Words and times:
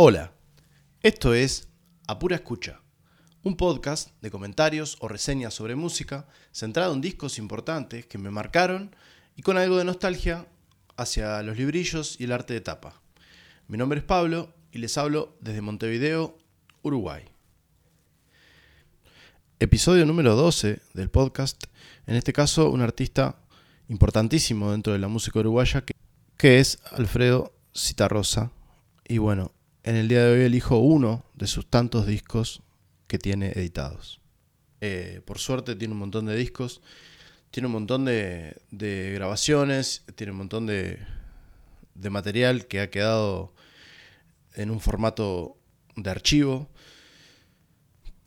Hola, 0.00 0.32
esto 1.02 1.34
es 1.34 1.66
A 2.06 2.20
Pura 2.20 2.36
Escucha, 2.36 2.82
un 3.42 3.56
podcast 3.56 4.10
de 4.22 4.30
comentarios 4.30 4.96
o 5.00 5.08
reseñas 5.08 5.54
sobre 5.54 5.74
música 5.74 6.28
centrado 6.52 6.94
en 6.94 7.00
discos 7.00 7.36
importantes 7.36 8.06
que 8.06 8.16
me 8.16 8.30
marcaron 8.30 8.94
y 9.34 9.42
con 9.42 9.58
algo 9.58 9.76
de 9.76 9.84
nostalgia 9.84 10.46
hacia 10.96 11.42
los 11.42 11.56
librillos 11.56 12.14
y 12.20 12.26
el 12.26 12.32
arte 12.32 12.54
de 12.54 12.60
tapa. 12.60 13.02
Mi 13.66 13.76
nombre 13.76 13.98
es 13.98 14.04
Pablo 14.04 14.54
y 14.70 14.78
les 14.78 14.96
hablo 14.96 15.36
desde 15.40 15.62
Montevideo, 15.62 16.38
Uruguay. 16.82 17.24
Episodio 19.58 20.06
número 20.06 20.36
12 20.36 20.78
del 20.94 21.10
podcast, 21.10 21.64
en 22.06 22.14
este 22.14 22.32
caso 22.32 22.70
un 22.70 22.82
artista 22.82 23.40
importantísimo 23.88 24.70
dentro 24.70 24.92
de 24.92 25.00
la 25.00 25.08
música 25.08 25.40
uruguaya 25.40 25.84
que, 25.84 25.94
que 26.36 26.60
es 26.60 26.78
Alfredo 26.92 27.52
Citarrosa. 27.74 28.52
Y 29.10 29.18
bueno, 29.18 29.50
en 29.84 29.96
el 29.96 30.08
día 30.08 30.24
de 30.24 30.32
hoy 30.32 30.44
elijo 30.44 30.78
uno 30.78 31.24
de 31.34 31.46
sus 31.46 31.66
tantos 31.66 32.06
discos 32.06 32.62
que 33.06 33.18
tiene 33.18 33.52
editados. 33.54 34.20
Eh, 34.80 35.20
por 35.24 35.38
suerte 35.38 35.74
tiene 35.74 35.94
un 35.94 36.00
montón 36.00 36.26
de 36.26 36.36
discos, 36.36 36.82
tiene 37.50 37.66
un 37.66 37.72
montón 37.72 38.04
de, 38.04 38.54
grabaciones, 39.14 40.04
tiene 40.14 40.32
un 40.32 40.38
montón 40.38 40.66
de, 40.66 40.98
de 41.94 42.10
material 42.10 42.66
que 42.66 42.80
ha 42.80 42.90
quedado 42.90 43.54
en 44.54 44.70
un 44.70 44.80
formato 44.80 45.56
de 45.96 46.10
archivo. 46.10 46.68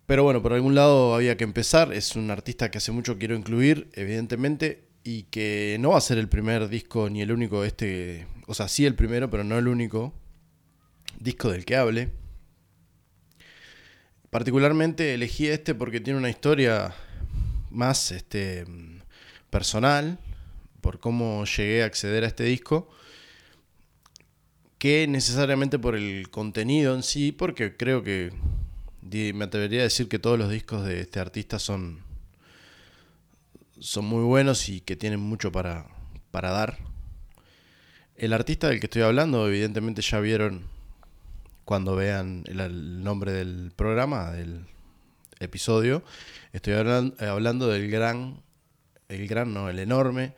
Pero 0.05 0.23
bueno, 0.23 0.41
por 0.41 0.53
algún 0.53 0.75
lado 0.75 1.15
había 1.15 1.37
que 1.37 1.43
empezar. 1.43 1.93
Es 1.93 2.15
un 2.15 2.31
artista 2.31 2.71
que 2.71 2.79
hace 2.79 2.91
mucho 2.91 3.17
quiero 3.17 3.35
incluir, 3.35 3.89
evidentemente, 3.93 4.87
y 5.03 5.23
que 5.23 5.77
no 5.79 5.91
va 5.91 5.97
a 5.97 6.01
ser 6.01 6.17
el 6.17 6.27
primer 6.27 6.67
disco 6.69 7.09
ni 7.09 7.21
el 7.21 7.31
único 7.31 7.63
este, 7.63 8.27
o 8.47 8.53
sea, 8.53 8.67
sí 8.67 8.85
el 8.85 8.95
primero, 8.95 9.29
pero 9.29 9.43
no 9.43 9.57
el 9.57 9.67
único 9.67 10.13
disco 11.21 11.51
del 11.51 11.65
que 11.65 11.75
hable. 11.75 12.09
Particularmente 14.29 15.13
elegí 15.13 15.47
este 15.47 15.75
porque 15.75 15.99
tiene 15.99 16.19
una 16.19 16.29
historia 16.29 16.93
más 17.69 18.11
este, 18.11 18.65
personal, 19.49 20.19
por 20.81 20.99
cómo 20.99 21.45
llegué 21.45 21.83
a 21.83 21.85
acceder 21.85 22.23
a 22.23 22.27
este 22.27 22.43
disco, 22.43 22.89
que 24.77 25.05
necesariamente 25.07 25.77
por 25.77 25.95
el 25.95 26.29
contenido 26.29 26.95
en 26.95 27.03
sí, 27.03 27.31
porque 27.31 27.77
creo 27.77 28.03
que 28.03 28.31
me 29.01 29.43
atrevería 29.43 29.81
a 29.81 29.83
decir 29.83 30.07
que 30.07 30.19
todos 30.19 30.39
los 30.39 30.49
discos 30.49 30.85
de 30.85 31.01
este 31.01 31.19
artista 31.19 31.59
son, 31.59 31.99
son 33.79 34.05
muy 34.05 34.23
buenos 34.23 34.69
y 34.69 34.81
que 34.81 34.95
tienen 34.95 35.19
mucho 35.19 35.51
para, 35.51 35.85
para 36.31 36.51
dar. 36.51 36.77
El 38.15 38.33
artista 38.33 38.69
del 38.69 38.79
que 38.79 38.85
estoy 38.85 39.01
hablando, 39.01 39.47
evidentemente 39.47 40.01
ya 40.01 40.19
vieron 40.19 40.63
cuando 41.65 41.95
vean 41.95 42.43
el, 42.47 43.03
nombre 43.03 43.31
del 43.31 43.71
programa, 43.75 44.31
del 44.31 44.65
episodio. 45.39 46.03
Estoy 46.53 46.73
hablando, 46.73 47.67
del 47.67 47.89
gran, 47.89 48.41
el 49.09 49.27
gran, 49.27 49.53
no, 49.53 49.69
el 49.69 49.79
enorme 49.79 50.33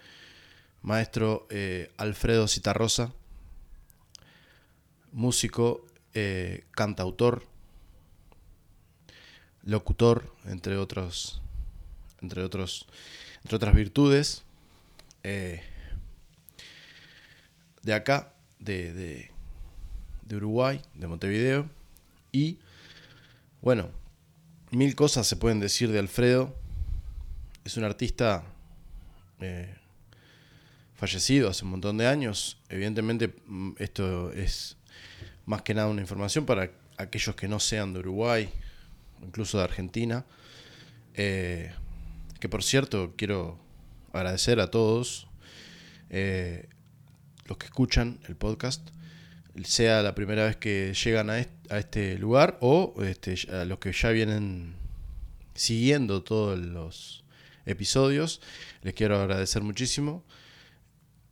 maestro 0.82 1.48
eh, 1.50 1.92
Alfredo 1.98 2.48
Citarrosa, 2.48 3.14
músico, 5.12 5.86
eh, 6.14 6.66
cantautor, 6.72 7.46
locutor, 9.64 10.34
entre 10.46 10.78
otros, 10.78 11.42
entre 12.22 12.44
otros, 12.44 12.88
entre 13.44 13.56
otras 13.56 13.76
virtudes. 13.76 14.44
Eh, 15.24 15.62
de 17.82 17.94
acá, 17.94 18.34
de, 18.60 18.94
de 18.94 19.33
Uruguay, 20.32 20.82
de 20.96 21.08
Montevideo. 21.08 21.70
Y 22.32 22.60
bueno, 23.62 23.90
mil 24.72 24.96
cosas 24.96 25.28
se 25.28 25.36
pueden 25.36 25.60
decir 25.60 25.92
de 25.92 26.00
Alfredo. 26.00 26.56
Es 27.64 27.78
un 27.78 27.84
artista 27.84 28.44
eh, 29.40 29.76
fallecido 30.96 31.50
hace 31.50 31.66
un 31.66 31.72
montón 31.72 31.98
de 31.98 32.08
años. 32.08 32.58
Evidentemente 32.70 33.34
mm, 33.46 33.72
esto 33.78 34.32
es 34.32 34.78
más 35.46 35.62
que 35.62 35.74
nada 35.74 35.88
una 35.90 36.02
información 36.02 36.46
para 36.46 36.72
aquellos 36.98 37.36
que 37.36 37.48
no 37.48 37.60
sean 37.60 37.94
de 37.94 38.00
Uruguay, 38.00 38.50
incluso 39.22 39.58
de 39.58 39.64
Argentina. 39.64 40.26
Eh, 41.16 41.72
que 42.40 42.50
por 42.50 42.64
cierto 42.64 43.14
quiero 43.16 43.60
agradecer 44.12 44.60
a 44.60 44.70
todos 44.70 45.28
eh, 46.10 46.68
los 47.46 47.58
que 47.58 47.66
escuchan 47.66 48.20
el 48.28 48.36
podcast 48.36 48.90
sea 49.64 50.02
la 50.02 50.16
primera 50.16 50.46
vez 50.46 50.56
que 50.56 50.94
llegan 50.94 51.30
a 51.30 51.40
este, 51.40 52.18
lugar 52.18 52.58
o 52.62 52.96
este, 53.04 53.36
a 53.52 53.66
los 53.66 53.80
que 53.80 53.92
ya 53.92 54.10
vienen 54.10 54.76
siguiendo 55.54 56.24
todos 56.24 56.58
los 56.58 57.24
episodios. 57.66 58.42
Les 58.82 58.94
quiero 58.94 59.20
agradecer 59.20 59.62
muchísimo. 59.62 60.26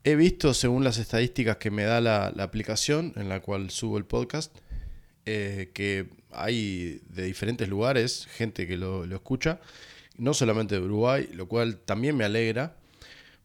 He 0.03 0.15
visto, 0.15 0.53
según 0.53 0.83
las 0.83 0.97
estadísticas 0.97 1.57
que 1.57 1.71
me 1.71 1.83
da 1.83 2.01
la, 2.01 2.27
aplicación 2.27 3.13
en 3.15 3.29
la 3.29 3.41
cual 3.41 3.69
subo 3.69 3.97
el 3.97 4.05
podcast, 4.05 4.55
eh, 5.25 5.71
que 5.73 6.09
hay 6.31 7.01
de 7.09 7.23
diferentes 7.23 7.69
lugares 7.69 8.27
gente 8.31 8.65
que 8.67 8.77
lo, 8.77 9.03
escucha, 9.03 9.59
no 10.17 10.33
solamente 10.33 10.75
de 10.75 10.81
Uruguay, 10.81 11.29
lo 11.33 11.47
cual 11.47 11.77
también 11.77 12.17
me 12.17 12.23
alegra, 12.23 12.77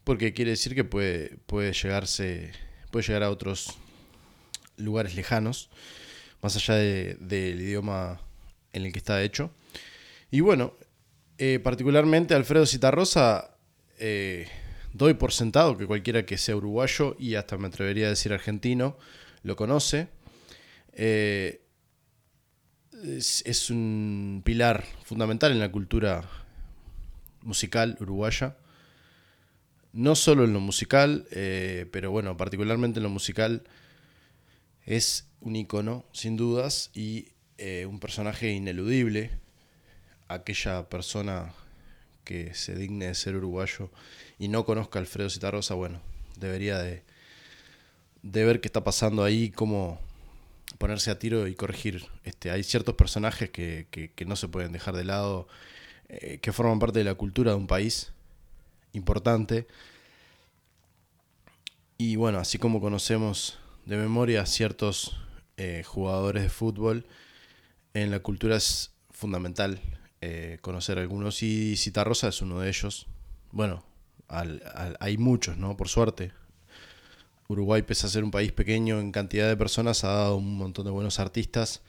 porque 0.04 0.32
quiere 0.32 0.53
decir 0.53 0.75
que 0.75 0.84
puede, 0.84 1.36
puede, 1.47 1.72
llegarse, 1.72 2.53
puede 2.91 3.06
llegar 3.06 3.22
a 3.22 3.31
otros 3.31 3.78
lugares 4.76 5.14
lejanos, 5.14 5.70
más 6.42 6.56
allá 6.56 6.75
del 6.75 7.60
idioma 7.60 8.20
en 8.72 8.84
el 8.84 8.92
que 8.92 8.98
está 8.98 9.22
hecho. 9.22 9.50
Y 10.31 10.41
bueno, 10.41 10.75
eh, 11.38 11.60
particularmente 11.62 12.34
Alfredo 12.34 12.66
Citarrosa, 12.66 13.56
eh, 13.98 14.48
doy 14.92 15.15
por 15.15 15.32
sentado 15.32 15.76
que 15.76 15.86
cualquiera 15.86 16.25
que 16.25 16.38
sea 16.38 16.56
uruguayo 16.56 17.16
y 17.19 17.34
hasta 17.34 17.59
me 17.59 17.69
atrevería 17.69 18.06
a 18.06 18.10
decir 18.10 18.32
argentino, 18.32 18.97
lo 19.42 19.56
conoce. 19.56 20.09
Eh, 20.92 21.62
es, 23.03 23.70
un 23.70 24.42
pilar 24.44 24.84
fundamental 25.04 25.53
en 25.53 25.59
la 25.59 25.70
cultura 25.70 26.22
musical 27.42 27.97
uruguaya. 28.00 28.56
No 29.92 30.15
solo 30.15 30.44
en 30.44 30.53
lo 30.53 30.60
musical, 30.60 31.26
pero 31.31 32.10
bueno, 32.10 32.36
particularmente 32.36 32.98
en 32.98 33.04
lo 33.04 33.09
musical 33.09 33.62
es 34.86 35.26
un 35.41 35.56
icono, 35.56 36.04
sin 36.12 36.36
dudas, 36.36 36.91
y 36.94 37.28
eh, 37.58 37.86
un 37.86 38.00
personaje 38.00 38.52
ineludible. 38.52 39.30
Aquella 40.28 40.88
persona 40.88 41.52
que 42.24 42.54
se 42.54 42.74
digne 42.74 43.06
de 43.06 43.14
ser 43.14 43.36
uruguayo 43.36 43.91
y 44.38 44.48
no 44.48 44.64
conozca 44.64 44.98
a 44.98 45.02
Alfredo 45.02 45.30
Citarrosa, 45.30 45.74
bueno, 45.74 46.00
debería 46.36 46.78
de, 46.78 47.02
de 48.22 48.44
ver 48.44 48.60
qué 48.60 48.69
está 48.69 48.82
pasando 48.82 49.22
ahí, 49.22 49.50
cómo 49.50 50.00
ponerse 50.78 51.10
a 51.10 51.18
tiro 51.18 51.47
y 51.47 51.54
corregir. 51.54 52.06
Este, 52.24 52.50
hay 52.50 52.62
ciertos 52.62 52.94
personajes 52.94 53.50
que, 53.50 54.12
no 54.26 54.36
se 54.36 54.48
pueden 54.48 54.72
dejar 54.72 54.97
de 54.97 55.04
lado, 55.04 55.48
eh, 56.08 56.38
que 56.41 56.53
forman 56.53 56.78
parte 56.78 56.98
de 56.98 57.04
la 57.04 57.14
cultura 57.14 57.53
de 57.53 57.56
un 57.56 57.66
país 57.66 58.12
importante. 58.92 59.66
Y 61.98 62.16
bueno, 62.16 62.38
así 62.38 62.58
como 62.58 62.80
conocemos 62.80 63.58
de 63.86 63.97
memoria 63.97 64.44
ciertos 64.47 65.16
eh, 65.56 65.82
jugadores 65.86 66.42
de 66.42 66.48
fútbol. 66.50 67.06
En 67.94 68.10
la 68.10 68.20
cultura 68.20 68.56
es 68.56 68.92
fundamental 69.10 69.80
eh, 70.20 70.58
conocer 70.60 70.98
algunos 70.98 71.42
y 71.42 71.76
Citarrosa 71.76 72.28
es 72.28 72.42
uno 72.42 72.60
de 72.60 72.69
ellos. 72.69 73.06
Bueno, 73.52 73.84
hay 74.28 75.16
muchos, 75.19 75.56
¿no? 75.56 75.76
Por 75.76 75.88
suerte. 75.88 76.32
Uruguay, 77.48 77.82
pese 77.82 78.06
a 78.06 78.10
ser 78.10 78.24
un 78.24 78.32
país 78.32 78.50
pequeño 78.50 78.98
en 78.98 79.12
cantidad 79.12 79.48
de 79.48 79.56
personas, 79.56 80.03
ha 80.03 80.08
dado 80.08 80.36
un 80.36 80.58
montón 80.58 80.84
de 80.84 80.91
buenos 80.91 81.20
artistas. 81.20 81.80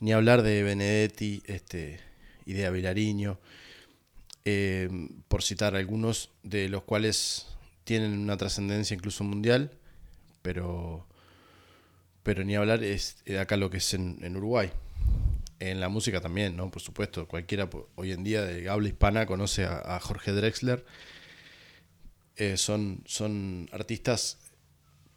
Ni 0.00 0.12
hablar 0.12 0.42
de 0.42 0.62
Benedetti 0.62 1.42
este, 1.46 1.98
y 2.46 2.52
de 2.52 2.66
Avilariño, 2.66 3.40
eh, 4.44 4.88
por 5.26 5.42
citar 5.42 5.74
algunos 5.74 6.30
de 6.44 6.68
los 6.68 6.84
cuales 6.84 7.48
tienen 7.82 8.18
una 8.18 8.36
trascendencia 8.36 8.94
incluso 8.94 9.24
mundial, 9.24 9.72
pero 10.42 11.06
pero 12.24 12.42
ni 12.42 12.56
hablar 12.56 12.82
es 12.82 13.22
acá 13.38 13.56
lo 13.56 13.70
que 13.70 13.76
es 13.76 13.94
en, 13.94 14.36
Uruguay. 14.36 14.72
En 15.60 15.78
la 15.78 15.88
música 15.88 16.20
también, 16.20 16.56
¿no? 16.56 16.70
Por 16.70 16.82
supuesto, 16.82 17.28
cualquiera 17.28 17.68
hoy 17.94 18.10
en 18.10 18.24
día 18.24 18.42
de 18.42 18.68
habla 18.68 18.88
hispana 18.88 19.26
conoce 19.26 19.64
a, 19.66 20.00
Jorge 20.00 20.32
Drexler. 20.32 20.84
Eh, 22.36 22.56
son, 22.56 23.02
son 23.06 23.68
artistas, 23.72 24.38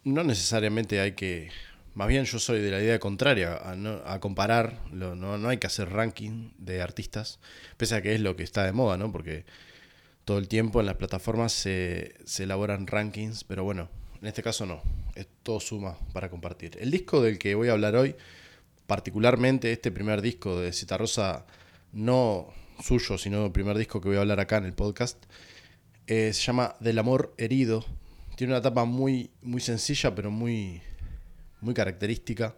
no 0.03 0.23
necesariamente 0.23 0.99
hay 0.99 1.13
que, 1.13 1.49
más 1.95 2.07
bien 2.07 2.25
yo 2.25 2.37
soy 2.37 2.61
de 2.61 2.69
la 2.69 2.79
idea 2.79 2.99
contraria, 2.99 3.59
a, 4.05 4.19
comparar, 4.19 4.79
no, 4.91 5.15
no, 5.15 5.49
hay 5.49 5.57
que 5.57 5.65
hacer 5.65 5.89
ranking 5.89 6.51
de 6.59 6.83
artistas, 6.83 7.39
pese 7.77 7.95
a 7.95 8.03
que 8.03 8.13
es 8.13 8.21
lo 8.21 8.35
que 8.35 8.43
está 8.43 8.65
de 8.65 8.73
moda, 8.73 8.97
¿no? 8.97 9.11
Porque 9.11 9.45
todo 10.25 10.37
el 10.37 10.47
tiempo 10.47 10.79
en 10.79 10.85
las 10.85 10.97
plataformas 10.97 11.53
se, 11.53 12.13
se 12.25 12.43
elaboran 12.43 12.85
rankings, 12.85 13.45
pero 13.45 13.63
bueno, 13.63 13.89
en 14.21 14.27
este 14.27 14.43
caso 14.43 14.65
no, 14.65 14.81
es 15.15 15.27
todo 15.43 15.59
suma 15.59 15.97
para 16.13 16.29
compartir. 16.29 16.77
El 16.79 16.91
disco 16.91 17.21
del 17.21 17.37
que 17.37 17.55
voy 17.55 17.69
a 17.69 17.73
hablar 17.73 17.95
hoy 17.95 18.15
particularmente 18.87 19.71
este 19.71 19.91
primer 19.91 20.21
disco 20.21 20.59
de 20.59 20.71
Citarrosa, 20.71 21.45
no 21.91 22.53
suyo, 22.81 23.17
sino 23.17 23.45
el 23.45 23.51
primer 23.51 23.77
disco 23.77 24.01
que 24.01 24.07
voy 24.07 24.17
a 24.17 24.21
hablar 24.21 24.39
acá 24.39 24.57
en 24.57 24.65
el 24.65 24.73
podcast, 24.73 25.23
eh, 26.07 26.31
se 26.33 26.41
llama 26.41 26.75
Del 26.79 26.97
amor 26.97 27.33
herido. 27.37 27.85
Tiene 28.37 28.53
una 28.53 28.61
tapa 28.61 28.85
muy, 28.85 29.31
muy 29.41 29.61
sencilla, 29.61 30.15
pero 30.15 30.31
muy, 30.31 30.81
muy 31.59 31.73
característica, 31.73 32.55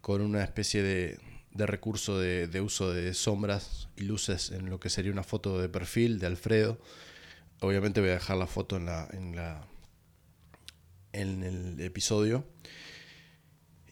con 0.00 0.22
una 0.22 0.42
especie 0.42 0.82
de, 0.82 1.18
de 1.52 1.66
recurso 1.66 2.18
de, 2.18 2.60
uso 2.60 2.92
de 2.92 3.12
sombras 3.14 3.88
y 3.96 4.04
luces 4.04 4.50
en 4.52 4.70
lo 4.70 4.80
que 4.80 4.90
sería 4.90 5.12
una 5.12 5.22
foto 5.22 5.60
de 5.60 5.68
perfil 5.68 6.18
de 6.18 6.26
Alfredo. 6.26 6.78
Obviamente 7.60 8.00
voy 8.00 8.10
a 8.10 8.14
dejar 8.14 8.38
la 8.38 8.46
foto 8.46 8.76
en, 8.76 8.86
la, 8.86 9.66
en 11.12 11.42
el 11.42 11.80
episodio. 11.80 12.44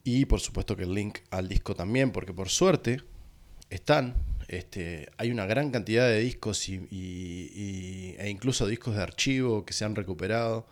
Y 0.05 0.25
por 0.25 0.41
supuesto 0.41 0.77
que 0.77 0.85
el 0.85 0.95
link 0.95 1.19
al 1.31 1.49
disco 1.49 1.75
también, 1.75 2.11
porque 2.11 2.33
por 2.33 2.49
suerte 2.49 3.03
están, 3.69 4.15
este, 4.49 5.11
hay 5.19 5.31
una 5.31 5.47
gran 5.47 5.71
cantidad 5.71 6.09
de 6.09 6.21
discos 6.21 6.69
y, 6.69 8.17
e 8.19 8.29
incluso 8.29 8.67
discos 8.67 8.97
de 8.97 9.03
archivo 9.03 9.65
que 9.65 9.73
se 9.73 9.85
han 9.85 9.95
recuperado 9.95 10.67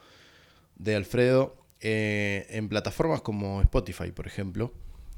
de 0.77 0.97
Alfredo 0.97 1.57
eh, 1.81 2.47
en 2.51 2.69
plataformas 2.69 3.21
como 3.21 3.61
Spotify, 3.63 4.11
por 4.11 4.27
ejemplo, 4.27 4.73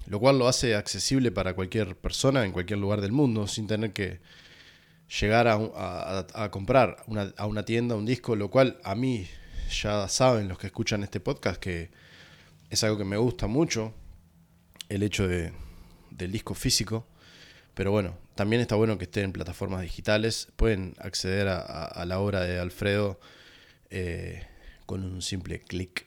lo 0.06 0.18
cual 0.18 0.38
lo 0.38 0.48
hace 0.48 0.74
accesible 0.74 1.30
para 1.30 1.54
cualquier 1.54 1.96
persona 1.96 2.44
en 2.44 2.52
cualquier 2.52 2.78
lugar 2.78 3.00
del 3.00 3.12
mundo 3.12 3.46
sin 3.46 3.66
tener 3.66 3.92
que 3.92 4.20
llegar 5.20 5.48
a, 5.48 5.54
a, 5.54 6.26
a 6.34 6.50
comprar 6.50 7.02
una, 7.06 7.32
a 7.36 7.46
una 7.46 7.64
tienda 7.64 7.94
un 7.94 8.06
disco, 8.06 8.36
lo 8.36 8.50
cual 8.50 8.78
a 8.84 8.94
mí 8.94 9.26
ya 9.70 10.08
saben 10.08 10.48
los 10.48 10.58
que 10.58 10.66
escuchan 10.66 11.02
este 11.02 11.20
podcast 11.20 11.60
que 11.60 11.90
es 12.70 12.84
algo 12.84 12.98
que 12.98 13.04
me 13.04 13.16
gusta 13.16 13.46
mucho, 13.46 13.94
el 14.88 15.02
hecho 15.02 15.26
de, 15.26 15.52
del 16.10 16.32
disco 16.32 16.54
físico. 16.54 17.06
Pero 17.74 17.90
bueno, 17.90 18.16
también 18.34 18.60
está 18.60 18.74
bueno 18.76 18.98
que 18.98 19.04
esté 19.04 19.22
en 19.22 19.32
plataformas 19.32 19.82
digitales. 19.82 20.48
Pueden 20.56 20.94
acceder 20.98 21.48
a, 21.48 22.04
la 22.06 22.20
obra 22.20 22.42
de 22.42 22.58
Alfredo 22.58 23.18
eh, 23.90 24.46
con 24.86 25.04
un 25.04 25.22
simple 25.22 25.60
clic 25.60 26.06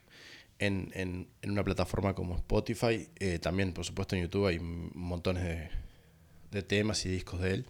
en, 0.59 0.92
en, 0.94 1.27
en, 1.42 1.51
una 1.51 1.63
plataforma 1.63 2.13
como 2.13 2.36
Spotify. 2.36 3.09
Eh, 3.19 3.39
también, 3.39 3.74
por 3.74 3.86
supuesto, 3.86 4.16
en 4.16 4.24
YouTube 4.24 4.48
hay 4.48 4.59
montones 4.59 5.44
de, 5.44 5.69
de 6.51 6.63
temas 6.63 7.06
y 7.06 7.09
discos 7.09 7.42
de 7.42 7.54
él. 7.56 7.66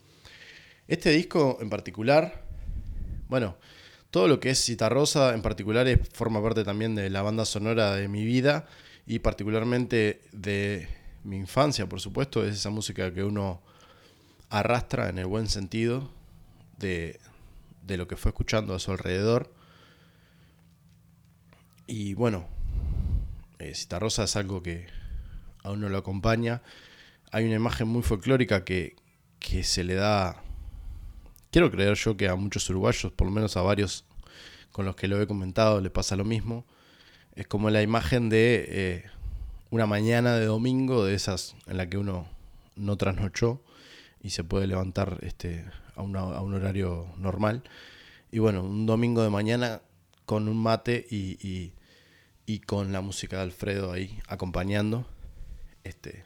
Este 0.87 1.11
disco 1.11 1.57
en 1.61 1.69
particular, 1.69 2.43
bueno, 3.29 3.57
todo 4.13 4.27
lo 4.27 4.39
que 4.39 4.51
es 4.51 4.63
Citarrosa 4.63 5.33
en 5.33 5.41
particular 5.41 5.87
es, 5.87 6.07
forma 6.09 6.39
parte 6.39 6.63
también 6.63 6.93
de 6.93 7.09
la 7.09 7.23
banda 7.23 7.45
sonora 7.45 7.95
de 7.95 8.07
mi 8.07 8.23
vida 8.23 8.67
y 9.07 9.17
particularmente 9.17 10.21
de 10.31 10.87
mi 11.23 11.37
infancia, 11.37 11.89
por 11.89 11.99
supuesto, 11.99 12.45
es 12.45 12.57
esa 12.57 12.69
música 12.69 13.11
que 13.11 13.23
uno 13.23 13.63
arrastra 14.51 15.09
en 15.09 15.17
el 15.17 15.25
buen 15.25 15.47
sentido 15.47 16.11
de, 16.77 17.19
de 17.81 17.97
lo 17.97 18.07
que 18.07 18.15
fue 18.15 18.29
escuchando 18.29 18.75
a 18.75 18.79
su 18.79 18.91
alrededor. 18.91 19.51
Y 21.87 22.13
bueno, 22.13 22.47
eh, 23.57 23.73
Citarrosa 23.73 24.25
es 24.25 24.35
algo 24.35 24.61
que 24.61 24.85
a 25.63 25.71
uno 25.71 25.89
lo 25.89 25.97
acompaña. 25.97 26.61
Hay 27.31 27.45
una 27.45 27.55
imagen 27.55 27.87
muy 27.87 28.03
folclórica 28.03 28.63
que, 28.63 28.95
que 29.39 29.63
se 29.63 29.83
le 29.83 29.95
da, 29.95 30.43
quiero 31.53 31.69
creer 31.69 31.93
yo 31.93 32.17
que 32.17 32.27
a 32.27 32.35
muchos 32.35 32.67
uruguayos, 32.71 33.11
por 33.13 33.27
lo 33.27 33.31
menos 33.31 33.55
a 33.55 33.61
varios 33.61 34.05
con 34.71 34.85
los 34.85 34.95
que 34.95 35.07
lo 35.07 35.21
he 35.21 35.27
comentado, 35.27 35.79
le 35.81 35.91
pasa 35.91 36.15
lo 36.15 36.25
mismo. 36.25 36.65
Es 37.35 37.45
como 37.45 37.69
la 37.69 37.83
imagen 37.83 38.27
de 38.27 38.65
eh, 38.67 39.03
una 39.69 39.85
mañana 39.85 40.35
de 40.35 40.47
domingo, 40.47 41.05
de 41.05 41.13
esas 41.13 41.55
en 41.67 41.77
la 41.77 41.87
que 41.87 41.99
uno 41.99 42.27
no 42.75 42.97
trasnochó 42.97 43.61
y 44.19 44.31
se 44.31 44.43
puede 44.43 44.65
levantar 44.65 45.19
este, 45.21 45.63
a, 45.95 46.01
una, 46.01 46.21
a 46.21 46.41
un 46.41 46.55
horario 46.55 47.05
normal. 47.17 47.61
Y 48.31 48.39
bueno, 48.39 48.63
un 48.63 48.87
domingo 48.87 49.21
de 49.21 49.29
mañana 49.29 49.81
con 50.25 50.47
un 50.47 50.57
mate 50.57 51.05
y, 51.07 51.71
y, 52.47 52.59
con 52.61 52.91
la 52.91 53.01
música 53.01 53.37
de 53.37 53.43
Alfredo 53.43 53.91
ahí 53.91 54.19
acompañando. 54.27 55.05
Este, 55.83 56.25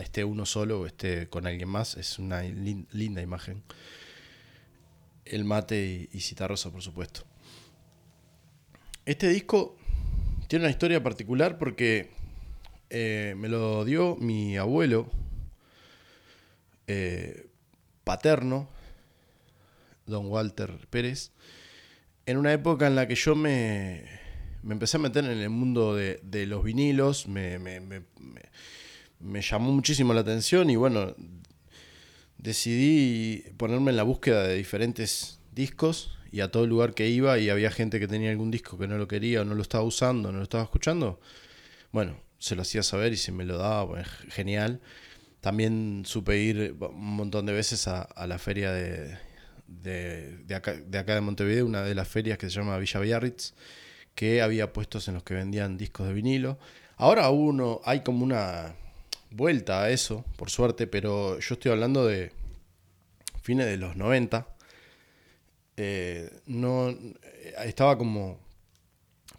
esté 0.00 0.24
uno 0.24 0.46
solo 0.46 0.80
o 0.80 0.86
esté 0.86 1.28
con 1.28 1.46
alguien 1.46 1.68
más, 1.68 1.98
es 1.98 2.18
una 2.18 2.40
lin, 2.42 2.86
linda 2.92 3.20
imagen. 3.20 3.62
El 5.24 5.44
mate 5.44 6.08
y, 6.12 6.16
y 6.16 6.20
Citarrosa, 6.20 6.70
por 6.70 6.82
supuesto. 6.82 7.22
Este 9.04 9.28
disco 9.28 9.76
tiene 10.48 10.66
una 10.66 10.70
historia 10.70 11.02
particular 11.02 11.58
porque 11.58 12.10
eh, 12.90 13.34
me 13.38 13.48
lo 13.48 13.86
dio 13.86 14.16
mi 14.16 14.58
abuelo 14.58 15.10
eh, 16.86 17.46
paterno, 18.04 18.68
don 20.04 20.26
Walter 20.26 20.86
Pérez, 20.90 21.32
en 22.26 22.36
una 22.36 22.52
época 22.52 22.86
en 22.86 22.94
la 22.94 23.08
que 23.08 23.14
yo 23.14 23.34
me, 23.34 24.04
me 24.62 24.74
empecé 24.74 24.98
a 24.98 25.00
meter 25.00 25.24
en 25.24 25.38
el 25.38 25.48
mundo 25.48 25.94
de, 25.94 26.20
de 26.22 26.44
los 26.44 26.62
vinilos, 26.62 27.28
me, 27.28 27.58
me, 27.58 27.80
me, 27.80 28.02
me, 29.20 29.40
llamó 29.40 29.72
muchísimo 29.72 30.12
la 30.12 30.20
atención 30.20 30.68
y 30.68 30.76
bueno, 30.76 31.14
decidí 32.42 33.44
ponerme 33.56 33.90
en 33.90 33.96
la 33.96 34.02
búsqueda 34.02 34.46
de 34.46 34.56
diferentes 34.56 35.40
discos 35.54 36.18
y 36.32 36.40
a 36.40 36.50
todo 36.50 36.66
lugar 36.66 36.92
que 36.92 37.08
iba 37.08 37.38
y 37.38 37.48
había 37.48 37.70
gente 37.70 38.00
que 38.00 38.08
tenía 38.08 38.30
algún 38.30 38.50
disco 38.50 38.78
que 38.78 38.88
no 38.88 38.98
lo 38.98 39.06
quería 39.08 39.42
o 39.42 39.44
no 39.44 39.54
lo 39.54 39.62
estaba 39.62 39.84
usando, 39.84 40.32
no 40.32 40.38
lo 40.38 40.44
estaba 40.44 40.64
escuchando, 40.64 41.20
bueno, 41.92 42.16
se 42.38 42.56
lo 42.56 42.62
hacía 42.62 42.82
saber 42.82 43.12
y 43.12 43.16
si 43.16 43.30
me 43.32 43.44
lo 43.44 43.58
daba, 43.58 43.86
pues 43.88 44.08
genial. 44.30 44.80
También 45.40 46.02
supe 46.06 46.38
ir 46.38 46.76
un 46.80 47.16
montón 47.16 47.46
de 47.46 47.52
veces 47.52 47.86
a, 47.88 48.02
a 48.02 48.26
la 48.26 48.38
feria 48.38 48.72
de, 48.72 49.18
de, 49.66 50.38
de, 50.38 50.54
acá, 50.54 50.74
de, 50.74 50.98
acá, 50.98 51.14
de 51.14 51.20
Montevideo, 51.20 51.66
una 51.66 51.82
de 51.82 51.94
las 51.94 52.08
ferias 52.08 52.38
que 52.38 52.48
se 52.48 52.56
llama 52.56 52.78
Villa 52.78 53.00
Biarritz, 53.00 53.54
que 54.14 54.42
había 54.42 54.72
puestos 54.72 55.08
en 55.08 55.14
los 55.14 55.22
que 55.22 55.34
vendían 55.34 55.76
discos 55.76 56.06
de 56.06 56.14
vinilo. 56.14 56.58
Ahora 56.96 57.28
uno, 57.30 57.80
hay 57.84 58.00
como 58.00 58.24
una 58.24 58.74
vuelta 59.34 59.82
a 59.82 59.90
eso, 59.90 60.24
por 60.36 60.50
suerte, 60.50 60.86
pero 60.86 61.38
yo 61.38 61.54
estoy 61.54 61.72
hablando 61.72 62.06
de 62.06 62.32
fines 63.42 63.66
de 63.66 63.76
los 63.76 63.96
90, 63.96 64.46
eh, 65.76 66.30
no 66.46 66.90
eh, 66.90 67.54
estaba 67.64 67.98
como 67.98 68.38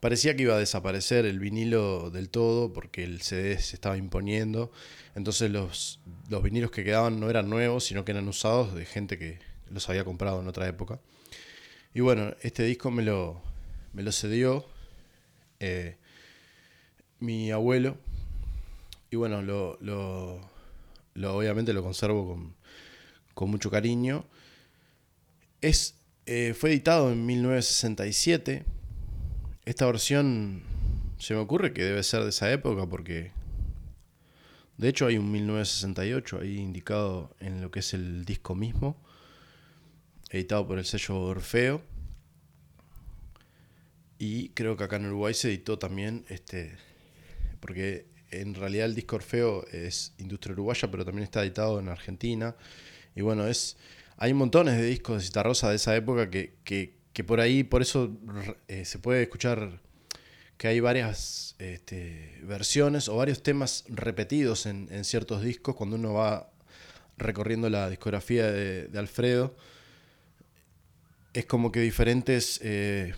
parecía 0.04 0.36
que 0.36 0.44
iba 0.44 0.56
a 0.56 0.60
desaparecer 0.60 1.26
el 1.26 1.40
vinilo 1.40 2.10
del 2.10 2.30
todo 2.30 2.74
porque 2.74 3.06
el 3.06 3.22
CD 3.22 3.58
se 3.60 3.76
estaba 3.76 3.96
imponiendo. 3.96 4.70
Entonces 5.16 5.50
los, 5.50 6.02
los 6.30 6.44
vinilos 6.44 6.72
que 6.72 6.84
quedaban 6.84 7.22
no 7.22 7.30
eran 7.30 7.50
nuevos, 7.50 7.86
sino 7.86 8.04
que 8.04 8.12
eran 8.12 8.28
usados 8.28 8.76
de 8.76 8.86
gente 8.86 9.18
que 9.18 9.40
los 9.70 9.88
había 9.90 10.04
comprado 10.04 10.42
en 10.42 10.48
otra 10.50 10.68
época. 10.68 11.00
Y 11.94 12.02
bueno, 12.02 12.36
este 12.42 12.64
disco 12.64 12.92
me 12.92 13.04
lo, 13.04 13.42
me 13.94 14.04
lo 14.04 14.12
cedió 14.12 14.66
eh, 15.62 15.96
mi 17.20 17.52
abuelo. 17.52 17.98
Y 19.14 19.16
bueno, 19.16 19.44
lo, 19.44 19.78
lo, 19.80 21.36
obviamente 21.36 21.72
lo 21.72 21.84
conservo 21.84 22.30
con, 22.30 22.56
con 23.36 23.52
mucho 23.52 23.70
cariño. 23.70 24.26
Es 25.62 26.00
eh, 26.26 26.56
fue 26.56 26.72
editado 26.72 27.12
en 27.12 27.24
1967. 27.24 28.66
Esta 29.66 29.86
versión 29.86 30.64
se 31.20 31.36
me 31.36 31.42
ocurre 31.42 31.74
que 31.74 31.84
debe 31.84 32.02
ser 32.02 32.24
de 32.24 32.30
esa 32.30 32.52
época 32.52 32.88
porque 32.88 33.32
de 34.80 34.90
hecho 34.90 35.06
hay 35.06 35.20
un 35.20 35.32
1968 35.32 36.40
ahí 36.42 36.58
indicado 36.58 37.36
en 37.40 37.62
lo 37.62 37.70
que 37.70 37.82
es 37.82 37.94
el 37.94 38.26
disco 38.26 38.56
mismo, 38.56 38.98
editado 40.32 40.66
por 40.66 40.80
el 40.80 40.86
sello 40.86 41.22
Orfeo. 41.22 41.84
Y 44.18 44.50
creo 44.56 44.76
que 44.76 44.86
acá 44.86 44.96
en 44.96 45.06
Uruguay 45.06 45.36
se 45.36 45.50
editó 45.50 45.78
también 45.78 46.26
este 46.30 46.76
porque 47.60 48.12
en 48.42 48.56
realidad 48.56 48.86
el 48.88 48.96
disco 48.96 49.16
Orfeo 49.16 49.66
es 49.72 50.14
industria 50.18 50.54
uruguaya, 50.54 50.90
pero 50.90 51.06
también 51.06 51.24
está 51.24 51.42
editado 51.44 51.80
en 51.80 51.90
Argentina. 51.90 52.56
Y 53.16 53.22
bueno, 53.22 53.48
es 53.48 53.78
hay 54.18 54.34
montones 54.34 54.78
de 54.78 54.86
discos 54.86 55.18
de 55.18 55.26
Citarrosa 55.26 55.70
de 55.70 55.76
esa 55.76 55.96
época 55.96 56.30
que, 56.30 56.54
que, 56.64 56.94
que 57.14 57.24
por 57.24 57.40
ahí, 57.40 57.64
por 57.64 57.82
eso 57.82 58.12
eh, 58.68 58.86
se 58.86 59.00
puede 59.00 59.24
escuchar 59.24 59.82
que 60.58 60.68
hay 60.68 60.80
varias 60.80 61.56
este, 61.60 62.40
versiones 62.44 63.10
o 63.10 63.18
varios 63.18 63.44
temas 63.44 63.86
repetidos 63.90 64.66
en, 64.66 65.04
ciertos 65.04 65.42
discos 65.42 65.76
cuando 65.76 65.96
uno 65.96 66.14
va 66.14 66.50
recorriendo 67.18 67.70
la 67.70 67.90
discografía 67.90 68.50
de, 68.52 68.88
de 68.88 69.00
Alfredo. 69.00 69.56
Es 71.34 71.46
como 71.46 71.72
que 71.72 71.80
diferentes 71.80 72.60
eh, 72.64 73.16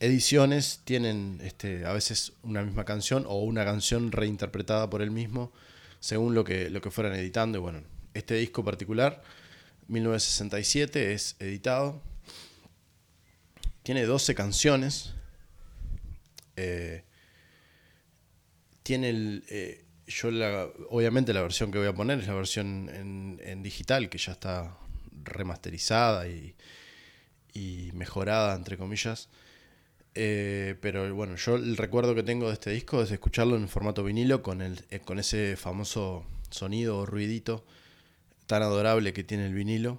ediciones 0.00 0.80
tienen 0.84 1.40
este, 1.42 1.84
a 1.84 1.92
veces 1.92 2.32
una 2.42 2.62
misma 2.62 2.84
canción 2.84 3.24
o 3.28 3.40
una 3.40 3.64
canción 3.64 4.10
reinterpretada 4.12 4.90
por 4.90 5.02
él 5.02 5.10
mismo 5.10 5.52
según 6.00 6.34
lo 6.34 6.44
que, 6.44 6.70
lo 6.70 6.80
que 6.80 6.90
fueran 6.90 7.14
editando. 7.14 7.58
Y 7.58 7.60
bueno, 7.60 7.82
este 8.14 8.34
disco 8.34 8.64
particular 8.64 9.22
1967 9.88 11.12
es 11.12 11.36
editado. 11.38 12.02
Tiene 13.82 14.04
12 14.04 14.34
canciones. 14.34 15.14
Eh, 16.56 17.04
tiene 18.82 19.10
el, 19.10 19.44
eh, 19.48 19.84
yo 20.06 20.30
la, 20.30 20.68
obviamente 20.90 21.32
la 21.32 21.42
versión 21.42 21.70
que 21.70 21.78
voy 21.78 21.86
a 21.86 21.94
poner 21.94 22.20
es 22.20 22.26
la 22.26 22.34
versión 22.34 22.88
en, 23.42 23.62
digital, 23.62 24.08
que 24.08 24.18
ya 24.18 24.32
está 24.32 24.76
remasterizada 25.22 26.28
y, 26.28 26.54
mejorada, 27.94 28.54
entre 28.54 28.76
comillas. 28.76 29.28
Eh, 30.14 30.76
pero 30.80 31.14
bueno, 31.14 31.36
yo 31.36 31.56
el 31.56 31.76
recuerdo 31.76 32.14
que 32.14 32.22
tengo 32.22 32.48
de 32.48 32.54
este 32.54 32.70
disco 32.70 33.02
es 33.02 33.10
escucharlo 33.10 33.56
en 33.56 33.68
formato 33.68 34.02
vinilo 34.02 34.42
con, 34.42 34.60
el, 34.60 34.80
eh, 34.90 35.00
con 35.00 35.18
ese 35.18 35.56
famoso 35.56 36.24
sonido 36.50 36.98
o 36.98 37.06
ruidito 37.06 37.64
tan 38.46 38.62
adorable 38.62 39.12
que 39.12 39.24
tiene 39.24 39.46
el 39.46 39.54
vinilo. 39.54 39.98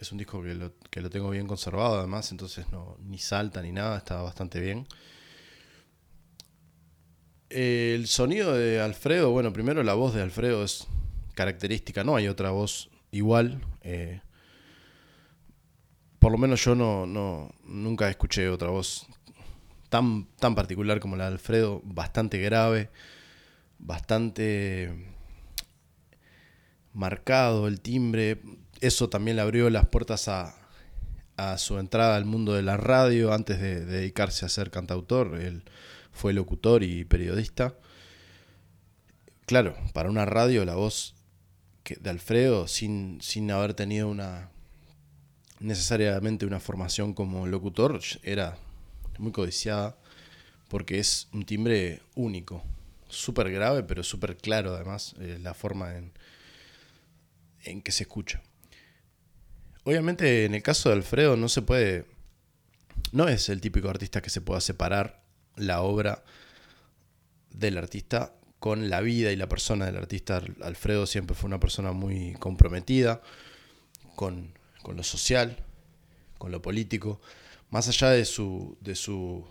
Es 0.00 0.10
un 0.12 0.18
disco 0.18 0.42
que 0.42 0.54
lo, 0.54 0.72
que 0.90 1.00
lo 1.00 1.10
tengo 1.10 1.30
bien 1.30 1.46
conservado 1.46 1.98
además, 1.98 2.32
entonces 2.32 2.66
no, 2.72 2.96
ni 3.00 3.18
salta 3.18 3.62
ni 3.62 3.72
nada, 3.72 3.98
está 3.98 4.20
bastante 4.22 4.60
bien 4.60 4.86
el 7.54 8.08
sonido 8.08 8.52
de 8.54 8.80
Alfredo, 8.80 9.30
bueno, 9.30 9.52
primero 9.52 9.82
la 9.84 9.94
voz 9.94 10.12
de 10.12 10.22
Alfredo 10.22 10.64
es 10.64 10.88
característica, 11.34 12.02
no 12.02 12.16
hay 12.16 12.26
otra 12.26 12.50
voz 12.50 12.90
igual. 13.12 13.60
Eh, 13.82 14.20
por 16.18 16.32
lo 16.32 16.38
menos 16.38 16.64
yo 16.64 16.74
no, 16.74 17.06
no, 17.06 17.54
nunca 17.64 18.08
escuché 18.08 18.48
otra 18.48 18.70
voz 18.70 19.06
tan, 19.94 20.26
tan 20.40 20.56
particular 20.56 20.98
como 20.98 21.14
la 21.14 21.26
de 21.28 21.34
Alfredo, 21.34 21.80
bastante 21.84 22.38
grave, 22.38 22.90
bastante 23.78 24.92
marcado 26.92 27.68
el 27.68 27.80
timbre. 27.80 28.42
Eso 28.80 29.08
también 29.08 29.36
le 29.36 29.42
abrió 29.42 29.70
las 29.70 29.86
puertas 29.86 30.26
a, 30.26 30.56
a 31.36 31.58
su 31.58 31.78
entrada 31.78 32.16
al 32.16 32.24
mundo 32.24 32.54
de 32.54 32.62
la 32.62 32.76
radio 32.76 33.32
antes 33.32 33.60
de, 33.60 33.84
dedicarse 33.84 34.44
a 34.44 34.48
ser 34.48 34.72
cantautor. 34.72 35.40
Él 35.40 35.62
fue 36.10 36.32
locutor 36.32 36.82
y 36.82 37.04
periodista. 37.04 37.76
Claro, 39.46 39.76
para 39.92 40.10
una 40.10 40.24
radio 40.24 40.64
la 40.64 40.74
voz 40.74 41.14
de 41.84 42.10
Alfredo, 42.10 42.66
sin, 42.66 43.20
sin 43.22 43.48
haber 43.52 43.74
tenido 43.74 44.08
una 44.08 44.50
necesariamente 45.60 46.46
una 46.46 46.58
formación 46.58 47.14
como 47.14 47.46
locutor, 47.46 48.00
era 48.24 48.58
muy 49.18 49.32
codiciada 49.32 49.96
porque 50.68 50.98
es 50.98 51.28
un 51.32 51.44
timbre 51.44 52.00
único, 52.14 52.62
súper 53.08 53.50
grave, 53.50 53.82
pero 53.82 54.02
súper 54.02 54.36
claro 54.36 54.74
además 54.74 55.14
eh, 55.20 55.38
la 55.40 55.54
forma 55.54 55.96
en, 55.96 56.12
en 57.64 57.82
que 57.82 57.92
se 57.92 58.04
escucha. 58.04 58.42
Obviamente 59.84 60.46
en 60.46 60.54
el 60.54 60.62
caso 60.62 60.88
de 60.88 60.96
Alfredo 60.96 61.36
no 61.36 61.48
se 61.48 61.62
puede, 61.62 62.06
no 63.12 63.28
es 63.28 63.48
el 63.48 63.60
típico 63.60 63.88
artista 63.88 64.22
que 64.22 64.30
se 64.30 64.40
pueda 64.40 64.60
separar 64.60 65.22
la 65.56 65.82
obra 65.82 66.24
del 67.50 67.78
artista 67.78 68.32
con 68.58 68.88
la 68.88 69.02
vida 69.02 69.30
y 69.30 69.36
la 69.36 69.46
persona 69.46 69.84
del 69.84 69.98
artista. 69.98 70.42
Alfredo 70.62 71.06
siempre 71.06 71.36
fue 71.36 71.48
una 71.48 71.60
persona 71.60 71.92
muy 71.92 72.32
comprometida 72.38 73.20
con, 74.16 74.54
lo 74.88 75.02
social, 75.02 75.58
con 76.38 76.50
lo 76.50 76.62
político. 76.62 77.20
Más 77.70 77.88
allá 77.88 78.10
de 78.10 78.24
su, 78.24 78.76
de 78.80 78.94
su 78.94 79.44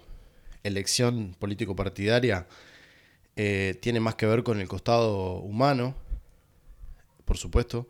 elección 0.63 1.35
político-partidaria, 1.39 2.47
eh, 3.35 3.77
tiene 3.81 3.99
más 3.99 4.15
que 4.15 4.25
ver 4.25 4.43
con 4.43 4.61
el 4.61 4.67
costado 4.67 5.39
humano, 5.39 5.95
por 7.25 7.37
supuesto, 7.37 7.87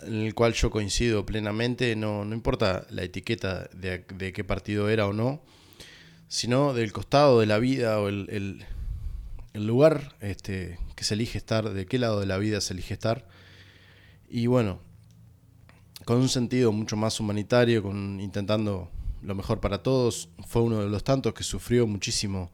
en 0.00 0.22
el 0.22 0.34
cual 0.34 0.54
yo 0.54 0.70
coincido 0.70 1.26
plenamente, 1.26 1.94
no, 1.96 2.24
no 2.24 2.34
importa 2.34 2.86
la 2.90 3.02
etiqueta 3.02 3.68
de, 3.74 4.04
de, 4.14 4.32
qué 4.32 4.44
partido 4.44 4.88
era 4.88 5.06
o 5.06 5.12
no, 5.12 5.42
sino 6.28 6.72
del 6.72 6.92
costado 6.92 7.40
de 7.40 7.46
la 7.46 7.58
vida 7.58 8.00
o 8.00 8.08
el, 8.08 8.28
el, 8.30 9.66
lugar 9.66 10.16
este, 10.20 10.78
que 10.96 11.04
se 11.04 11.14
elige 11.14 11.38
estar, 11.38 11.70
de 11.70 11.86
qué 11.86 11.98
lado 11.98 12.20
de 12.20 12.26
la 12.26 12.38
vida 12.38 12.60
se 12.60 12.72
elige 12.72 12.94
estar. 12.94 13.28
Y 14.28 14.46
bueno, 14.46 14.80
con 16.04 16.18
un 16.18 16.28
sentido 16.28 16.72
mucho 16.72 16.96
más 16.96 17.20
humanitario, 17.20 17.82
con 17.82 18.20
intentando 18.20 18.90
lo 19.24 19.34
mejor 19.34 19.60
para 19.60 19.82
todos, 19.82 20.28
fue 20.46 20.62
uno 20.62 20.80
de 20.80 20.88
los 20.88 21.02
tantos 21.02 21.34
que 21.34 21.44
sufrió 21.44 21.86
muchísimo 21.86 22.52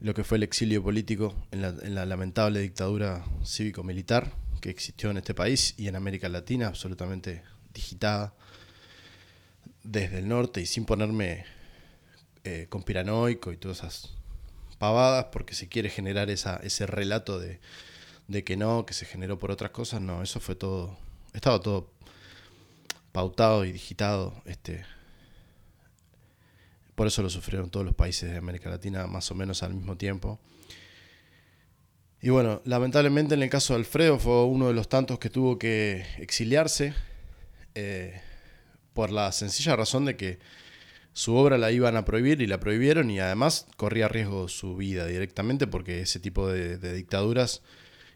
lo 0.00 0.12
que 0.12 0.24
fue 0.24 0.36
el 0.36 0.42
exilio 0.42 0.82
político 0.82 1.34
en 1.50 1.62
la, 1.62 1.68
en 1.68 1.94
la 1.94 2.04
lamentable 2.04 2.60
dictadura 2.60 3.24
cívico-militar 3.44 4.32
que 4.60 4.68
existió 4.68 5.10
en 5.10 5.16
este 5.16 5.32
país 5.32 5.74
y 5.78 5.88
en 5.88 5.96
América 5.96 6.28
Latina, 6.28 6.68
absolutamente 6.68 7.42
digitada 7.72 8.34
desde 9.82 10.18
el 10.18 10.28
norte 10.28 10.60
y 10.60 10.66
sin 10.66 10.84
ponerme 10.84 11.44
eh, 12.44 12.66
conspiranoico 12.68 13.52
y 13.52 13.56
todas 13.56 13.78
esas 13.78 14.14
pavadas 14.78 15.26
porque 15.32 15.54
se 15.54 15.68
quiere 15.68 15.88
generar 15.88 16.28
esa, 16.30 16.56
ese 16.56 16.86
relato 16.86 17.38
de, 17.38 17.60
de, 18.28 18.44
que 18.44 18.56
no, 18.56 18.84
que 18.84 18.94
se 18.94 19.06
generó 19.06 19.38
por 19.38 19.50
otras 19.50 19.70
cosas, 19.70 20.00
no, 20.00 20.22
eso 20.22 20.40
fue 20.40 20.56
todo, 20.56 20.98
estaba 21.32 21.60
todo 21.60 21.90
pautado 23.12 23.64
y 23.64 23.72
digitado, 23.72 24.42
este, 24.44 24.84
por 26.96 27.06
eso 27.06 27.22
lo 27.22 27.30
sufrieron 27.30 27.70
todos 27.70 27.86
los 27.86 27.94
países 27.94 28.30
de 28.30 28.38
América 28.38 28.70
Latina 28.70 29.06
más 29.06 29.30
o 29.30 29.34
menos 29.36 29.62
al 29.62 29.74
mismo 29.74 29.96
tiempo. 29.96 30.40
Y 32.20 32.30
bueno, 32.30 32.62
lamentablemente 32.64 33.34
en 33.34 33.42
el 33.42 33.50
caso 33.50 33.74
de 33.74 33.80
Alfredo 33.80 34.18
fue 34.18 34.44
uno 34.46 34.68
de 34.68 34.74
los 34.74 34.88
tantos 34.88 35.18
que 35.18 35.30
tuvo 35.30 35.58
que 35.58 36.04
exiliarse 36.18 36.94
eh, 37.74 38.20
por 38.94 39.12
la 39.12 39.30
sencilla 39.30 39.76
razón 39.76 40.06
de 40.06 40.16
que 40.16 40.38
su 41.12 41.34
obra 41.34 41.58
la 41.58 41.70
iban 41.70 41.96
a 41.96 42.04
prohibir 42.06 42.40
y 42.40 42.46
la 42.46 42.58
prohibieron 42.58 43.10
y 43.10 43.20
además 43.20 43.66
corría 43.76 44.08
riesgo 44.08 44.48
su 44.48 44.74
vida 44.76 45.06
directamente 45.06 45.66
porque 45.66 46.00
ese 46.00 46.18
tipo 46.18 46.48
de, 46.48 46.78
dictaduras 46.94 47.62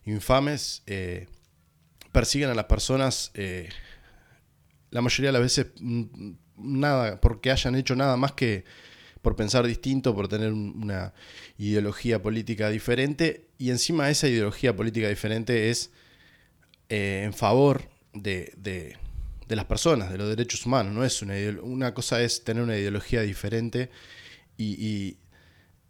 infames 0.07 0.83
eh, 0.87 1.29
persiguen 2.13 2.49
a 2.49 2.55
las 2.55 2.65
personas 2.65 3.31
eh, 3.35 3.69
la 4.91 5.03
mayoría 5.03 5.29
de 5.29 5.33
las 5.33 5.43
veces 5.43 5.67
mm, 5.79 6.33
nada 6.63 7.21
porque 7.21 7.51
hayan 7.51 7.75
hecho 7.75 7.95
nada 7.97 8.17
más 8.17 8.33
que 8.33 8.65
por 9.23 9.37
pensar 9.37 9.67
distinto, 9.67 10.15
por 10.15 10.29
tener 10.29 10.53
una 10.53 11.13
ideología 11.59 12.23
política 12.23 12.71
diferente, 12.71 13.47
y 13.59 13.71
encima 13.71 14.09
esa 14.09 14.29
ideología 14.29 14.75
política 14.75 15.09
diferente 15.09 15.71
es 15.71 15.91
eh, 16.89 17.23
en 17.25 17.35
favor 17.35 17.91
de, 18.15 18.53
de, 18.57 18.97
las 19.55 19.67
personas, 19.67 20.11
de 20.11 20.19
los 20.19 20.29
derechos 20.29 20.65
humanos. 20.65 20.95
No 20.95 21.05
es 21.05 21.23
una, 21.23 21.35
una 21.63 21.93
cosa 21.93 22.23
es 22.23 22.45
tener 22.45 22.63
una 22.63 22.77
ideología 22.77 23.21
diferente 23.23 23.91
y, 24.57 25.17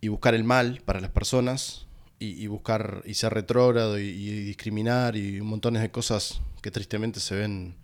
y, 0.00 0.08
buscar 0.08 0.34
el 0.34 0.44
mal 0.44 0.80
para 0.84 1.00
las 1.00 1.10
personas, 1.10 1.86
y, 2.18 2.46
buscar 2.48 3.02
y 3.06 3.14
ser 3.14 3.32
retrógrado 3.32 3.98
y, 3.98 4.12
discriminar 4.44 5.16
y 5.16 5.40
un 5.40 5.46
montón 5.46 5.74
de 5.74 5.90
cosas 5.90 6.40
que 6.62 6.70
tristemente 6.70 7.18
se 7.20 7.34
ven 7.34 7.76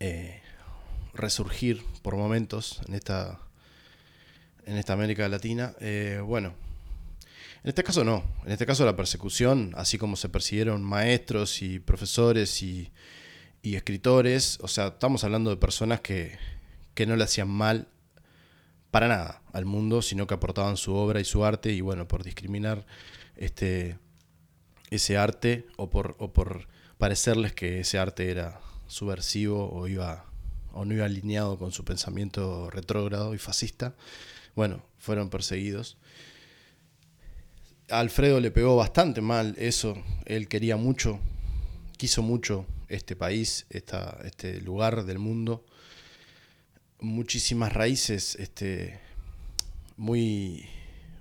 eh, 0.00 0.39
resurgir 1.20 1.84
por 2.02 2.16
momentos 2.16 2.80
en 2.88 2.94
esta 2.94 3.40
en 4.66 4.76
esta 4.76 4.92
América 4.92 5.28
Latina. 5.28 5.74
Eh, 5.80 6.20
bueno, 6.24 6.54
en 7.62 7.68
este 7.68 7.82
caso 7.82 8.04
no. 8.04 8.24
En 8.46 8.52
este 8.52 8.66
caso 8.66 8.84
la 8.84 8.96
persecución, 8.96 9.72
así 9.76 9.98
como 9.98 10.16
se 10.16 10.28
persiguieron 10.28 10.82
maestros 10.82 11.62
y 11.62 11.78
profesores 11.78 12.62
y, 12.62 12.90
escritores, 13.62 14.58
o 14.62 14.68
sea, 14.68 14.88
estamos 14.88 15.24
hablando 15.24 15.50
de 15.50 15.56
personas 15.56 16.00
que, 16.00 16.38
no 17.06 17.16
le 17.16 17.24
hacían 17.24 17.48
mal 17.48 17.88
para 18.90 19.08
nada 19.08 19.40
al 19.54 19.64
mundo, 19.64 20.02
sino 20.02 20.26
que 20.26 20.34
aportaban 20.34 20.76
su 20.76 20.94
obra 20.94 21.18
y 21.18 21.24
su 21.24 21.46
arte 21.46 21.72
y 21.72 21.80
bueno, 21.80 22.06
por 22.06 22.22
discriminar 22.22 22.84
este, 23.36 23.96
ese 24.90 25.16
arte 25.16 25.66
o 25.78 25.88
por, 25.88 26.14
o 26.18 26.34
por 26.34 26.68
parecerles 26.98 27.54
que 27.54 27.80
ese 27.80 27.98
arte 27.98 28.30
era 28.30 28.60
subversivo 28.86 29.72
o 29.72 29.88
iba 29.88 30.29
o 30.72 30.84
no 30.84 30.94
iba 30.94 31.04
alineado 31.04 31.58
con 31.58 31.72
su 31.72 31.84
pensamiento 31.84 32.70
retrógrado 32.70 33.34
y 33.34 33.38
fascista, 33.38 33.94
bueno, 34.54 34.82
fueron 34.98 35.30
perseguidos. 35.30 35.96
A 37.88 38.00
Alfredo 38.00 38.40
le 38.40 38.50
pegó 38.50 38.76
bastante 38.76 39.20
mal 39.20 39.54
eso, 39.58 39.94
él 40.26 40.48
quería 40.48 40.76
mucho, 40.76 41.18
quiso 41.96 42.22
mucho 42.22 42.66
este 42.88 43.16
país, 43.16 43.66
esta, 43.70 44.18
este 44.24 44.60
lugar 44.60 45.04
del 45.04 45.18
mundo, 45.18 45.64
muchísimas 47.00 47.72
raíces, 47.72 48.36
este, 48.36 49.00
muy, 49.96 50.66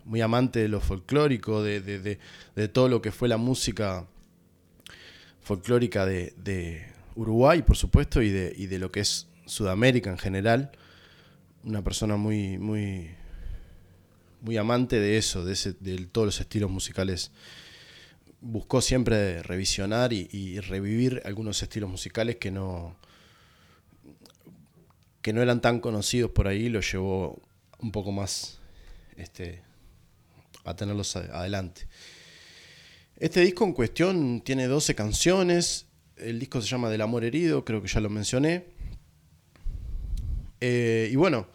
muy 0.06 0.22
amante 0.22 0.60
de 0.60 0.68
lo 0.68 0.82
folclórico, 0.82 1.64
de, 1.64 1.82
de, 1.82 2.68
todo 2.68 2.90
lo 2.90 3.02
que 3.02 3.12
fue 3.12 3.28
la 3.28 3.38
música 3.38 4.08
folclórica 5.42 6.06
de, 6.06 6.86
Uruguay, 7.16 7.62
por 7.64 7.76
supuesto, 7.76 8.22
y 8.22 8.30
de, 8.30 8.54
y 8.56 8.68
de 8.68 8.80
lo 8.80 8.92
que 8.92 9.02
es 9.02 9.28
Sudamérica 9.50 10.10
en 10.10 10.18
general. 10.18 10.72
Una 11.64 11.84
persona 11.84 12.16
muy, 12.16 12.58
muy, 12.58 13.10
muy 14.42 14.58
amante 14.58 15.00
de 15.00 15.18
eso, 15.18 15.44
de, 15.44 15.54
ese, 15.54 15.74
todos 16.12 16.26
los 16.26 16.40
estilos 16.40 16.70
musicales. 16.70 17.32
Buscó 18.42 18.82
siempre 18.82 19.44
revisionar 19.44 20.14
y, 20.14 20.60
revivir 20.62 21.22
algunos 21.26 21.62
estilos 21.62 21.90
musicales 21.90 22.38
que 22.38 22.52
no, 22.52 22.96
que 25.22 25.34
no 25.34 25.42
eran 25.42 25.62
tan 25.62 25.82
conocidos 25.82 26.32
por 26.32 26.48
ahí, 26.48 26.70
lo 26.70 26.80
llevó 26.80 27.42
un 27.80 27.92
poco 27.92 28.12
más 28.12 28.60
este, 29.18 29.62
a 30.64 30.76
tenerlos 30.76 31.16
adelante. 31.16 31.88
Este 33.18 33.42
disco 33.42 33.66
en 33.66 33.74
cuestión 33.74 34.42
tiene 34.42 34.68
12 34.68 34.96
canciones. 34.96 35.88
El 36.16 36.40
disco 36.40 36.62
se 36.62 36.68
llama 36.68 36.90
Del 36.90 37.02
Amor 37.02 37.26
Herido, 37.26 37.66
creo 37.66 37.82
que 37.82 37.90
ya 37.90 38.00
lo 38.00 38.10
mencioné. 38.10 38.79
Eh, 40.62 41.10
y 41.12 41.16
bueno, 41.16 41.48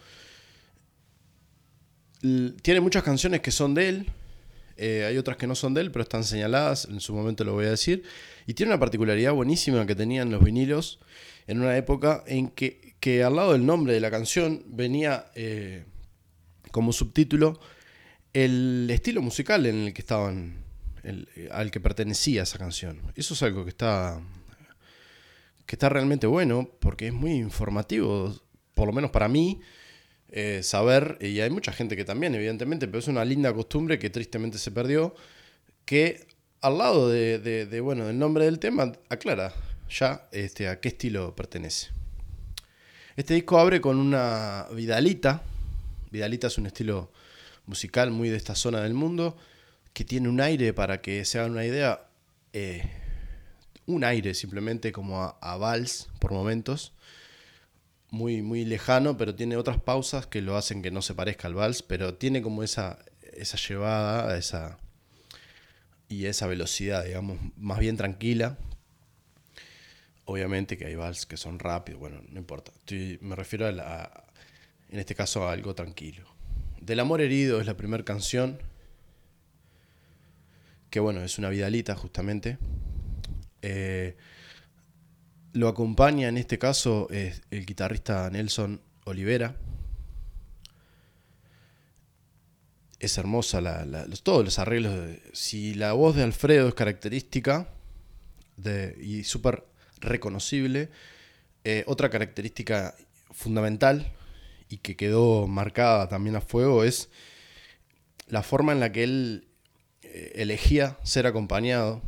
tiene 2.62 2.80
muchas 2.80 3.02
canciones 3.02 3.40
que 3.40 3.50
son 3.50 3.74
de 3.74 3.88
él. 3.88 4.12
Eh, 4.76 5.04
hay 5.06 5.18
otras 5.18 5.36
que 5.36 5.46
no 5.46 5.54
son 5.54 5.74
de 5.74 5.82
él, 5.82 5.92
pero 5.92 6.02
están 6.02 6.24
señaladas. 6.24 6.86
En 6.86 7.00
su 7.00 7.14
momento 7.14 7.44
lo 7.44 7.52
voy 7.52 7.66
a 7.66 7.70
decir. 7.70 8.02
Y 8.46 8.54
tiene 8.54 8.72
una 8.72 8.80
particularidad 8.80 9.32
buenísima 9.32 9.86
que 9.86 9.94
tenían 9.94 10.30
los 10.30 10.42
vinilos 10.42 11.00
en 11.46 11.60
una 11.60 11.76
época 11.76 12.24
en 12.26 12.48
que, 12.48 12.94
que 13.00 13.22
al 13.22 13.36
lado 13.36 13.52
del 13.52 13.66
nombre 13.66 13.92
de 13.92 14.00
la 14.00 14.10
canción 14.10 14.64
venía 14.66 15.26
eh, 15.34 15.84
como 16.70 16.92
subtítulo 16.92 17.60
el 18.32 18.88
estilo 18.90 19.22
musical 19.22 19.64
en 19.66 19.86
el 19.86 19.92
que 19.92 20.00
estaban, 20.00 20.64
al 21.52 21.70
que 21.70 21.80
pertenecía 21.80 22.42
esa 22.42 22.58
canción. 22.58 23.00
Eso 23.14 23.34
es 23.34 23.42
algo 23.42 23.62
que 23.64 23.70
está, 23.70 24.20
que 25.66 25.76
está 25.76 25.88
realmente 25.88 26.26
bueno 26.26 26.68
porque 26.80 27.06
es 27.08 27.12
muy 27.12 27.32
informativo, 27.32 28.34
por 28.74 28.86
lo 28.86 28.92
menos 28.92 29.10
para 29.10 29.28
mí. 29.28 29.60
Eh, 30.30 30.62
saber, 30.64 31.16
y 31.20 31.40
hay 31.40 31.50
mucha 31.50 31.72
gente 31.72 31.96
que 31.96 32.04
también, 32.04 32.34
evidentemente, 32.34 32.86
pero 32.88 32.98
es 32.98 33.08
una 33.08 33.24
linda 33.24 33.52
costumbre 33.52 33.98
que 33.98 34.10
tristemente 34.10 34.58
se 34.58 34.72
perdió, 34.72 35.14
que 35.84 36.26
al 36.60 36.78
lado 36.78 37.08
de, 37.08 37.80
bueno, 37.82 38.06
del 38.06 38.18
nombre 38.18 38.46
del 38.46 38.58
tema 38.58 38.90
aclara 39.10 39.52
ya 39.88 40.26
este, 40.32 40.68
a 40.68 40.80
qué 40.80 40.88
estilo 40.88 41.36
pertenece. 41.36 41.88
Este 43.16 43.34
disco 43.34 43.58
abre 43.58 43.80
con 43.80 43.98
una 43.98 44.66
Vidalita. 44.72 45.42
Vidalita 46.10 46.48
es 46.48 46.58
un 46.58 46.66
estilo 46.66 47.12
musical 47.66 48.10
muy 48.10 48.28
de 48.28 48.36
esta 48.36 48.54
zona 48.54 48.80
del 48.80 48.94
mundo, 48.94 49.36
que 49.92 50.04
tiene 50.04 50.28
un 50.28 50.40
aire, 50.40 50.72
para 50.72 51.00
que 51.00 51.24
se 51.24 51.38
hagan 51.38 51.52
una 51.52 51.64
idea, 51.64 52.06
eh, 52.52 52.90
un 53.86 54.04
aire 54.04 54.34
simplemente 54.34 54.90
como 54.90 55.36
a, 55.40 55.56
vals 55.56 56.08
por 56.18 56.32
momentos, 56.32 56.92
muy, 58.14 58.42
muy 58.42 58.64
lejano, 58.64 59.16
pero 59.16 59.34
tiene 59.34 59.56
otras 59.56 59.78
pausas 59.80 60.26
que 60.26 60.40
lo 60.40 60.56
hacen 60.56 60.82
que 60.82 60.90
no 60.90 61.02
se 61.02 61.14
parezca 61.14 61.48
al 61.48 61.54
vals, 61.54 61.82
pero 61.82 62.14
tiene 62.14 62.40
como 62.40 62.62
esa, 62.62 62.98
esa 63.32 63.58
llevada, 63.58 64.38
esa, 64.38 64.78
y 66.08 66.26
esa 66.26 66.46
velocidad, 66.46 67.04
digamos, 67.04 67.38
más 67.56 67.80
bien 67.80 67.96
tranquila. 67.96 68.56
Obviamente 70.26 70.78
que 70.78 70.86
hay 70.86 70.94
vals 70.94 71.26
que 71.26 71.36
son 71.36 71.58
rápidos, 71.58 72.00
bueno, 72.00 72.22
no 72.28 72.38
importa. 72.38 72.72
me 73.20 73.36
refiero 73.36 73.66
a, 73.66 74.24
en 74.88 74.98
este 74.98 75.14
caso 75.14 75.48
a 75.48 75.52
algo 75.52 75.74
tranquilo. 75.74 76.24
Del 76.80 77.00
amor 77.00 77.20
herido 77.20 77.60
es 77.60 77.66
la 77.66 77.76
primera 77.76 78.04
canción. 78.04 78.58
Que 80.88 81.00
bueno, 81.00 81.22
es 81.22 81.38
una 81.38 81.48
vidalita 81.48 81.96
justamente. 81.96 82.58
Eh, 83.60 84.16
lo 85.54 85.68
acompaña 85.68 86.28
en 86.28 86.36
este 86.36 86.58
caso 86.58 87.08
es 87.10 87.40
el 87.50 87.64
guitarrista 87.64 88.28
Nelson 88.28 88.80
Olivera. 89.04 89.56
Es 92.98 93.16
hermosa 93.18 93.60
todos 94.22 94.44
los 94.44 94.58
arreglos. 94.58 95.16
si 95.32 95.74
la 95.74 95.92
voz 95.92 96.16
de 96.16 96.24
Alfredo 96.24 96.68
es 96.68 96.74
característica 96.74 97.68
y 99.00 99.24
súper 99.24 99.64
reconocible, 100.00 100.90
eh, 101.62 101.84
otra 101.86 102.10
característica 102.10 102.94
fundamental 103.30 104.12
y 104.68 104.78
que 104.78 104.96
quedó 104.96 105.46
marcada 105.46 106.08
también 106.08 106.34
a 106.34 106.40
fuego 106.40 106.82
es 106.82 107.10
la 108.26 108.42
forma 108.42 108.72
en 108.72 108.80
la 108.80 108.90
que 108.90 109.04
él 109.04 109.48
eh, 110.02 110.32
elegía 110.36 110.98
ser 111.04 111.28
acompañado. 111.28 112.02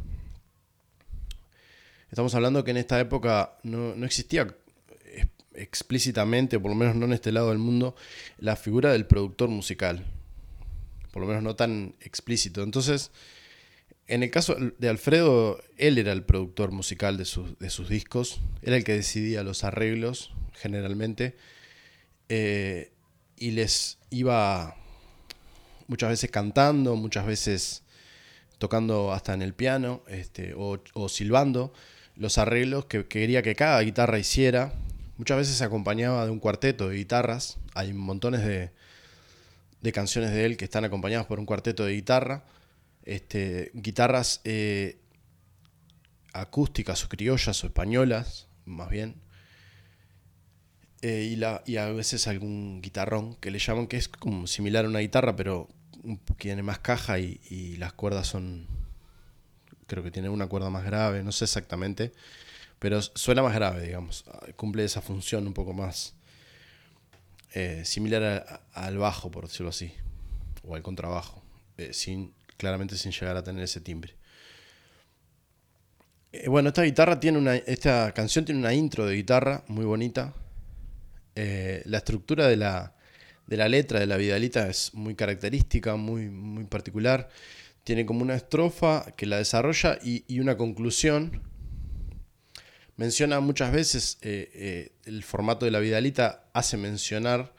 Estamos 2.11 2.35
hablando 2.35 2.65
que 2.65 2.71
en 2.71 2.77
esta 2.77 3.01
época 3.01 3.57
no, 3.63 3.93
existía 4.04 4.54
explícitamente, 5.54 6.59
por 6.61 6.71
lo 6.71 6.76
menos 6.76 6.97
no 6.97 7.07
en 7.07 7.13
este 7.13 7.33
lado 7.33 7.50
del 7.50 7.59
mundo, 7.59 7.97
la 8.39 8.57
figura 8.57 8.93
del 8.93 9.07
productor 9.07 9.49
musical. 9.49 10.04
Por 11.13 11.23
lo 11.23 11.28
menos 11.28 11.43
no 11.43 11.57
tan 11.57 11.95
explícito. 12.00 12.63
Entonces, 12.63 13.11
en 14.07 14.23
el 14.23 14.30
caso 14.30 14.57
de 14.78 14.89
Alfredo, 14.89 15.61
él 15.78 15.99
era 15.99 16.13
el 16.13 16.23
productor 16.23 16.71
musical 16.71 17.17
de 17.17 17.25
sus, 17.25 17.59
de 17.59 17.71
sus 17.71 17.89
discos, 17.89 18.41
era 18.63 18.76
el 18.76 18.85
que 18.85 18.93
decidía 18.93 19.43
los 19.43 19.65
arreglos 19.65 20.33
generalmente 20.52 21.37
eh, 22.28 22.93
y 23.37 23.52
les 23.52 23.99
iba 24.11 24.76
muchas 25.87 26.11
veces 26.11 26.30
cantando, 26.30 26.97
muchas 26.97 27.26
veces 27.26 27.83
tocando 28.59 29.13
hasta 29.13 29.35
en 29.35 29.43
el 29.43 29.54
piano 29.54 30.02
este, 30.09 30.54
o, 30.57 31.09
silbando 31.09 31.73
los 32.17 32.39
arreglos 32.39 32.87
que, 32.87 33.07
quería 33.07 33.43
que 33.43 33.55
cada 33.55 33.81
guitarra 33.81 34.19
hiciera. 34.19 34.73
Muchas 35.19 35.39
veces 35.39 35.57
se 35.57 35.65
acompañaba 35.65 36.25
de 36.25 36.31
un 36.31 36.41
cuarteto 36.41 36.89
de 36.89 36.97
guitarras. 36.97 37.59
Hay 37.75 37.93
montones 37.93 38.43
de, 38.45 38.73
canciones 39.93 40.33
de 40.33 40.45
él 40.45 40.57
que 40.57 40.65
están 40.65 40.85
acompañadas 40.85 41.26
por 41.26 41.39
un 41.39 41.47
cuarteto 41.47 41.85
de 41.85 41.93
guitarra. 41.93 42.45
Este, 43.05 43.71
guitarras 43.75 44.41
eh, 44.45 44.99
acústicas 46.33 47.05
o 47.05 47.09
criollas 47.09 47.63
o 47.63 47.67
españolas, 47.67 48.49
más 48.65 48.91
bien. 48.91 49.23
Eh, 51.02 51.29
y, 51.31 51.37
la, 51.37 51.63
y 51.67 51.76
a 51.76 51.87
veces 51.93 52.26
algún 52.26 52.81
guitarrón 52.83 53.37
que 53.37 53.50
le 53.50 53.59
llaman, 53.59 53.87
que 53.87 53.97
es 53.97 54.09
como 54.09 54.47
similar 54.47 54.87
a 54.87 54.89
una 54.89 54.99
guitarra, 55.00 55.37
pero 55.37 55.69
tiene 56.39 56.63
más 56.63 56.79
caja 56.79 57.19
y, 57.19 57.76
las 57.79 57.93
cuerdas 57.93 58.26
son, 58.26 58.67
creo 59.87 60.03
que 60.03 60.11
tiene 60.11 60.29
una 60.29 60.47
cuerda 60.47 60.71
más 60.71 60.85
grave, 60.85 61.23
no 61.23 61.33
sé 61.33 61.45
exactamente, 61.45 62.13
pero 62.79 63.01
suena 63.03 63.43
más 63.43 63.55
grave, 63.55 63.87
digamos, 63.87 64.25
cumple 64.57 64.85
esa 64.85 65.01
función 65.01 65.47
un 65.47 65.55
poco 65.55 65.73
más 65.73 66.15
eh, 67.55 67.83
similar 67.85 68.63
al 68.73 68.99
bajo, 68.99 69.31
por 69.31 69.49
decirlo 69.49 69.71
así, 69.71 69.93
o 70.63 70.75
al 70.75 70.83
contrabajo, 70.83 71.43
eh, 71.79 71.93
sin, 71.93 72.35
claramente 72.57 72.97
sin 72.97 73.13
llegar 73.13 73.37
a 73.37 73.45
tener 73.45 73.63
ese 73.63 73.81
timbre. 73.81 74.15
bueno, 76.49 76.69
esta 76.69 76.83
guitarra 76.83 77.19
tiene 77.19 77.39
una, 77.39 77.57
esta 77.57 78.13
canción 78.13 78.45
tiene 78.45 78.61
una 78.61 78.75
intro 78.75 79.07
de 79.07 79.15
guitarra 79.15 79.65
muy 79.69 79.85
bonita, 79.85 80.35
eh, 81.39 81.83
la 81.85 81.99
estructura 81.99 82.49
de 82.49 82.57
la, 82.57 82.95
letra 83.47 84.01
de 84.01 84.07
la 84.07 84.17
Vidalita 84.17 84.69
es 84.69 84.95
muy 84.95 85.15
característica, 85.15 85.95
muy, 85.97 86.31
muy 86.31 86.65
particular. 86.65 87.29
Tiene 87.87 88.05
como 88.05 88.23
una 88.23 88.35
estrofa 88.35 89.13
que 89.17 89.27
la 89.27 89.37
desarrolla 89.37 89.97
y, 90.03 90.41
una 90.41 90.57
conclusión. 90.57 91.41
Menciona 92.97 93.39
muchas 93.39 93.71
veces 93.71 94.19
eh, 94.23 94.51
eh, 94.55 94.93
el 95.05 95.23
formato 95.23 95.67
de 95.67 95.71
la 95.71 95.79
Vidalita, 95.79 96.49
hace 96.53 96.77
mencionar 96.77 97.55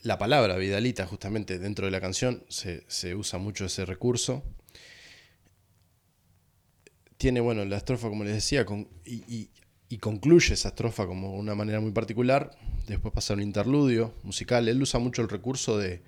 la 0.00 0.16
palabra 0.16 0.56
Vidalita, 0.56 1.06
justamente 1.06 1.58
dentro 1.58 1.84
de 1.84 1.90
la 1.90 2.00
canción, 2.00 2.42
se, 2.48 3.14
usa 3.14 3.38
mucho 3.38 3.66
ese 3.66 3.84
recurso 3.84 4.42
tiene, 7.18 7.40
bueno, 7.40 7.66
la 7.66 7.76
estrofa, 7.76 8.08
como 8.08 8.24
les 8.24 8.32
decía, 8.34 8.66
y, 9.04 9.50
y 9.90 9.98
concluye 9.98 10.54
esa 10.54 10.68
estrofa 10.68 11.06
como 11.06 11.34
una 11.34 11.54
manera 11.54 11.78
muy 11.78 11.92
particular. 11.92 12.56
Después 12.86 13.12
pasa 13.12 13.34
un 13.34 13.42
interludio 13.42 14.14
musical. 14.22 14.66
Él 14.66 14.80
usa 14.80 14.98
mucho 14.98 15.20
el 15.20 15.28
recurso 15.28 15.76
de, 15.76 16.00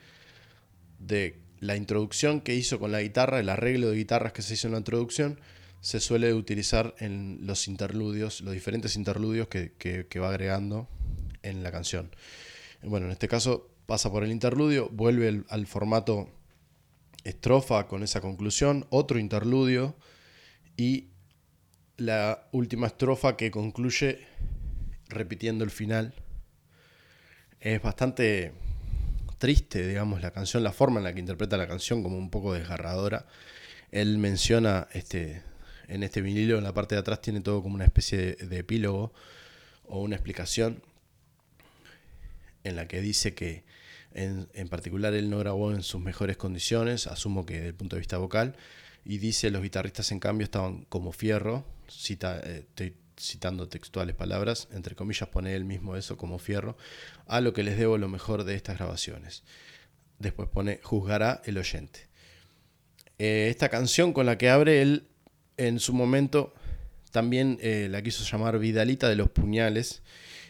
de 1.06 1.38
la 1.60 1.76
introducción 1.76 2.40
que 2.40 2.54
hizo 2.54 2.78
con 2.78 2.92
la 2.92 3.02
guitarra, 3.02 3.40
el 3.40 3.48
arreglo 3.48 3.90
de 3.90 3.96
guitarras 3.96 4.32
que 4.32 4.42
se 4.42 4.54
hizo 4.54 4.68
en 4.68 4.72
la 4.72 4.78
introducción, 4.78 5.40
se 5.80 6.00
suele 6.00 6.32
utilizar 6.32 6.94
en 6.98 7.40
los 7.42 7.68
interludios, 7.68 8.40
los 8.40 8.54
diferentes 8.54 8.96
interludios 8.96 9.48
que, 9.48 10.18
va 10.20 10.30
agregando 10.30 10.88
en 11.42 11.62
la 11.62 11.70
canción. 11.70 12.10
Bueno, 12.82 13.06
en 13.06 13.12
este 13.12 13.28
caso 13.28 13.70
pasa 13.86 14.10
por 14.10 14.24
el 14.24 14.30
interludio, 14.30 14.88
vuelve 14.90 15.44
al 15.48 15.66
formato 15.66 16.28
estrofa 17.22 17.86
con 17.86 18.02
esa 18.02 18.20
conclusión, 18.20 18.86
otro 18.90 19.18
interludio 19.18 19.96
y 20.76 21.08
la 21.96 22.48
última 22.52 22.86
estrofa 22.86 23.36
que 23.36 23.50
concluye 23.50 24.26
repitiendo 25.08 25.64
el 25.64 25.70
final. 25.70 26.14
Es 27.60 27.80
bastante 27.82 28.52
triste, 29.44 29.86
digamos, 29.86 30.22
la 30.22 30.30
canción, 30.30 30.64
la 30.64 30.72
forma 30.72 31.00
en 31.00 31.04
la 31.04 31.12
que 31.12 31.20
interpreta 31.20 31.58
la 31.58 31.68
canción 31.68 32.02
como 32.02 32.16
un 32.16 32.30
poco 32.30 32.54
desgarradora. 32.54 33.26
Él 33.90 34.16
menciona, 34.16 34.88
este, 34.94 35.42
en 35.86 36.02
este 36.02 36.22
vinilo, 36.22 36.56
en 36.56 36.64
la 36.64 36.72
parte 36.72 36.94
de 36.94 37.02
atrás 37.02 37.20
tiene 37.20 37.42
todo 37.42 37.62
como 37.62 37.74
una 37.74 37.84
especie 37.84 38.36
de, 38.36 38.58
epílogo 38.58 39.12
o 39.84 40.00
una 40.00 40.16
explicación 40.16 40.82
en 42.62 42.74
la 42.74 42.88
que 42.88 43.02
dice 43.02 43.34
que 43.34 43.64
en, 44.14 44.48
en, 44.54 44.68
particular 44.68 45.12
él 45.12 45.28
no 45.28 45.40
grabó 45.40 45.72
en 45.72 45.82
sus 45.82 46.00
mejores 46.00 46.38
condiciones, 46.38 47.06
asumo 47.06 47.44
que 47.44 47.56
desde 47.56 47.68
el 47.68 47.74
punto 47.74 47.96
de 47.96 48.00
vista 48.00 48.16
vocal, 48.16 48.56
y 49.04 49.18
dice 49.18 49.50
los 49.50 49.62
guitarristas 49.62 50.10
en 50.10 50.20
cambio 50.20 50.46
estaban 50.46 50.86
como 50.86 51.12
fierro, 51.12 51.66
cita, 51.86 52.40
eh, 52.42 52.64
citando 53.24 53.68
textuales 53.68 54.14
palabras, 54.14 54.68
entre 54.72 54.94
comillas 54.94 55.28
pone 55.28 55.54
él 55.54 55.64
mismo 55.64 55.96
eso 55.96 56.16
como 56.16 56.38
fierro, 56.38 56.76
a 57.26 57.40
lo 57.40 57.52
que 57.52 57.62
les 57.62 57.78
debo 57.78 57.98
lo 57.98 58.08
mejor 58.08 58.44
de 58.44 58.54
estas 58.54 58.78
grabaciones. 58.78 59.42
Después 60.18 60.48
pone 60.48 60.80
juzgará 60.82 61.42
el 61.44 61.58
oyente. 61.58 62.08
Eh, 63.18 63.48
esta 63.50 63.68
canción 63.68 64.12
con 64.12 64.26
la 64.26 64.38
que 64.38 64.50
abre 64.50 64.82
él 64.82 65.08
en 65.56 65.78
su 65.78 65.92
momento 65.92 66.52
también 67.14 67.58
eh, 67.60 67.86
la 67.90 68.02
quiso 68.02 68.24
llamar 68.24 68.58
Vidalita 68.58 69.08
de 69.08 69.16
los 69.16 69.30
Puñales. 69.30 70.02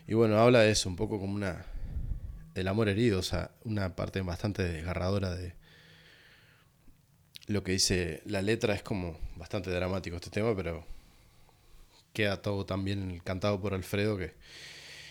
Y 0.07 0.15
bueno, 0.15 0.39
habla 0.39 0.61
de 0.61 0.71
eso, 0.71 0.89
un 0.89 0.97
poco 0.97 1.21
como 1.21 1.35
una. 1.35 1.67
del 2.55 2.69
amor 2.69 2.89
herido, 2.89 3.19
o 3.19 3.23
sea, 3.23 3.51
una 3.65 3.95
parte 3.97 4.21
bastante 4.23 4.63
desgarradora 4.63 5.35
de. 5.35 5.55
Lo 7.47 7.63
que 7.63 7.73
dice 7.73 8.23
la 8.25 8.41
letra 8.41 8.75
es 8.75 8.83
como 8.83 9.19
bastante 9.37 9.71
dramático 9.71 10.17
este 10.17 10.31
tema, 10.31 10.57
pero 10.57 10.87
queda 12.15 12.41
todo 12.41 12.65
tan 12.65 12.85
bien 12.85 13.21
cantado 13.23 13.61
por 13.61 13.75
Alfredo 13.75 14.17
que, 14.17 14.33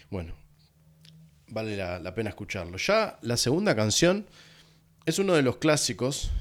bueno, 0.09 0.33
vale 1.49 1.77
la, 1.77 2.15
pena 2.15 2.29
escucharlo. 2.29 2.77
Ya 2.77 3.19
la 3.21 3.37
segunda 3.37 3.75
canción 3.75 4.25
es 5.05 5.19
uno 5.19 5.33
de 5.35 5.43
los 5.43 5.57
clásicos. 5.57 6.31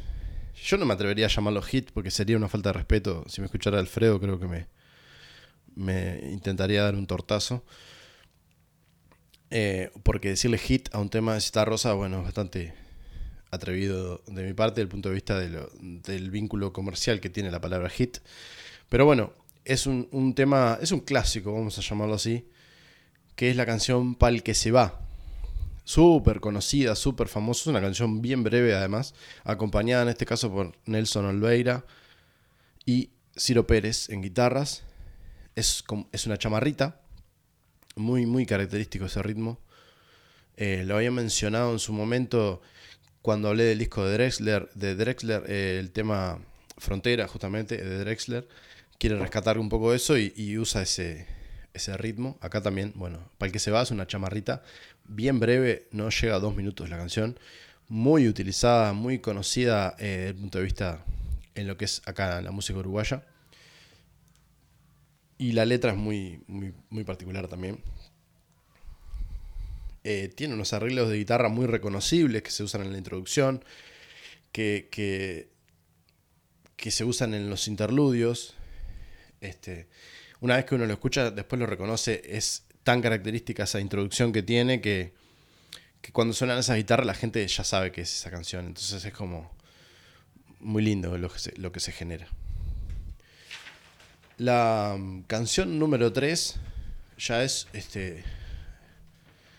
Yo 0.64 0.78
no 0.78 0.86
me 0.86 0.94
atrevería 0.94 1.26
a 1.26 1.28
llamarlo 1.28 1.60
hit 1.60 1.90
porque 1.92 2.10
sería 2.10 2.36
una 2.36 2.48
falta 2.48 2.70
de 2.70 2.74
respeto. 2.74 3.24
Si 3.28 3.40
me 3.40 3.46
escuchara 3.46 3.78
Alfredo, 3.78 4.20
creo 4.20 4.38
que 4.38 4.46
me, 4.46 4.66
me 5.74 6.20
intentaría 6.30 6.82
dar 6.82 6.94
un 6.94 7.06
tortazo. 7.06 7.64
Eh, 9.50 9.90
porque 10.02 10.30
decirle 10.30 10.56
hit 10.56 10.88
a 10.94 10.98
un 10.98 11.10
tema 11.10 11.34
de 11.34 11.42
Cita 11.42 11.66
Rosa, 11.66 11.92
bueno, 11.92 12.20
es 12.20 12.24
bastante 12.24 12.72
atrevido 13.50 14.22
de 14.26 14.44
mi 14.44 14.54
parte, 14.54 14.76
desde 14.76 14.82
el 14.84 14.88
punto 14.88 15.10
de 15.10 15.14
vista 15.14 15.38
del 15.38 16.30
vínculo 16.30 16.72
comercial 16.72 17.20
que 17.20 17.28
tiene 17.28 17.50
la 17.50 17.60
palabra 17.60 17.90
hit. 17.90 18.18
Pero 18.88 19.04
bueno, 19.04 19.34
es 19.64 19.86
un, 19.86 20.34
tema, 20.34 20.78
es 20.80 20.92
un 20.92 21.00
clásico, 21.00 21.52
vamos 21.52 21.78
a 21.78 21.82
llamarlo 21.82 22.14
así, 22.14 22.46
que 23.36 23.50
es 23.50 23.56
la 23.56 23.66
canción 23.66 24.14
Pal 24.14 24.42
que 24.42 24.54
se 24.54 24.70
va. 24.70 25.00
Súper 25.84 26.40
conocida, 26.40 26.94
súper 26.94 27.28
famosa, 27.28 27.62
es 27.62 27.66
una 27.68 27.80
canción 27.80 28.22
bien 28.22 28.44
breve 28.44 28.74
además, 28.74 29.14
acompañada 29.44 30.02
en 30.02 30.08
este 30.08 30.26
caso 30.26 30.50
por 30.52 30.72
Nelson 30.86 31.26
Olveira 31.26 31.84
y 32.86 33.10
Ciro 33.36 33.66
Pérez 33.66 34.08
en 34.10 34.22
guitarras. 34.22 34.84
Es, 35.54 35.84
es 36.12 36.26
una 36.26 36.38
chamarrita, 36.38 37.00
muy, 37.96 38.26
muy 38.26 38.46
característico 38.46 39.06
ese 39.06 39.22
ritmo. 39.22 39.58
Eh, 40.56 40.84
lo 40.86 40.96
había 40.96 41.10
mencionado 41.10 41.72
en 41.72 41.78
su 41.78 41.92
momento 41.92 42.62
cuando 43.22 43.48
hablé 43.48 43.64
del 43.64 43.78
disco 43.78 44.04
de 44.04 44.12
Drexler, 44.14 44.68
de 44.74 44.94
Drexler 44.94 45.44
eh, 45.48 45.78
el 45.80 45.90
tema 45.90 46.38
Frontera 46.78 47.28
justamente 47.28 47.76
de 47.76 47.98
Drexler 47.98 48.46
quiere 49.02 49.16
rescatar 49.16 49.58
un 49.58 49.68
poco 49.68 49.92
eso 49.94 50.16
y, 50.16 50.56
usa 50.58 50.82
ese, 50.82 51.26
ese, 51.74 51.96
ritmo. 51.96 52.38
Acá 52.40 52.62
también, 52.62 52.92
bueno, 52.94 53.18
para 53.36 53.48
el 53.48 53.52
que 53.52 53.58
se 53.58 53.72
va 53.72 53.82
es 53.82 53.90
una 53.90 54.06
chamarrita 54.06 54.62
bien 55.08 55.40
breve, 55.40 55.88
no 55.90 56.08
llega 56.08 56.36
a 56.36 56.38
dos 56.38 56.54
minutos 56.54 56.88
la 56.88 56.98
canción, 56.98 57.36
muy 57.88 58.28
utilizada, 58.28 58.92
muy 58.92 59.18
conocida 59.18 59.96
eh, 59.98 60.04
desde 60.04 60.28
el 60.28 60.34
punto 60.36 60.58
de 60.58 60.64
vista 60.64 61.04
en 61.56 61.66
lo 61.66 61.76
que 61.76 61.86
es 61.86 62.00
acá 62.06 62.40
la 62.42 62.52
música 62.52 62.78
uruguaya. 62.78 63.24
Y 65.36 65.50
la 65.50 65.64
letra 65.64 65.90
es 65.90 65.96
muy, 65.96 66.44
muy, 66.46 67.02
particular 67.02 67.48
también. 67.48 67.80
Eh, 70.04 70.32
tiene 70.32 70.54
unos 70.54 70.74
arreglos 70.74 71.08
de 71.08 71.16
guitarra 71.16 71.48
muy 71.48 71.66
reconocibles 71.66 72.44
que 72.44 72.52
se 72.52 72.62
usan 72.62 72.82
en 72.82 72.92
la 72.92 72.98
introducción, 72.98 73.64
que, 74.52 74.88
que, 74.92 75.48
que 76.76 76.92
se 76.92 77.02
usan 77.02 77.34
en 77.34 77.50
los 77.50 77.66
interludios. 77.66 78.54
Este, 79.42 79.88
una 80.40 80.56
vez 80.56 80.64
que 80.64 80.76
uno 80.76 80.86
lo 80.86 80.92
escucha, 80.92 81.30
después 81.30 81.58
lo 81.58 81.66
reconoce, 81.66 82.22
es 82.24 82.64
tan 82.84 83.02
característica 83.02 83.64
esa 83.64 83.80
introducción 83.80 84.32
que 84.32 84.42
tiene 84.42 84.80
que, 84.80 85.12
cuando 86.12 86.32
suenan 86.32 86.58
esas 86.58 86.76
guitarras 86.76 87.06
la 87.06 87.14
gente 87.14 87.46
ya 87.46 87.64
sabe 87.64 87.92
que 87.92 88.02
es 88.02 88.12
esa 88.12 88.30
canción. 88.30 88.66
Entonces 88.66 89.04
es 89.04 89.12
como 89.12 89.52
muy 90.60 90.82
lindo 90.82 91.18
lo 91.18 91.28
que 91.72 91.80
se, 91.80 91.92
genera. 91.92 92.28
La 94.38 94.96
mm, 94.98 95.22
canción 95.22 95.78
número 95.78 96.12
3 96.12 96.56
ya 97.18 97.42
es 97.42 97.68
este 97.72 98.24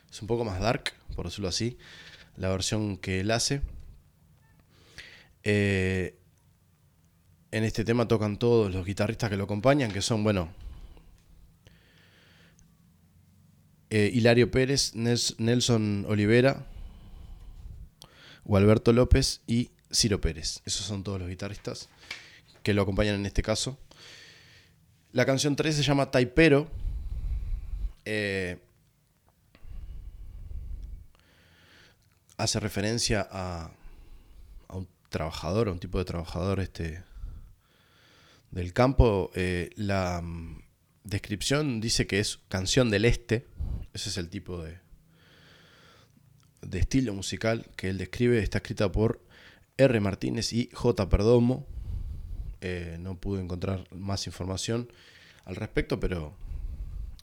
es 0.10 0.22
un 0.22 0.28
poco 0.28 0.46
más 0.46 0.60
dark, 0.60 0.94
por 1.16 1.26
decirlo 1.26 1.50
así, 1.50 1.78
la 2.38 2.50
versión 2.50 2.98
que 2.98 3.20
él 3.20 3.32
hace. 3.32 3.62
Eh, 5.44 6.16
en 7.54 7.64
este 7.64 7.86
tema 7.86 8.08
tocan 8.08 8.38
todos 8.38 8.74
los 8.74 8.84
guitarristas 8.84 9.30
que 9.30 9.38
lo 9.38 9.44
acompañan, 9.44 9.92
que 9.92 10.02
son, 10.02 10.24
bueno, 10.24 10.52
eh, 13.92 14.10
Hilario 14.12 14.50
Pérez, 14.50 14.96
Nelson 14.96 16.04
Olivera, 16.10 16.66
Gualberto 18.44 18.92
López 18.92 19.42
y 19.46 19.70
Ciro 19.94 20.20
Pérez. 20.20 20.62
Esos 20.66 20.88
son 20.88 21.04
todos 21.04 21.20
los 21.20 21.30
guitarristas 21.30 21.90
que 22.64 22.74
lo 22.74 22.82
acompañan 22.82 23.14
en 23.14 23.28
este 23.28 23.44
caso. 23.44 23.78
La 25.12 25.28
canción 25.28 25.56
3 25.56 25.76
se 25.76 25.84
llama 25.84 26.10
Taipero. 26.10 26.68
Eh, 28.06 28.58
hace 32.36 32.60
referencia 32.60 33.28
a, 33.30 33.70
a, 34.70 34.76
un 34.76 34.88
trabajador, 35.10 35.68
a 35.68 35.72
un 35.72 35.80
tipo 35.80 36.00
de 36.00 36.06
trabajador 36.06 36.60
este, 36.60 37.04
del 38.54 38.72
campo, 38.72 39.32
eh, 39.34 39.72
la 39.76 40.22
mm, 40.22 40.62
descripción 41.04 41.82
dice 41.82 42.06
que 42.06 42.20
es 42.20 42.40
canción 42.50 42.92
del 42.92 43.06
este. 43.06 43.48
Ese 43.94 44.10
es 44.10 44.18
el 44.18 44.30
tipo 44.30 44.62
de, 44.64 44.78
de 46.62 46.80
estilo 46.80 47.16
musical 47.16 47.66
que 47.76 47.90
él 47.90 47.98
describe. 47.98 48.38
Está 48.38 48.60
escrita 48.60 48.92
por 48.92 49.22
R. 49.78 50.00
Martínez 50.00 50.54
y 50.54 50.70
J. 50.72 51.10
Perdomo. 51.10 51.66
Eh, 52.62 52.98
no 53.00 53.20
pude 53.20 53.42
encontrar 53.42 53.86
más 53.92 54.28
información 54.28 54.88
al 55.46 55.56
respecto, 55.56 56.00
pero 56.00 56.38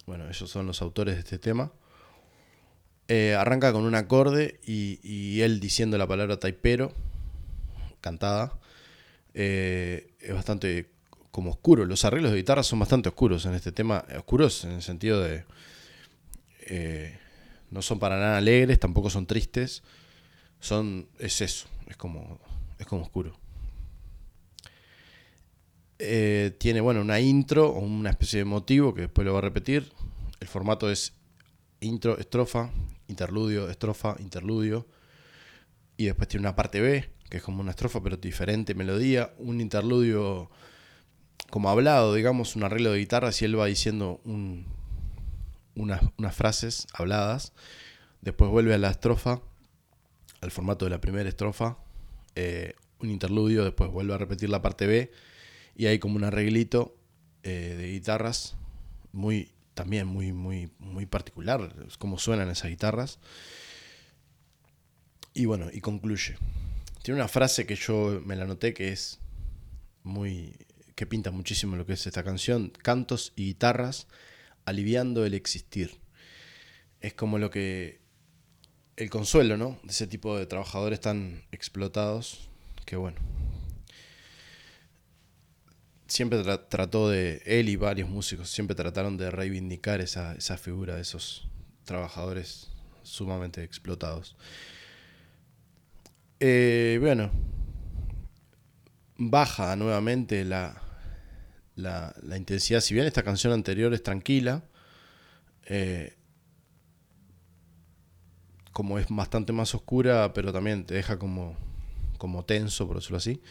bueno, 0.06 0.28
ellos 0.28 0.50
son 0.50 0.66
los 0.66 0.82
autores 0.82 1.14
de 1.14 1.20
este 1.20 1.38
tema. 1.38 1.72
Eh, 3.06 3.34
arranca 3.34 3.72
con 3.72 3.84
un 3.84 3.94
acorde 3.94 4.58
y, 4.66 5.40
él 5.40 5.60
diciendo 5.60 5.96
la 5.96 6.08
palabra 6.08 6.38
taipero, 6.38 6.92
cantada. 8.00 8.58
es 9.32 10.34
bastante 10.34 10.90
como 11.30 11.50
oscuro. 11.50 11.84
Los 11.84 12.04
arreglos 12.04 12.32
de 12.32 12.38
guitarra 12.38 12.62
son 12.62 12.78
bastante 12.78 13.08
oscuros 13.08 13.46
en 13.46 13.54
este 13.54 13.72
tema. 13.72 14.04
Oscuros 14.16 14.64
en 14.64 14.72
el 14.72 14.82
sentido 14.82 15.20
de. 15.20 15.44
Eh, 16.66 17.18
no 17.70 17.82
son 17.82 17.98
para 17.98 18.18
nada 18.18 18.38
alegres, 18.38 18.78
tampoco 18.78 19.10
son 19.10 19.26
tristes. 19.26 19.82
Son. 20.60 21.08
Es 21.18 21.40
eso. 21.40 21.68
Es 21.86 21.96
como. 21.96 22.40
Es 22.78 22.86
como 22.86 23.02
oscuro. 23.02 23.38
Eh, 25.98 26.56
tiene, 26.58 26.80
bueno, 26.80 27.02
una 27.02 27.20
intro 27.20 27.68
o 27.68 27.80
una 27.80 28.08
especie 28.10 28.38
de 28.38 28.46
motivo 28.46 28.94
que 28.94 29.02
después 29.02 29.26
lo 29.26 29.34
va 29.34 29.40
a 29.40 29.42
repetir. 29.42 29.92
El 30.40 30.48
formato 30.48 30.90
es 30.90 31.12
intro, 31.80 32.18
estrofa, 32.18 32.70
interludio, 33.08 33.68
estrofa, 33.68 34.16
interludio. 34.18 34.86
Y 35.98 36.06
después 36.06 36.28
tiene 36.28 36.46
una 36.46 36.56
parte 36.56 36.80
B, 36.80 37.10
que 37.28 37.36
es 37.36 37.42
como 37.42 37.60
una 37.60 37.72
estrofa, 37.72 38.02
pero 38.02 38.16
diferente 38.16 38.74
melodía. 38.74 39.34
Un 39.36 39.60
interludio 39.60 40.50
como 41.48 41.70
hablado, 41.70 42.14
digamos, 42.14 42.56
un 42.56 42.64
arreglo 42.64 42.92
de 42.92 42.98
guitarra, 42.98 43.32
si 43.32 43.44
él 43.44 43.58
va 43.58 43.66
diciendo 43.66 44.20
unas, 45.74 46.00
frases 46.34 46.86
habladas, 46.92 47.52
después 48.20 48.50
vuelve 48.50 48.74
a 48.74 48.78
la 48.78 48.90
estrofa, 48.90 49.40
al 50.40 50.50
formato 50.50 50.84
de 50.84 50.90
la 50.90 51.00
primera 51.00 51.28
estrofa, 51.28 51.78
eh, 52.34 52.74
un 53.00 53.10
interludio, 53.10 53.64
después 53.64 53.90
vuelve 53.90 54.14
a 54.14 54.18
repetir 54.18 54.50
la 54.50 54.62
parte 54.62 54.86
B, 54.86 55.10
y 55.74 55.86
hay 55.86 55.98
como 55.98 56.16
un 56.16 56.24
arreglito 56.24 56.96
eh, 57.42 57.74
de 57.78 57.90
guitarras 57.92 58.56
muy 59.12 59.52
también 59.74 60.06
muy 60.06 60.32
muy 60.32 60.70
muy 60.78 61.06
particular 61.06 61.74
cómo 61.98 62.18
suenan 62.18 62.50
esas 62.50 62.70
guitarras. 62.70 63.18
Y 65.32 65.46
bueno 65.46 65.68
y 65.72 65.80
concluye. 65.80 66.36
Tiene 67.02 67.20
una 67.20 67.28
frase 67.28 67.66
que 67.66 67.76
yo 67.76 68.20
me 68.24 68.36
la 68.36 68.46
noté 68.46 68.74
que 68.74 68.92
es 68.92 69.20
muy 70.02 70.54
que 71.00 71.06
pinta 71.06 71.30
muchísimo 71.30 71.76
lo 71.76 71.86
que 71.86 71.94
es 71.94 72.06
esta 72.06 72.22
canción, 72.22 72.68
cantos 72.82 73.32
y 73.34 73.46
guitarras 73.46 74.06
aliviando 74.66 75.24
el 75.24 75.32
existir. 75.32 75.98
Es 77.00 77.14
como 77.14 77.38
lo 77.38 77.48
que 77.48 78.02
el 78.96 79.08
consuelo, 79.08 79.56
¿no? 79.56 79.80
De 79.82 79.92
ese 79.92 80.06
tipo 80.06 80.36
de 80.36 80.44
trabajadores 80.44 81.00
tan 81.00 81.42
explotados 81.52 82.50
que 82.84 82.96
bueno. 82.96 83.16
Siempre 86.06 86.42
trató 86.68 87.08
de, 87.08 87.40
él 87.46 87.70
y 87.70 87.76
varios 87.76 88.10
músicos, 88.10 88.50
siempre 88.50 88.76
trataron 88.76 89.16
de 89.16 89.30
reivindicar 89.30 90.02
esa, 90.02 90.36
figura 90.58 90.96
de 90.96 91.00
esos 91.00 91.48
trabajadores 91.86 92.68
sumamente 93.04 93.64
explotados. 93.64 94.36
Eh, 96.40 96.98
bueno, 97.00 97.30
baja 99.16 99.74
nuevamente 99.76 100.44
la, 100.44 100.89
la, 101.80 102.14
intensidad. 102.36 102.80
Si 102.80 102.94
bien 102.94 103.06
esta 103.06 103.22
canción 103.22 103.52
anterior 103.52 103.92
es 103.94 104.02
tranquila, 104.02 104.64
eh, 105.66 106.16
como 108.72 108.98
es 108.98 109.06
bastante 109.08 109.52
más 109.52 109.74
oscura, 109.74 110.32
pero 110.32 110.52
también 110.52 110.84
te 110.84 110.94
deja 110.94 111.18
como, 111.18 111.56
como 112.18 112.44
tenso, 112.44 112.86
por 112.86 112.96
decirlo 112.96 113.18
así. 113.18 113.42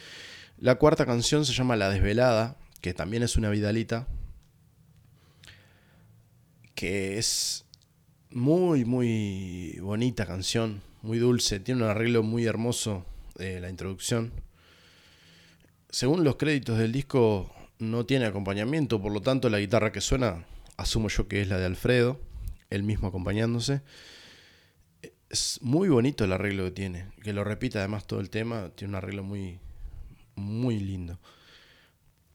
La 0.58 0.76
cuarta 0.76 1.06
canción 1.06 1.46
se 1.46 1.54
llama 1.54 1.76
La 1.76 1.90
Desvelada, 1.90 2.58
que 2.82 2.94
también 2.94 3.24
es 3.24 3.36
una 3.36 3.50
vidalita, 3.50 4.08
que 6.76 7.18
es 7.18 7.66
muy, 8.32 8.86
muy 8.86 9.78
bonita 9.82 10.26
canción, 10.26 10.82
muy 11.02 11.18
dulce, 11.18 11.60
tiene 11.60 11.84
un 11.84 11.90
arreglo 11.90 12.24
muy 12.24 12.46
hermoso 12.46 13.06
de 13.36 13.60
la 13.60 13.70
introducción. 13.70 14.32
Según 15.90 16.24
los 16.24 16.36
créditos 16.36 16.78
del 16.78 16.92
disco, 16.92 17.52
no 17.80 18.06
tiene 18.06 18.26
acompañamiento, 18.26 19.02
por 19.02 19.12
lo 19.12 19.22
tanto 19.22 19.50
la 19.50 19.60
guitarra 19.60 19.92
que 19.92 20.02
suena, 20.02 20.46
asumo 20.78 21.08
yo 21.08 21.28
que 21.28 21.42
es 21.42 21.48
la 21.48 21.58
de 21.58 21.66
Alfredo, 21.66 22.20
él 22.70 22.84
mismo 22.84 23.08
acompañándose. 23.08 23.82
Es 25.30 25.60
muy 25.62 25.90
bonito 25.90 26.26
el 26.26 26.34
arreglo 26.34 26.66
que 26.66 26.72
tiene, 26.72 27.08
que 27.24 27.34
lo 27.34 27.44
repite 27.44 27.80
además 27.80 28.06
todo 28.06 28.20
el 28.20 28.30
tema, 28.30 28.70
tiene 28.76 28.92
un 28.92 28.96
arreglo 28.96 29.24
muy, 29.24 29.60
muy 30.36 30.80
lindo. 30.80 31.20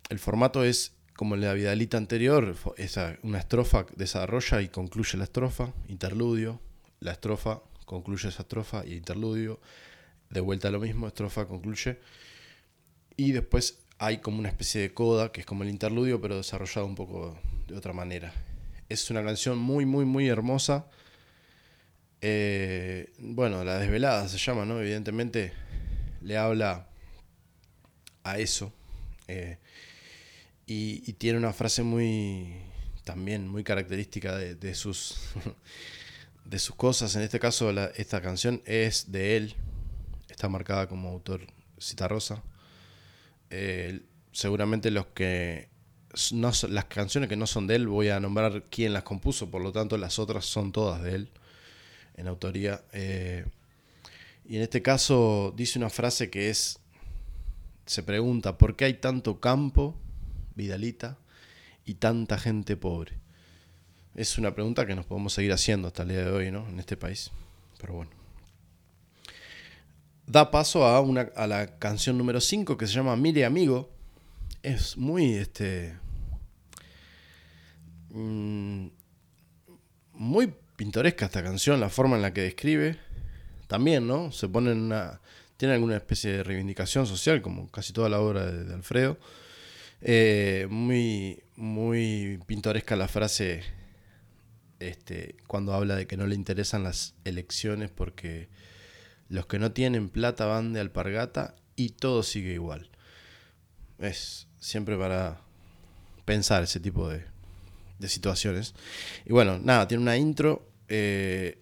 El 0.09 0.19
formato 0.19 0.65
es 0.65 0.95
como 1.15 1.37
la 1.37 1.53
Vidalita 1.53 1.97
anterior, 1.97 2.57
esa, 2.77 3.19
una 3.23 3.39
estrofa 3.39 3.87
desarrolla 3.97 4.63
y 4.63 4.69
concluye 4.69 5.19
la 5.19 5.25
estrofa, 5.25 5.73
interludio, 5.89 6.61
la 7.01 7.13
estrofa 7.13 7.63
concluye 7.85 8.29
esa 8.29 8.43
estrofa 8.43 8.85
y 8.87 8.95
interludio, 8.95 9.61
de 10.31 10.41
vuelta 10.41 10.69
a 10.69 10.71
lo 10.71 10.81
mismo, 10.81 11.07
estrofa 11.07 11.47
concluye, 11.47 12.01
y 13.17 13.33
después 13.33 13.84
hay 14.05 14.19
como 14.19 14.39
una 14.39 14.51
especie 14.51 14.83
de 14.83 14.93
coda, 14.93 15.33
que 15.33 15.41
es 15.41 15.47
como 15.47 15.63
el 15.63 15.71
interludio, 15.71 16.21
pero 16.21 16.37
desarrollado 16.37 16.87
un 16.87 16.95
poco 16.95 17.39
de 17.67 17.75
otra 17.75 17.95
manera. 17.95 18.33
Es 18.89 19.11
una 19.11 19.25
canción 19.25 19.59
muy, 19.59 19.87
muy, 19.87 20.05
muy 20.05 20.29
hermosa. 20.29 20.87
Eh, 22.21 23.13
bueno, 23.19 23.65
La 23.65 23.79
Desvelada 23.79 24.29
se 24.29 24.37
llama, 24.37 24.67
¿no? 24.67 24.79
Evidentemente 24.79 25.55
le 26.21 26.37
habla 26.37 26.87
a 28.25 28.39
eso. 28.39 28.75
Eh, 29.27 29.57
y, 30.67 31.13
tiene 31.15 31.39
una 31.39 31.55
frase 31.55 31.83
muy, 31.83 32.57
también 33.05 33.49
muy 33.49 33.65
característica 33.65 34.37
de, 34.37 34.75
sus, 34.75 35.17
de 36.45 36.59
sus 36.59 36.75
cosas. 36.77 37.17
En 37.17 37.23
este 37.23 37.41
caso, 37.41 37.71
esta 37.97 38.21
canción 38.21 38.63
es 38.67 39.11
de 39.13 39.39
él. 39.39 39.55
Está 40.29 40.51
marcada 40.51 40.89
como 40.89 41.09
autor 41.09 41.47
Cita 41.79 42.07
Rosa. 42.07 42.43
Eh, 43.57 44.01
seguramente 44.33 44.91
los 44.91 45.07
que 45.07 45.69
las 46.33 46.85
canciones 46.87 47.29
que 47.29 47.37
no 47.37 47.47
son 47.47 47.69
de 47.69 47.77
él 47.77 47.87
voy 47.87 48.09
a 48.09 48.19
nombrar 48.19 48.65
quién 48.69 48.93
las 48.93 49.05
compuso, 49.05 49.49
por 49.51 49.63
lo 49.63 49.71
tanto 49.71 49.97
las 49.97 50.19
otras 50.19 50.45
son 50.45 50.73
todas 50.73 51.03
de 51.03 51.15
él 51.15 51.31
en 52.17 52.27
autoría. 52.27 52.83
Eh, 52.93 53.47
y 54.45 54.57
en 54.57 54.63
este 54.63 54.83
caso 54.83 55.55
dice 55.57 55.79
una 55.79 55.89
frase 55.89 56.31
que 56.31 56.51
es, 56.51 56.81
se 57.87 58.03
pregunta, 58.03 58.59
¿por 58.59 58.75
qué 58.75 58.87
hay 58.87 58.95
tanto 58.95 59.39
campo 59.39 59.97
Vidalita, 60.57 61.19
y 61.85 61.95
tanta 61.95 62.39
gente 62.39 62.77
pobre? 62.77 63.13
Es 64.17 64.37
una 64.37 64.53
pregunta 64.55 64.85
que 64.85 64.97
nos 64.97 65.07
podemos 65.07 65.33
seguir 65.33 65.53
haciendo 65.53 65.89
hasta 65.89 66.03
el 66.03 66.09
día 66.09 66.25
de 66.25 66.31
hoy, 66.31 66.51
¿no? 66.51 66.69
En 66.69 66.81
este 66.81 66.97
país. 66.97 67.31
Pero 67.81 67.95
bueno. 67.95 68.24
Da 70.27 70.51
paso 70.51 70.85
a, 70.85 71.01
una, 71.01 71.31
a 71.37 71.47
la 71.47 71.79
canción 71.79 72.17
número 72.17 72.41
5 72.41 72.77
que 72.77 72.87
se 72.87 72.95
llama 72.95 73.17
Mire 73.17 73.45
Amigo. 73.45 73.91
Es 74.63 74.97
muy, 74.97 75.35
este... 75.35 75.97
Mm, 78.11 78.87
muy 80.13 80.55
pintoresca 80.77 81.27
esta 81.27 81.43
canción, 81.43 81.81
la 81.81 81.91
forma 81.91 82.17
en 82.17 82.23
la 82.23 82.33
que 82.33 82.43
describe. 82.43 82.99
También, 83.67 84.07
¿no? 84.07 84.33
Se 84.33 84.49
pone 84.49 84.73
en 84.73 84.81
una... 84.81 85.21
Tiene 85.57 85.75
alguna 85.75 85.97
especie 85.97 86.33
de 86.33 86.43
reivindicación 86.43 87.07
social, 87.07 87.41
como 87.41 87.71
casi 87.71 87.93
toda 87.93 88.09
la 88.09 88.21
obra 88.21 88.51
de 88.51 88.75
Alfredo 88.75 89.19
eh, 90.07 90.67
muy, 90.69 91.43
muy 91.57 92.39
pintoresca 92.47 92.95
la 92.95 93.09
frase 93.09 93.63
este, 94.79 95.37
cuando 95.47 95.73
habla 95.73 95.97
de 95.97 96.07
que 96.07 96.19
no 96.19 96.27
le 96.27 96.35
interesan 96.35 96.85
las 96.85 97.15
elecciones 97.25 97.91
porque 97.91 98.49
los 99.29 99.47
que 99.47 99.59
no 99.59 99.73
tienen 99.73 100.09
plata 100.09 100.47
van 100.47 100.73
de 100.73 100.81
alpargata 100.81 101.55
y 101.77 101.91
todo 101.91 102.23
sigue 102.23 102.53
igual. 102.53 102.89
Es 103.99 104.49
siempre 104.59 104.97
para 104.97 105.41
pensar 106.25 106.63
ese 106.63 106.81
tipo 106.81 107.09
de, 107.09 107.25
de 107.99 108.09
situaciones. 108.09 108.75
Y 109.25 109.33
bueno, 109.33 109.59
nada, 109.59 109.89
tiene 109.89 110.03
una 110.03 110.17
intro 110.17 110.69
eh, 110.89 111.59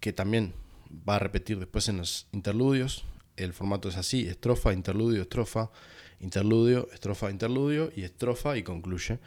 que 0.00 0.12
también 0.12 0.54
va 1.08 1.16
a 1.16 1.18
repetir 1.18 1.58
después 1.58 1.88
en 1.88 1.98
los 1.98 2.26
interludios. 2.32 3.04
El 3.36 3.52
formato 3.52 3.88
es 3.88 3.96
así, 3.96 4.26
estrofa, 4.26 4.72
interludio, 4.72 5.22
estrofa, 5.22 5.70
interludio, 6.20 6.88
estrofa, 6.92 7.30
interludio 7.30 7.92
y 7.94 8.02
estrofa 8.02 8.56
y 8.56 8.62
concluye. 8.62 9.18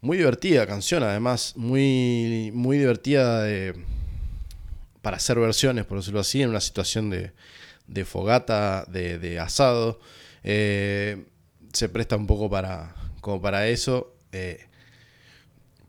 Muy 0.00 0.16
divertida 0.16 0.66
canción, 0.66 1.02
además, 1.02 1.54
muy, 1.56 2.50
muy 2.54 2.78
divertida 2.78 3.42
para 5.08 5.16
hacer 5.16 5.38
versiones, 5.38 5.86
por 5.86 5.96
decirlo 5.96 6.20
así, 6.20 6.42
en 6.42 6.50
una 6.50 6.60
situación 6.60 7.08
de, 7.08 8.04
fogata, 8.04 8.84
de, 8.84 9.40
asado. 9.40 10.00
Eh, 10.44 11.24
se 11.72 11.88
presta 11.88 12.14
un 12.16 12.26
poco 12.26 12.50
para, 12.50 12.94
como 13.22 13.40
para 13.40 13.68
eso, 13.68 14.14
eh, 14.32 14.66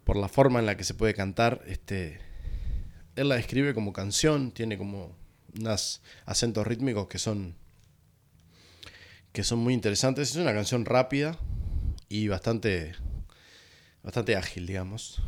por 0.06 0.16
la 0.16 0.30
forma 0.30 0.60
en 0.60 0.66
la 0.66 0.78
que 0.78 0.86
se 0.86 0.94
puede 0.94 1.14
cantar. 1.14 1.62
Este, 1.68 2.22
él 3.18 3.28
la 3.28 3.36
describe 3.36 3.74
como 3.74 3.92
canción, 3.92 4.52
tiene 4.52 4.78
como 4.78 5.14
unos 5.54 6.02
acentos 6.26 6.66
rítmicos 6.66 7.10
que 7.10 7.20
son 7.20 7.56
que 9.34 9.44
son 9.44 9.60
muy 9.60 9.74
interesantes. 9.74 10.30
Es 10.30 10.38
una 10.38 10.54
canción 10.54 10.86
rápida 10.86 11.38
y 12.08 12.30
bastante, 12.30 12.94
bastante 14.02 14.38
ágil, 14.38 14.66
digamos. 14.66 15.22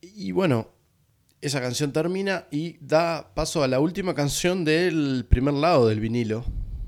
Y 0.00 0.32
bueno, 0.32 0.72
esa 1.42 1.60
canción 1.60 1.92
termina 1.92 2.46
y 2.52 2.78
da 2.80 3.34
paso 3.34 3.64
a 3.64 3.68
la 3.68 3.80
última 3.80 4.14
canción 4.14 4.64
del 4.64 5.26
primer 5.28 5.54
lado 5.54 5.88
del 5.88 5.98
vinilo. 5.98 6.44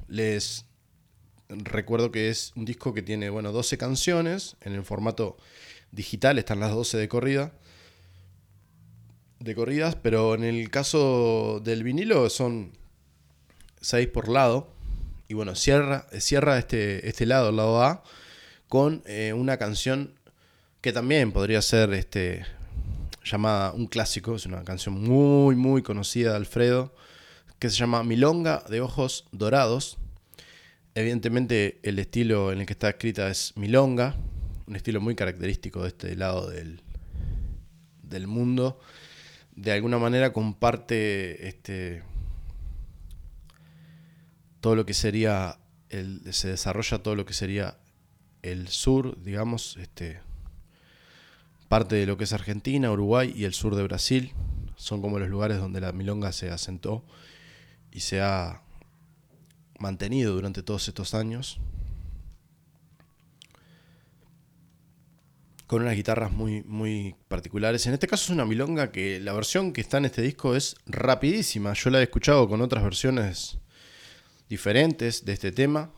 Les 0.06 0.64
recuerdo 1.48 2.12
que 2.12 2.30
es 2.30 2.52
un 2.54 2.64
disco 2.64 2.94
que 2.94 3.02
tiene, 3.02 3.30
bueno, 3.30 3.50
12 3.50 3.76
canciones. 3.76 4.56
En 4.60 4.74
el 4.74 4.84
formato 4.84 5.36
digital 5.90 6.38
están 6.38 6.60
las 6.60 6.70
12 6.70 6.98
de 6.98 7.08
corrida. 7.08 7.52
De 9.40 9.56
corridas, 9.56 9.96
pero 9.96 10.36
en 10.36 10.44
el 10.44 10.70
caso 10.70 11.60
del 11.62 11.82
vinilo 11.82 12.30
son 12.30 12.78
6 13.80 14.06
por 14.06 14.28
lado. 14.28 14.72
Y 15.26 15.34
bueno, 15.34 15.56
cierra, 15.56 16.06
cierra 16.20 16.58
este, 16.58 17.08
este 17.08 17.26
lado, 17.26 17.48
el 17.48 17.56
lado 17.56 17.82
A, 17.82 18.04
con 18.68 19.02
eh, 19.06 19.32
una 19.32 19.56
canción 19.56 20.14
que 20.80 20.92
también 20.92 21.32
podría 21.32 21.60
ser 21.60 21.92
este, 21.92 22.44
llamada 23.24 23.72
un 23.72 23.86
clásico, 23.86 24.36
es 24.36 24.46
una 24.46 24.62
canción 24.64 25.02
muy, 25.02 25.56
muy 25.56 25.82
conocida 25.82 26.30
de 26.30 26.36
Alfredo, 26.36 26.94
que 27.58 27.70
se 27.70 27.76
llama 27.76 28.04
Milonga 28.04 28.62
de 28.68 28.80
Ojos 28.80 29.26
Dorados. 29.32 29.98
Evidentemente 30.94 31.80
el 31.82 31.98
estilo 31.98 32.52
en 32.52 32.60
el 32.60 32.66
que 32.66 32.74
está 32.74 32.90
escrita 32.90 33.28
es 33.28 33.56
Milonga, 33.56 34.14
un 34.66 34.76
estilo 34.76 35.00
muy 35.00 35.14
característico 35.14 35.82
de 35.82 35.88
este 35.88 36.16
lado 36.16 36.48
del, 36.48 36.82
del 38.02 38.26
mundo. 38.26 38.78
De 39.56 39.72
alguna 39.72 39.98
manera 39.98 40.32
comparte 40.32 41.48
este, 41.48 42.02
todo 44.60 44.76
lo 44.76 44.86
que 44.86 44.94
sería, 44.94 45.58
el, 45.90 46.22
se 46.32 46.48
desarrolla 46.48 47.02
todo 47.02 47.14
lo 47.14 47.24
que 47.24 47.34
sería 47.34 47.78
el 48.42 48.68
sur, 48.68 49.20
digamos, 49.22 49.76
este, 49.78 50.20
parte 51.68 51.96
de 51.96 52.06
lo 52.06 52.16
que 52.16 52.24
es 52.24 52.32
Argentina, 52.32 52.90
Uruguay 52.90 53.32
y 53.34 53.44
el 53.44 53.54
sur 53.54 53.74
de 53.76 53.82
Brasil. 53.82 54.32
Son 54.76 55.00
como 55.00 55.18
los 55.18 55.28
lugares 55.28 55.58
donde 55.58 55.80
la 55.80 55.92
milonga 55.92 56.32
se 56.32 56.50
asentó 56.50 57.04
y 57.90 58.00
se 58.00 58.20
ha 58.20 58.62
mantenido 59.78 60.34
durante 60.34 60.62
todos 60.62 60.86
estos 60.88 61.14
años. 61.14 61.60
Con 65.66 65.82
unas 65.82 65.96
guitarras 65.96 66.30
muy, 66.30 66.62
muy 66.64 67.16
particulares. 67.28 67.86
En 67.86 67.94
este 67.94 68.06
caso 68.06 68.24
es 68.24 68.30
una 68.30 68.44
milonga 68.44 68.92
que 68.92 69.18
la 69.20 69.32
versión 69.32 69.72
que 69.72 69.80
está 69.80 69.98
en 69.98 70.04
este 70.04 70.22
disco 70.22 70.54
es 70.54 70.76
rapidísima. 70.86 71.72
Yo 71.72 71.90
la 71.90 72.00
he 72.00 72.02
escuchado 72.02 72.48
con 72.48 72.60
otras 72.60 72.84
versiones 72.84 73.58
diferentes 74.48 75.24
de 75.24 75.32
este 75.32 75.52
tema. 75.52 75.90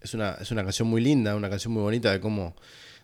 Es 0.00 0.14
una, 0.14 0.32
es 0.34 0.50
una 0.50 0.62
canción 0.62 0.88
muy 0.88 1.00
linda, 1.00 1.36
una 1.36 1.48
canción 1.48 1.72
muy 1.72 1.82
bonita 1.82 2.12
de 2.12 2.20
cómo 2.20 2.56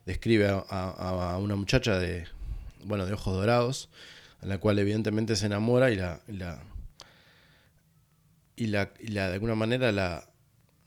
describe 0.07 0.49
a, 0.49 1.39
una 1.41 1.57
muchacha 1.57 1.99
de, 1.99 2.27
bueno, 2.85 3.07
de 3.07 3.13
ojos 3.13 3.35
dorados, 3.35 3.89
a 4.41 4.47
la 4.47 4.59
cual 4.59 4.79
evidentemente 4.79 5.37
se 5.37 5.47
enamora 5.47 5.91
y 5.91 5.97
la, 5.97 6.21
y 8.57 8.67
la, 8.67 8.89
de 8.97 9.35
alguna 9.35 9.55
manera 9.55 9.93
la 9.93 10.29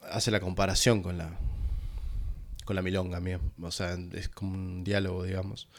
hace 0.01 0.29
la 0.31 0.39
comparación 0.39 1.01
con 1.01 1.17
la 1.17 1.35
con 2.63 2.75
la 2.75 2.81
milonga 2.81 3.21
o 3.61 3.71
sea, 3.71 3.97
es 4.13 4.27
como 4.29 4.53
un 4.53 4.83
diálogo, 4.83 5.23
digamos. 5.23 5.69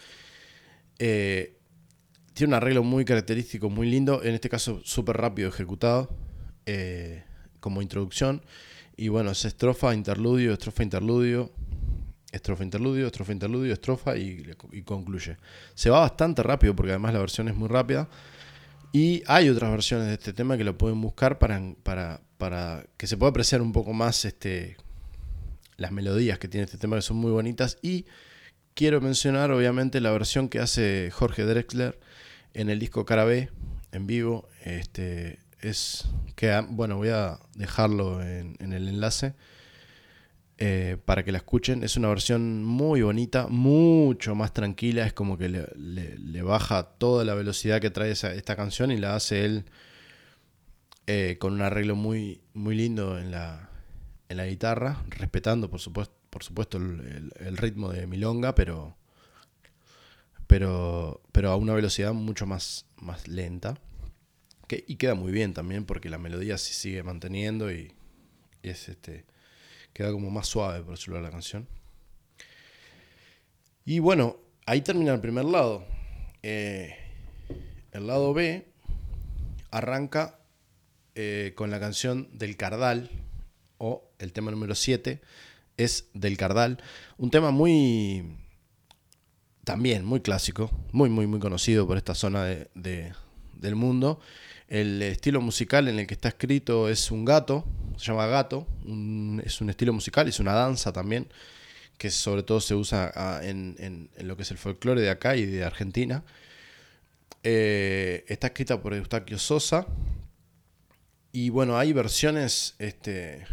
Eh, 1.00 1.58
tiene 2.32 2.50
un 2.50 2.54
arreglo 2.54 2.84
muy 2.84 3.04
característico, 3.04 3.68
muy 3.70 3.90
lindo, 3.90 4.22
en 4.22 4.34
este 4.34 4.48
caso 4.48 4.80
súper 4.84 5.16
rápido 5.16 5.48
ejecutado. 5.48 6.08
Eh, 6.66 7.24
como 7.66 7.82
introducción. 7.82 8.42
Y 8.96 9.08
bueno, 9.08 9.32
es 9.32 9.44
estrofa, 9.44 9.92
interludio, 9.92 10.52
estrofa, 10.52 10.84
interludio, 10.84 11.50
estrofa, 12.36 12.64
interludio, 12.64 13.06
estrofa, 13.06 13.32
interludio, 13.32 13.72
estrofa 13.72 14.16
y, 14.16 14.54
concluye. 14.84 15.36
Se 15.74 15.90
va 15.90 16.00
bastante 16.00 16.42
rápido 16.42 16.74
porque 16.74 16.92
además 16.92 17.12
la 17.12 17.20
versión 17.20 17.48
es 17.48 17.54
muy 17.54 17.68
rápida. 17.68 18.08
Y 18.92 19.22
hay 19.26 19.48
otras 19.48 19.70
versiones 19.70 20.06
de 20.06 20.14
este 20.14 20.32
tema 20.32 20.56
que 20.56 20.64
lo 20.64 20.78
pueden 20.78 21.00
buscar 21.00 21.38
para, 21.38 21.60
para, 21.82 22.20
para 22.38 22.86
que 22.96 23.06
se 23.06 23.16
pueda 23.16 23.30
apreciar 23.30 23.60
un 23.60 23.72
poco 23.72 23.92
más 23.92 24.24
este, 24.24 24.76
las 25.76 25.92
melodías 25.92 26.38
que 26.38 26.48
tiene 26.48 26.64
este 26.64 26.78
tema, 26.78 26.96
que 26.96 27.02
son 27.02 27.16
muy 27.16 27.30
bonitas. 27.30 27.78
Y 27.82 28.06
quiero 28.74 29.00
mencionar, 29.00 29.50
obviamente, 29.50 30.00
la 30.00 30.10
versión 30.12 30.48
que 30.48 30.60
hace 30.60 31.10
Jorge 31.12 31.44
Drexler 31.44 31.98
en 32.54 32.70
el 32.70 32.78
disco 32.78 33.04
Cara 33.04 33.24
B, 33.24 33.50
en 33.92 34.06
vivo. 34.06 34.48
Este, 34.64 35.40
es 35.60 36.06
que, 36.34 36.64
bueno, 36.68 36.96
voy 36.96 37.08
a 37.08 37.38
dejarlo 37.54 38.22
en, 38.22 38.56
el 38.60 38.88
enlace. 38.88 39.34
Eh, 40.58 40.96
para 41.04 41.22
que 41.22 41.32
la 41.32 41.38
escuchen. 41.38 41.82
Es 41.82 41.96
una 41.96 42.08
versión 42.08 42.64
muy 42.64 43.02
bonita, 43.02 43.46
mucho 43.48 44.34
más 44.34 44.52
tranquila. 44.52 45.06
Es 45.06 45.12
como 45.12 45.36
que 45.36 45.48
le, 45.48 46.42
baja 46.42 46.84
toda 46.84 47.24
la 47.24 47.34
velocidad 47.34 47.80
que 47.80 47.90
trae 47.90 48.10
esta 48.12 48.56
canción 48.56 48.90
y 48.90 48.96
la 48.96 49.16
hace 49.16 49.44
él 49.44 49.64
eh, 51.06 51.36
con 51.38 51.52
un 51.52 51.62
arreglo 51.62 51.94
muy, 51.94 52.40
muy 52.52 52.74
lindo 52.74 53.18
en 53.18 53.30
la, 53.30 53.70
en 54.28 54.36
la 54.38 54.46
guitarra, 54.46 55.04
respetando 55.08 55.70
por 55.70 55.78
supuesto, 55.78 56.14
por 56.30 56.42
supuesto 56.42 56.78
el, 56.78 57.56
ritmo 57.56 57.92
de 57.92 58.08
Milonga, 58.08 58.56
pero, 58.56 58.96
pero, 60.48 61.22
pero 61.30 61.50
a 61.50 61.56
una 61.56 61.74
velocidad 61.74 62.12
mucho 62.12 62.46
más, 62.46 62.86
más 62.96 63.28
lenta. 63.28 63.78
Que, 64.66 64.84
y 64.88 64.96
queda 64.96 65.14
muy 65.14 65.30
bien 65.30 65.54
también 65.54 65.84
porque 65.84 66.08
la 66.08 66.18
melodía 66.18 66.58
se 66.58 66.74
sigue 66.74 67.04
manteniendo 67.04 67.70
y, 67.70 67.92
es 68.62 68.88
este 68.88 69.26
queda 69.96 70.12
como 70.12 70.30
más 70.30 70.46
suave 70.46 70.82
por 70.82 70.94
decirlo 70.94 71.22
la 71.22 71.30
canción. 71.30 71.66
Y 73.86 73.98
bueno, 73.98 74.36
ahí 74.66 74.82
termina 74.82 75.14
el 75.14 75.20
primer 75.20 75.46
lado. 75.46 75.86
Eh, 76.42 76.94
el 77.92 78.06
lado 78.06 78.34
B 78.34 78.66
arranca 79.70 80.38
eh, 81.14 81.54
con 81.56 81.70
la 81.70 81.80
canción 81.80 82.28
del 82.34 82.58
Cardal, 82.58 83.10
o 83.78 84.10
el 84.18 84.34
tema 84.34 84.50
número 84.50 84.74
7 84.74 85.22
es 85.78 86.10
del 86.12 86.36
Cardal. 86.36 86.78
Un 87.16 87.30
tema 87.30 87.50
muy. 87.50 88.36
también 89.64 90.04
muy 90.04 90.20
clásico, 90.20 90.70
muy, 90.92 91.08
muy, 91.08 91.26
muy 91.26 91.40
conocido 91.40 91.86
por 91.86 91.96
esta 91.96 92.14
zona 92.14 92.44
de, 92.44 93.14
del 93.54 93.76
mundo. 93.76 94.20
El 94.68 95.02
estilo 95.02 95.40
musical 95.40 95.88
en 95.88 95.98
el 95.98 96.06
que 96.06 96.14
está 96.14 96.28
escrito 96.28 96.88
es 96.88 97.10
un 97.10 97.24
gato, 97.24 97.64
se 97.96 98.06
llama 98.06 98.26
gato, 98.26 98.66
es 99.44 99.60
un 99.60 99.70
estilo 99.70 99.92
musical, 99.92 100.28
es 100.28 100.40
una 100.40 100.52
danza 100.52 100.92
también, 100.92 101.28
que 101.98 102.10
sobre 102.10 102.42
todo 102.42 102.60
se 102.60 102.74
usa 102.74 103.12
ah, 103.14 103.40
en, 103.42 104.10
lo 104.18 104.36
que 104.36 104.42
es 104.42 104.50
el 104.50 104.58
folclore 104.58 105.00
de 105.00 105.10
acá 105.10 105.36
y 105.36 105.46
de 105.46 105.64
Argentina. 105.64 106.24
Eh, 107.42 108.24
está 108.28 108.48
escrita 108.48 108.80
por 108.82 108.92
Eustaquio 108.92 109.38
Sosa. 109.38 109.86
Y 111.30 111.50
bueno, 111.50 111.78
hay 111.78 111.92
versiones 111.92 112.74
este, 112.78 113.46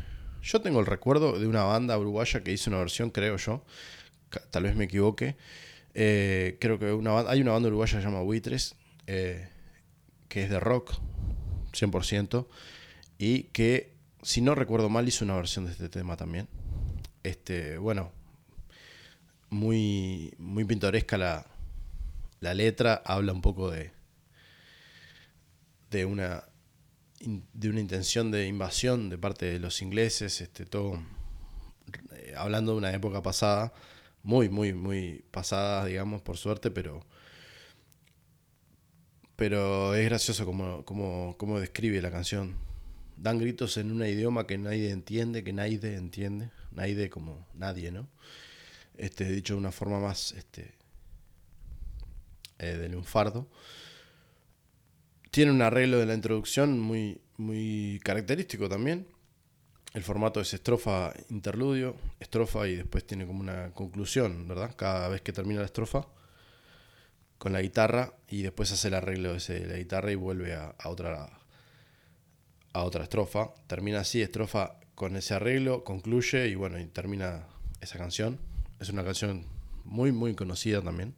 yo 0.43 0.62
tengo 0.62 0.82
el 0.82 0.86
recuerdo 0.86 1.39
de 1.39 1.47
una 1.47 1.63
banda 1.63 1.97
uruguaya 1.97 2.43
que 2.43 2.52
hizo 2.52 2.69
una 2.69 2.80
versión, 2.80 3.10
creo 3.12 3.38
yo, 3.38 3.63
tal 4.52 4.63
vez 4.63 4.76
me 4.76 4.86
equivoque. 4.86 5.38
Eh, 5.93 6.58
creo 6.60 6.78
que 6.78 6.86
hay 6.86 7.39
una 7.41 7.52
banda 7.54 7.67
uruguaya 7.69 7.97
que 7.97 8.02
se 8.02 8.06
llama 8.06 8.21
Buitres, 8.21 8.76
eh, 9.08 9.47
que 10.28 10.44
es 10.44 10.50
de 10.50 10.60
rock, 10.60 10.94
100%, 11.74 12.48
y 13.18 13.44
que, 13.44 13.94
si 14.22 14.42
no 14.42 14.56
recuerdo 14.56 14.90
mal, 14.90 15.08
hizo 15.08 15.26
una 15.26 15.36
versión 15.36 15.66
de 15.66 15.72
este 15.72 15.90
tema 15.90 16.18
también. 16.18 16.48
Este, 17.24 17.78
bueno, 17.78 18.12
muy, 19.50 20.34
muy 20.38 20.66
pintoresca 20.66 21.18
la, 21.18 21.46
la 22.40 22.54
letra, 22.54 23.02
habla 23.06 23.34
un 23.34 23.42
poco 23.42 23.72
de, 23.72 23.92
de 25.90 26.06
una 26.06 26.44
de 27.26 27.70
una 27.70 27.80
intención 27.80 28.32
de 28.32 28.48
invasión 28.48 29.10
de 29.10 29.18
parte 29.18 29.46
de 29.46 29.60
los 29.60 29.82
ingleses, 29.82 30.42
este, 30.42 30.66
todo 30.66 31.02
eh, 32.16 32.34
hablando 32.38 32.74
de 32.74 32.80
una 32.80 32.94
época 32.94 33.22
pasada, 33.22 33.74
muy, 34.24 34.50
muy, 34.50 34.74
muy 34.74 35.24
pasada, 35.32 35.86
digamos, 35.86 36.22
por 36.22 36.38
suerte, 36.38 36.72
pero, 36.72 37.06
pero 39.36 39.96
es 39.96 40.06
gracioso 40.06 40.46
como, 40.46 41.60
describe 41.60 42.02
la 42.02 42.12
canción. 42.12 42.56
Dan 43.17 43.39
gritos 43.39 43.78
en 43.78 43.91
un 43.91 44.06
idioma 44.06 44.46
que 44.46 44.58
nadie 44.58 44.91
entiende, 44.91 45.43
que 45.43 45.54
nadie 45.54 45.96
entiende, 45.96 46.50
nadie 46.72 47.10
como 47.10 47.48
nadie, 47.54 47.91
¿no? 47.91 48.08
Este, 48.98 49.26
dicho 49.26 49.54
de 49.54 49.60
una 49.60 49.72
forma 49.72 50.00
más 50.00 50.34
este, 50.34 50.74
eh, 52.60 52.78
de 52.78 52.89
lunfardo. 52.89 53.48
Tiene 55.32 55.52
un 55.52 55.62
arreglo 55.62 55.98
de 55.98 56.06
la 56.06 56.13
introducción 56.13 56.80
muy, 56.80 57.19
muy 57.38 58.00
característico 58.04 58.69
también. 58.69 59.08
El 59.93 60.04
formato 60.04 60.41
es 60.41 60.54
estrofa, 60.54 61.13
interludio, 61.30 61.96
estrofa 62.19 62.67
y 62.67 62.76
después 62.76 63.06
tiene 63.06 63.26
como 63.26 63.39
una 63.39 63.72
conclusión, 63.72 64.48
¿verdad? 64.48 64.76
Cada 64.76 65.08
vez 65.08 65.22
que 65.22 65.34
termina 65.34 65.60
la 65.62 65.67
estrofa 65.67 66.08
con 67.44 67.52
la 67.52 67.62
guitarra 67.62 68.14
y 68.30 68.42
después 68.42 68.72
hace 68.72 68.88
el 68.88 68.94
arreglo 68.94 69.34
de 69.34 69.68
la 69.68 69.76
guitarra 69.76 70.10
y 70.14 70.16
vuelve 70.16 70.56
a, 70.56 70.74
otra 70.86 71.28
a 72.72 72.84
otra 72.84 73.04
estrofa. 73.04 73.50
Termina 73.68 74.00
así, 74.00 74.22
estrofa 74.22 74.80
con 74.96 75.18
ese 75.18 75.34
arreglo, 75.34 75.84
concluye 75.84 76.48
y 76.48 76.56
bueno, 76.56 76.80
y 76.80 76.86
termina 76.86 77.46
esa 77.82 77.98
canción. 77.98 78.40
Es 78.80 78.88
una 78.88 79.04
canción 79.04 79.46
muy, 79.84 80.14
muy 80.14 80.36
conocida 80.36 80.82
también. 80.82 81.16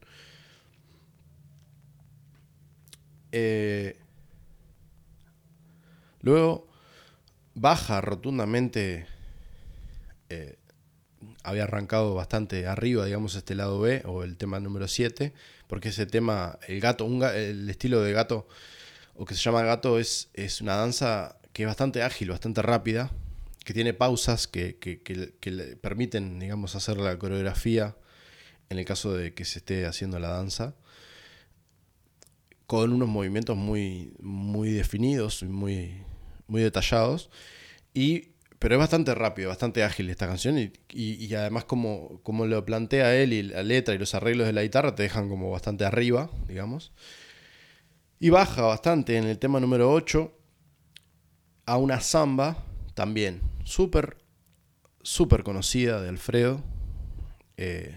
Eh, 3.32 4.00
Luego 6.22 6.68
baja 7.54 8.02
rotundamente. 8.02 9.06
Eh, 10.30 10.58
había 11.44 11.66
arrancado 11.66 12.16
bastante 12.16 12.66
arriba, 12.66 13.06
digamos, 13.06 13.36
este 13.36 13.54
lado 13.54 13.80
B 13.80 14.02
o 14.06 14.24
el 14.24 14.38
tema 14.38 14.60
número 14.60 14.88
7, 14.88 15.36
porque 15.68 15.90
ese 15.90 16.06
tema, 16.06 16.60
el 16.68 16.80
gato, 16.80 17.08
el 17.34 17.70
estilo 17.70 18.02
de 18.02 18.14
gato, 18.14 18.48
o 19.16 19.26
que 19.26 19.36
se 19.36 19.42
llama 19.42 19.64
gato, 19.64 20.00
es, 20.00 20.30
es 20.34 20.62
una 20.62 20.76
danza 20.76 21.38
que 21.54 21.64
es 21.64 21.68
bastante 21.68 22.04
ágil, 22.04 22.30
bastante 22.30 22.62
rápida, 22.62 23.12
que 23.64 23.74
tiene 23.74 23.94
pausas 23.94 24.48
que, 24.48 24.78
que, 24.78 25.52
le 25.52 25.76
permiten, 25.76 26.38
digamos, 26.38 26.76
hacer 26.76 26.98
la 26.98 27.18
coreografía 27.18 27.96
en 28.70 28.80
el 28.80 28.86
caso 28.86 29.14
de 29.14 29.34
que 29.34 29.46
se 29.46 29.60
esté 29.60 29.86
haciendo 29.86 30.20
la 30.20 30.30
danza, 30.30 30.76
con 32.68 32.94
unos 32.94 33.08
movimientos 33.08 33.56
muy, 33.56 34.14
muy 34.20 34.72
definidos, 34.72 35.44
muy, 35.44 36.04
muy 36.48 36.62
detallados. 36.62 37.30
Y, 37.94 38.35
pero 38.66 38.78
es 38.78 38.80
bastante 38.80 39.14
rápido, 39.14 39.50
bastante 39.50 39.84
ágil 39.84 40.10
esta 40.10 40.26
canción. 40.26 40.58
Y, 40.58 40.74
y, 40.90 41.36
además, 41.36 41.66
como, 41.66 42.20
como 42.24 42.48
lo 42.48 42.66
plantea 42.66 43.16
él 43.16 43.32
y 43.32 43.44
la 43.44 43.62
letra 43.62 43.94
y 43.94 44.00
los 44.00 44.16
arreglos 44.16 44.48
de 44.48 44.54
la 44.54 44.64
guitarra, 44.64 44.96
te 44.96 45.04
dejan 45.04 45.30
como 45.30 45.52
bastante 45.52 45.86
arriba, 45.86 46.32
digamos. 46.48 46.92
Y 48.20 48.32
baja 48.32 48.64
bastante 48.64 49.18
en 49.18 49.26
el 49.26 49.38
tema 49.38 49.60
número 49.60 49.94
8 49.94 50.36
a 51.68 51.78
una 51.78 52.02
samba 52.02 52.58
también 52.96 53.44
súper, 53.66 54.18
súper 55.04 55.44
conocida 55.44 56.02
de 56.02 56.10
Alfredo, 56.10 56.64
eh, 57.58 57.96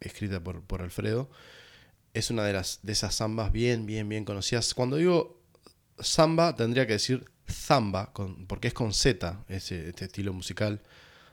escrita 0.00 0.42
por, 0.42 0.62
por 0.62 0.80
Alfredo. 0.80 1.28
Es 2.14 2.30
una 2.30 2.44
de, 2.44 2.54
las, 2.54 2.78
de 2.82 2.94
esas 2.94 3.14
zambas 3.14 3.52
bien, 3.52 3.84
bien, 3.84 4.08
bien 4.08 4.24
conocidas. 4.24 4.72
Cuando 4.72 4.96
digo 4.96 5.42
samba, 5.98 6.56
tendría 6.56 6.86
que 6.86 6.94
decir 6.94 7.26
zamba, 7.50 8.12
porque 8.46 8.68
es 8.68 8.74
con 8.74 8.92
Z 8.92 9.44
ese, 9.48 9.88
este 9.88 10.06
estilo 10.06 10.32
musical, 10.32 10.80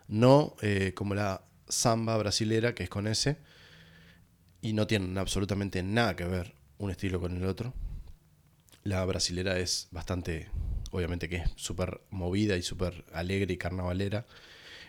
no 0.08 0.56
eh, 0.62 0.94
como 0.96 1.16
la 1.16 1.42
samba 1.68 2.18
brasilera, 2.18 2.76
que 2.76 2.84
es 2.84 2.90
con 2.90 3.08
S, 3.08 3.38
y 4.62 4.74
no 4.74 4.88
tienen 4.88 5.18
absolutamente 5.18 5.84
nada 5.84 6.16
que 6.16 6.26
ver 6.26 6.54
un 6.78 6.92
estilo 6.92 7.20
con 7.20 7.36
el 7.36 7.46
otro. 7.46 7.74
La 8.84 9.04
brasilera 9.06 9.60
es 9.60 9.88
bastante, 9.92 10.50
obviamente 10.92 11.30
que 11.30 11.38
es 11.38 11.52
súper 11.56 12.02
movida 12.10 12.56
y 12.58 12.62
súper 12.62 13.06
alegre 13.14 13.54
y 13.54 13.58
carnavalera. 13.58 14.26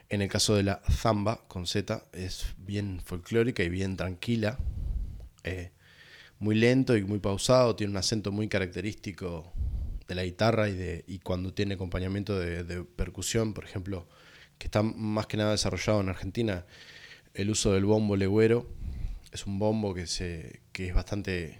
En 0.08 0.22
el 0.22 0.28
caso 0.28 0.54
de 0.54 0.62
la 0.62 0.82
zamba 0.90 1.40
con 1.48 1.66
Z 1.66 2.04
es 2.12 2.46
bien 2.58 3.00
folclórica 3.04 3.62
y 3.62 3.68
bien 3.68 3.96
tranquila, 3.96 4.58
eh, 5.44 5.72
muy 6.38 6.54
lento 6.54 6.96
y 6.96 7.04
muy 7.04 7.18
pausado, 7.18 7.74
tiene 7.76 7.92
un 7.92 7.96
acento 7.96 8.30
muy 8.30 8.48
característico 8.48 9.52
de 10.09 10.14
la 10.14 10.24
guitarra 10.24 10.68
y, 10.68 10.74
de, 10.74 11.04
y 11.07 11.18
cuando 11.18 11.52
tiene 11.52 11.74
acompañamiento 11.74 12.38
de, 12.38 12.84
percusión, 12.84 13.54
por 13.54 13.64
ejemplo, 13.64 14.07
que 14.59 14.66
está 14.66 14.82
más 14.82 15.26
que 15.26 15.36
nada 15.36 15.52
desarrollado 15.52 16.00
en 16.00 16.09
Argentina, 16.09 16.64
el 17.34 17.50
uso 17.50 17.72
del 17.72 17.84
bombo 17.84 18.16
legüero 18.16 18.66
es 19.32 19.46
un 19.46 19.59
bombo 19.59 19.92
que, 19.94 20.07
se, 20.07 20.61
que 20.72 20.88
es 20.88 20.94
bastante 20.94 21.59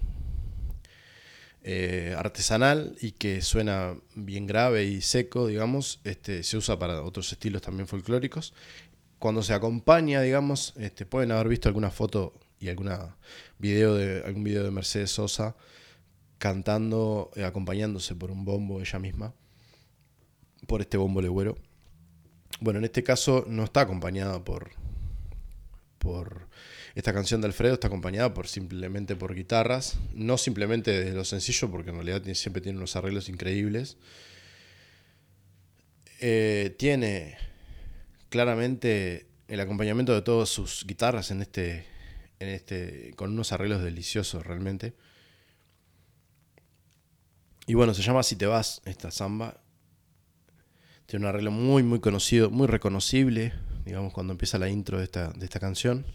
eh, 1.63 2.15
artesanal 2.17 2.97
y 3.01 3.13
que 3.13 3.43
suena 3.43 3.97
bien 4.15 4.47
grave 4.47 4.85
y 4.85 5.01
seco, 5.01 5.47
digamos, 5.47 6.01
este, 6.05 6.43
se 6.43 6.57
usa 6.57 6.79
para 6.79 7.03
otros 7.03 7.31
estilos 7.33 7.61
también 7.61 7.89
folclóricos. 7.89 8.55
Cuando 9.19 9.43
se 9.43 9.53
acompaña, 9.53 10.23
digamos, 10.23 10.75
este, 10.77 11.07
pueden 11.07 11.33
haber 11.33 11.49
visto 11.49 11.69
alguna 11.69 11.91
foto 11.91 12.33
y 12.61 12.69
alguna 12.69 13.17
video 13.59 13.95
de, 13.95 14.23
algún 14.25 14.45
video 14.45 14.63
de 14.63 14.71
Mercedes 14.71 15.11
Sosa 15.11 15.57
cantando, 16.39 17.31
eh, 17.37 17.45
acompañándose 17.45 18.15
por 18.15 18.31
un 18.31 18.45
bombo 18.45 18.81
ella 18.81 18.99
misma, 18.99 19.35
por 20.67 20.81
este 20.81 20.97
bombo 20.97 21.21
legüero. 21.21 21.57
Bueno, 22.61 22.79
en 22.79 22.85
este 22.85 23.03
caso 23.03 23.45
no 23.49 23.65
está 23.65 23.83
acompañada 23.83 24.43
por, 24.45 24.71
por 25.99 26.49
esta 26.97 27.13
canción 27.13 27.43
de 27.43 27.49
Alfredo 27.49 27.75
está 27.75 27.89
acompañada 27.89 28.33
por 28.33 28.49
simplemente 28.49 29.17
por 29.17 29.35
guitarras, 29.35 29.99
no 30.15 30.39
simplemente 30.39 31.05
de 31.05 31.13
lo 31.13 31.27
sencillo, 31.27 31.71
porque 31.71 31.91
en 31.91 31.97
realidad 31.97 32.23
siempre 32.35 32.63
tiene 32.63 32.79
unos 32.79 32.97
arreglos 32.97 33.29
increíbles. 33.29 33.99
Eh, 36.21 36.75
tiene 36.79 37.37
claramente 38.31 39.27
el 39.49 39.61
acompañamiento 39.61 40.15
de 40.15 40.23
todas 40.23 40.49
sus 40.49 40.87
guitarras 40.87 41.31
en 41.31 41.43
este, 41.43 41.85
en 42.41 42.49
este, 42.49 43.13
con 43.17 43.31
unos 43.33 43.53
arreglos 43.53 43.83
deliciosos 43.83 44.47
realmente. 44.47 44.95
Y 47.67 47.75
bueno, 47.75 47.95
se 47.95 48.03
llama 48.03 48.23
Si 48.23 48.37
te 48.37 48.47
vas 48.47 48.81
esta 48.85 49.11
samba. 49.11 49.61
Tiene 51.07 51.25
un 51.25 51.29
arreglo 51.29 51.51
muy, 51.51 51.83
muy 51.83 51.99
conocido, 51.99 52.49
muy 52.49 52.69
reconocible, 52.69 53.53
digamos, 53.85 54.13
cuando 54.13 54.33
empieza 54.33 54.59
la 54.59 54.69
intro 54.69 54.99
de 54.99 55.05
esta, 55.05 55.31
de 55.31 55.45
esta 55.45 55.59
canción. 55.59 56.07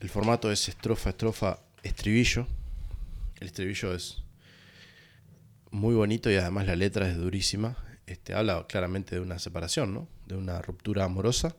El 0.00 0.08
formato 0.08 0.50
es 0.50 0.68
estrofa, 0.68 1.10
estrofa, 1.10 1.60
estribillo. 1.84 2.48
El 3.38 3.46
estribillo 3.46 3.94
es 3.94 4.22
muy 5.70 5.94
bonito 5.94 6.30
y 6.30 6.36
además 6.36 6.66
la 6.66 6.74
letra 6.74 7.08
es 7.08 7.16
durísima. 7.16 7.76
Este, 8.06 8.34
habla 8.34 8.66
claramente 8.68 9.14
de 9.14 9.20
una 9.20 9.38
separación, 9.38 9.94
¿no? 9.94 10.08
de 10.26 10.34
una 10.34 10.60
ruptura 10.62 11.04
amorosa. 11.04 11.54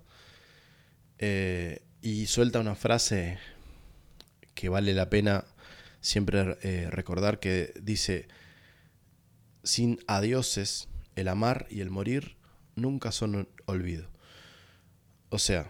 Eh, 1.17 1.81
y 2.01 2.25
suelta 2.25 2.59
una 2.59 2.75
frase 2.75 3.37
que 4.53 4.67
vale 4.67 4.93
la 4.93 5.09
pena 5.09 5.45
siempre 6.01 6.57
eh, 6.61 6.89
recordar 6.91 7.39
que 7.39 7.73
dice, 7.79 8.27
sin 9.63 9.99
adioses, 10.07 10.87
el 11.15 11.27
amar 11.27 11.67
y 11.69 11.81
el 11.81 11.89
morir 11.89 12.35
nunca 12.75 13.11
son 13.11 13.47
olvido. 13.65 14.07
O 15.29 15.39
sea, 15.39 15.69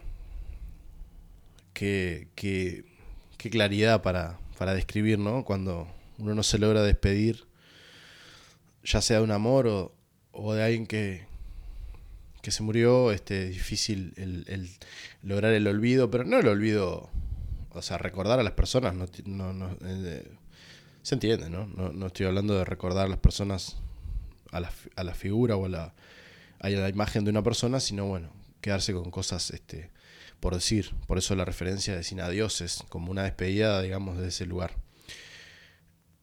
qué, 1.74 2.28
qué, 2.36 2.86
claridad 3.50 4.02
para, 4.02 4.40
para, 4.58 4.74
describir, 4.74 5.20
¿no? 5.20 5.44
Cuando 5.44 5.88
uno 6.18 6.36
no 6.36 6.44
se 6.44 6.60
logra 6.60 6.84
despedir, 6.84 7.46
ya 8.84 9.02
sea 9.02 9.18
de 9.18 9.24
un 9.24 9.32
amor 9.32 9.68
o, 9.68 9.94
o 10.32 10.54
de 10.54 10.64
alguien 10.64 10.88
que, 10.88 11.26
que 12.42 12.52
se 12.52 12.64
murió, 12.64 13.12
este, 13.12 13.50
es 13.50 13.52
difícil 13.52 14.14
el, 14.18 14.70
lograr 15.22 15.54
el 15.54 15.68
olvido, 15.68 16.10
pero 16.10 16.24
no 16.24 16.40
el 16.40 16.48
olvido, 16.48 17.10
o 17.72 17.82
sea, 17.82 17.98
recordar 17.98 18.40
a 18.40 18.44
las 18.44 18.54
personas, 18.54 18.96
no, 19.26 19.54
no, 19.54 19.78
eh, 19.86 20.28
se 21.04 21.16
entiende, 21.16 21.50
¿no? 21.50 21.66
¿no? 21.68 22.08
estoy 22.08 22.26
hablando 22.26 22.56
de 22.56 22.66
recordar 22.66 23.06
a 23.08 23.10
las 23.10 23.20
personas, 23.20 23.78
a 24.52 24.60
la, 24.60 24.72
a 24.96 25.04
la 25.04 25.14
figura 25.14 25.56
o 25.56 25.66
a 25.66 25.70
la, 25.70 25.94
a 26.60 26.70
la 26.70 26.90
imagen 26.90 27.24
de 27.24 27.32
una 27.32 27.42
persona, 27.42 27.80
sino, 27.80 28.06
bueno, 28.06 28.32
quedarse 28.62 28.94
con 28.94 29.10
cosas 29.10 29.50
este, 29.52 29.90
por 30.40 30.54
decir. 30.54 30.94
Por 31.08 31.18
eso 31.18 31.36
la 31.36 31.46
referencia 31.46 31.96
de 31.96 32.04
Sin 32.04 32.22
Adioses, 32.22 32.84
como 32.90 33.12
una 33.12 33.24
despedida, 33.24 33.82
digamos, 33.82 34.18
de 34.18 34.28
ese 34.28 34.46
lugar. 34.46 34.76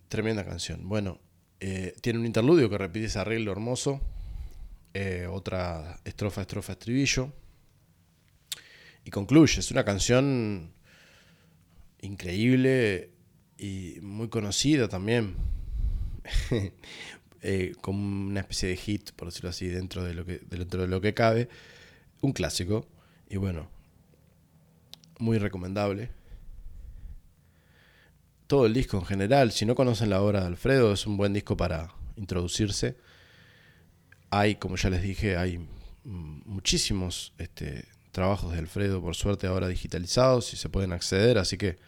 Tremenda 0.08 0.44
canción. 0.44 0.88
Bueno, 0.88 1.20
eh, 1.60 1.94
tiene 2.00 2.20
un 2.20 2.26
interludio 2.26 2.70
que 2.70 2.78
repite 2.78 3.06
ese 3.06 3.18
arreglo 3.18 3.52
hermoso. 3.52 4.00
Eh, 4.94 5.26
otra 5.30 6.00
estrofa, 6.04 6.42
estrofa, 6.42 6.72
estribillo. 6.72 7.32
Y 9.04 9.10
concluye. 9.10 9.60
Es 9.60 9.70
una 9.70 9.84
canción 9.84 10.72
increíble 12.00 13.10
y 13.58 13.98
muy 14.00 14.28
conocida 14.28 14.88
también. 14.88 15.36
Eh, 17.40 17.76
como 17.80 18.04
una 18.04 18.40
especie 18.40 18.68
de 18.68 18.76
hit, 18.76 19.12
por 19.12 19.28
decirlo 19.28 19.50
así, 19.50 19.68
dentro 19.68 20.02
de 20.02 20.12
lo 20.12 20.24
que, 20.24 20.40
dentro 20.50 20.82
de 20.82 20.88
lo 20.88 21.00
que 21.00 21.14
cabe. 21.14 21.48
Un 22.20 22.32
clásico. 22.32 22.84
Y 23.30 23.36
bueno, 23.36 23.70
muy 25.20 25.38
recomendable. 25.38 26.10
Todo 28.48 28.66
el 28.66 28.74
disco 28.74 28.96
en 28.98 29.04
general, 29.04 29.52
si 29.52 29.66
no 29.66 29.76
conocen 29.76 30.10
la 30.10 30.20
obra 30.20 30.40
de 30.40 30.48
Alfredo, 30.48 30.92
es 30.92 31.06
un 31.06 31.16
buen 31.16 31.32
disco 31.32 31.56
para 31.56 31.94
introducirse. 32.16 32.96
Hay, 34.30 34.56
como 34.56 34.74
ya 34.74 34.90
les 34.90 35.02
dije, 35.02 35.36
hay 35.36 35.64
muchísimos 36.04 37.34
este, 37.38 37.86
trabajos 38.10 38.52
de 38.52 38.58
Alfredo, 38.58 39.00
por 39.00 39.14
suerte 39.14 39.46
ahora 39.46 39.68
digitalizados 39.68 40.52
y 40.54 40.56
se 40.56 40.68
pueden 40.68 40.92
acceder, 40.92 41.38
así 41.38 41.56
que, 41.56 41.78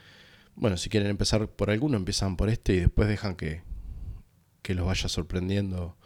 bueno, 0.61 0.77
si 0.77 0.91
quieren 0.91 1.09
empezar 1.09 1.49
por 1.49 1.71
alguno, 1.71 1.97
empiezan 1.97 2.37
por 2.37 2.51
este 2.51 2.75
y 2.75 2.81
después 2.81 3.09
dejan 3.09 3.35
que, 3.35 3.63
que 4.61 4.75
los 4.75 4.87
vaya 4.87 5.09
sorprendiendo 5.09 5.97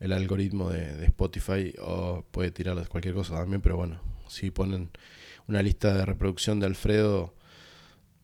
el 0.00 0.12
algoritmo 0.12 0.68
de, 0.70 1.04
Spotify 1.04 1.74
o 1.80 2.24
puede 2.32 2.50
tirarles 2.50 2.88
cualquier 2.88 3.14
cosa 3.14 3.36
también, 3.36 3.60
pero 3.60 3.76
bueno, 3.76 4.00
si 4.28 4.50
ponen 4.50 4.90
una 5.46 5.62
lista 5.62 5.94
de 5.94 6.04
reproducción 6.04 6.58
de 6.58 6.66
Alfredo, 6.66 7.36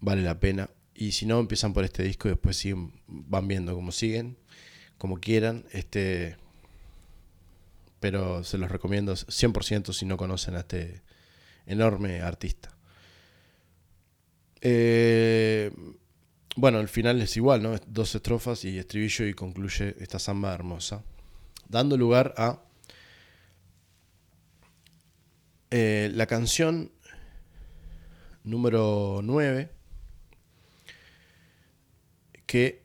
vale 0.01 0.23
la 0.23 0.41
pena. 0.41 0.71
Y 0.93 1.13
si 1.13 1.25
no, 1.25 1.39
empiezan 1.39 1.73
por 1.73 1.85
este 1.85 2.03
disco 2.03 2.27
y 2.27 2.33
después 2.33 2.57
siguen, 2.57 2.93
van 3.07 3.47
viendo 3.47 3.73
cómo 3.75 3.93
siguen, 3.93 4.39
como 4.99 5.21
quieran. 5.21 5.67
Este, 5.71 6.37
pero 8.01 8.43
se 8.43 8.59
los 8.59 8.73
recomiendo 8.73 9.15
100% 9.15 9.93
si 9.93 10.05
no 10.05 10.17
conocen 10.17 10.57
a 10.57 10.61
este 10.61 11.03
enorme 11.67 12.23
artista. 12.23 12.76
Eh, 14.61 15.71
bueno, 16.57 16.81
el 16.81 16.89
final 16.89 17.21
es 17.21 17.37
igual, 17.37 17.63
¿no? 17.63 17.77
Dos 17.87 18.15
estrofas 18.15 18.65
y 18.65 18.79
estribillo 18.79 19.27
y 19.27 19.35
concluye 19.35 19.95
esta 20.01 20.19
samba 20.19 20.55
hermosa, 20.55 21.05
dando 21.69 21.97
lugar 21.97 22.35
a 22.39 22.63
eh, 25.71 26.11
la 26.15 26.27
canción 26.27 26.93
número 28.45 29.21
9, 29.23 29.71
que 32.47 32.83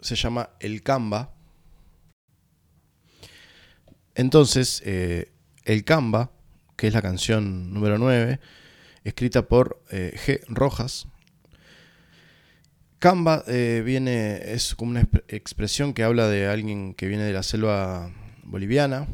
se 0.00 0.16
llama 0.16 0.50
El 0.60 0.82
Camba. 0.82 1.34
Entonces, 4.14 4.82
eh, 4.86 5.32
El 5.64 5.84
Camba, 5.84 6.30
que 6.76 6.86
es 6.86 6.94
la 6.94 7.02
canción 7.02 7.74
número 7.74 7.98
9, 7.98 8.40
escrita 9.04 9.46
por 9.46 9.82
eh, 9.90 10.14
G. 10.26 10.40
Rojas. 10.48 11.06
Camba 12.98 13.44
eh, 13.46 13.82
viene, 13.84 14.52
es 14.54 14.74
como 14.74 14.92
una 14.92 15.06
expresión 15.28 15.92
que 15.92 16.02
habla 16.04 16.26
de 16.28 16.46
alguien 16.46 16.94
que 16.94 17.06
viene 17.06 17.24
de 17.24 17.32
la 17.34 17.42
selva 17.42 18.10
boliviana. 18.42 19.06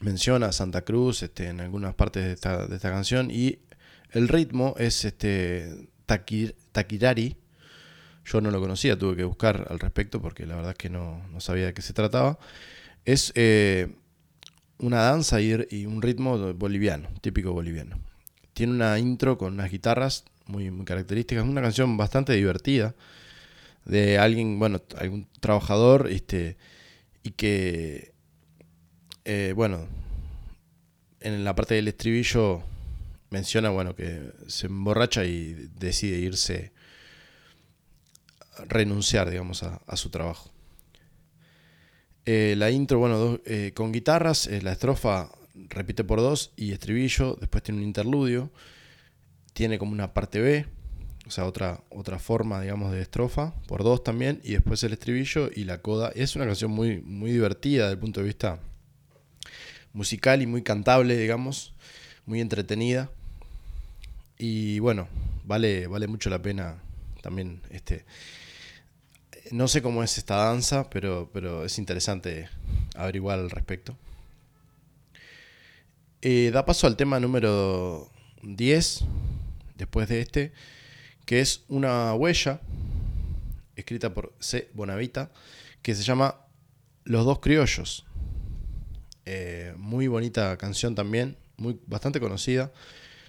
Menciona 0.00 0.46
a 0.46 0.52
Santa 0.52 0.82
Cruz 0.82 1.24
este, 1.24 1.48
en 1.48 1.60
algunas 1.60 1.94
partes 1.94 2.24
de 2.24 2.32
esta, 2.32 2.68
de 2.68 2.76
esta 2.76 2.90
canción 2.90 3.32
y 3.32 3.58
el 4.12 4.28
ritmo 4.28 4.74
es 4.78 5.04
este 5.04 5.88
Takirari. 6.06 7.36
Yo 8.24 8.40
no 8.40 8.50
lo 8.50 8.60
conocía, 8.60 8.96
tuve 8.96 9.16
que 9.16 9.24
buscar 9.24 9.66
al 9.70 9.80
respecto 9.80 10.20
porque 10.22 10.46
la 10.46 10.54
verdad 10.54 10.72
es 10.72 10.78
que 10.78 10.90
no, 10.90 11.22
sabía 11.40 11.66
de 11.66 11.74
qué 11.74 11.82
se 11.82 11.92
trataba. 11.92 12.38
Es 13.04 13.32
eh, 13.34 13.96
una 14.78 15.00
danza 15.00 15.40
y, 15.40 15.86
un 15.86 16.02
ritmo 16.02 16.54
boliviano, 16.54 17.08
típico 17.20 17.52
boliviano. 17.52 17.98
Tiene 18.58 18.72
una 18.72 18.98
intro 18.98 19.38
con 19.38 19.54
unas 19.54 19.70
guitarras 19.70 20.24
muy, 20.46 20.68
características. 20.84 21.44
Es 21.44 21.48
una 21.48 21.62
canción 21.62 21.96
bastante 21.96 22.32
divertida 22.32 22.96
de 23.84 24.18
alguien, 24.18 24.58
bueno, 24.58 24.82
algún 24.96 25.28
trabajador 25.38 26.08
este, 26.10 26.56
y 27.22 27.30
que, 27.30 28.14
eh, 29.24 29.52
bueno, 29.54 29.86
en 31.20 31.44
la 31.44 31.54
parte 31.54 31.76
del 31.76 31.86
estribillo 31.86 32.64
menciona, 33.30 33.70
bueno, 33.70 33.94
que 33.94 34.32
se 34.48 34.66
emborracha 34.66 35.24
y 35.24 35.54
decide 35.78 36.18
irse, 36.18 36.72
renunciar, 38.66 39.30
digamos, 39.30 39.62
a, 39.62 39.96
su 39.96 40.10
trabajo. 40.10 40.50
Eh, 42.24 42.56
la 42.58 42.72
intro, 42.72 42.98
bueno, 42.98 43.38
eh, 43.44 43.70
con 43.72 43.92
guitarras, 43.92 44.48
la 44.48 44.72
estrofa 44.72 45.30
repite 45.68 46.04
por 46.04 46.20
dos 46.20 46.52
y 46.56 46.72
estribillo, 46.72 47.36
después 47.40 47.62
tiene 47.62 47.80
un 47.80 47.86
interludio, 47.86 48.50
tiene 49.52 49.78
como 49.78 49.92
una 49.92 50.14
parte 50.14 50.40
B, 50.40 50.66
o 51.26 51.30
sea, 51.30 51.44
otra, 51.44 51.82
otra 51.90 52.18
forma, 52.18 52.60
digamos, 52.60 52.92
de 52.92 53.02
estrofa, 53.02 53.54
por 53.66 53.84
dos 53.84 54.02
también, 54.02 54.40
y 54.44 54.52
después 54.52 54.82
el 54.84 54.92
estribillo 54.94 55.50
y 55.54 55.64
la 55.64 55.82
coda. 55.82 56.10
Es 56.14 56.36
una 56.36 56.46
canción 56.46 56.70
muy, 56.70 57.00
muy 57.02 57.32
divertida 57.32 57.84
desde 57.84 57.94
el 57.94 57.98
punto 57.98 58.20
de 58.20 58.26
vista 58.26 58.60
musical 59.92 60.40
y 60.40 60.46
muy 60.46 60.62
cantable, 60.62 61.16
digamos, 61.16 61.74
muy 62.24 62.40
entretenida. 62.40 63.10
Y 64.38 64.78
bueno, 64.78 65.08
vale, 65.44 65.86
vale 65.86 66.06
mucho 66.06 66.30
la 66.30 66.40
pena 66.40 66.76
también 67.20 67.60
este, 67.70 68.04
no 69.50 69.68
sé 69.68 69.82
cómo 69.82 70.02
es 70.02 70.18
esta 70.18 70.36
danza, 70.36 70.88
pero, 70.90 71.30
pero 71.32 71.64
es 71.64 71.78
interesante 71.78 72.48
averiguar 72.94 73.38
al 73.38 73.50
respecto. 73.50 73.96
Eh, 76.20 76.50
da 76.52 76.64
paso 76.64 76.88
al 76.88 76.96
tema 76.96 77.20
número 77.20 78.10
10, 78.42 79.04
después 79.76 80.08
de 80.08 80.20
este, 80.20 80.52
que 81.24 81.40
es 81.40 81.62
una 81.68 82.12
huella 82.14 82.60
escrita 83.76 84.12
por 84.12 84.34
C. 84.40 84.68
Bonavita, 84.74 85.30
que 85.80 85.94
se 85.94 86.02
llama 86.02 86.40
Los 87.04 87.24
dos 87.24 87.38
criollos. 87.38 88.04
Eh, 89.26 89.74
muy 89.76 90.08
bonita 90.08 90.56
canción 90.56 90.96
también, 90.96 91.36
muy, 91.56 91.78
bastante 91.86 92.18
conocida. 92.18 92.72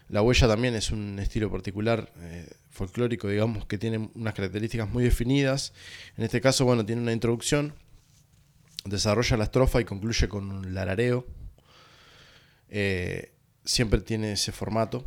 La 0.07 0.23
huella 0.23 0.47
también 0.47 0.73
es 0.73 0.89
un 0.89 1.19
estilo 1.19 1.51
particular 1.51 2.11
eh, 2.17 2.49
folclórico, 2.71 3.27
digamos, 3.27 3.67
que 3.67 3.77
tiene 3.77 4.09
unas 4.15 4.33
características 4.33 4.89
muy 4.89 5.03
definidas. 5.03 5.73
En 6.17 6.23
este 6.23 6.41
caso, 6.41 6.65
bueno, 6.65 6.83
tiene 6.83 7.03
una 7.03 7.13
introducción, 7.13 7.75
desarrolla 8.85 9.37
la 9.37 9.43
estrofa 9.43 9.79
y 9.79 9.85
concluye 9.85 10.27
con 10.27 10.51
un 10.51 10.73
larareo. 10.73 11.27
Eh, 12.69 13.33
siempre 13.63 14.01
tiene 14.01 14.33
ese 14.33 14.51
formato, 14.51 15.05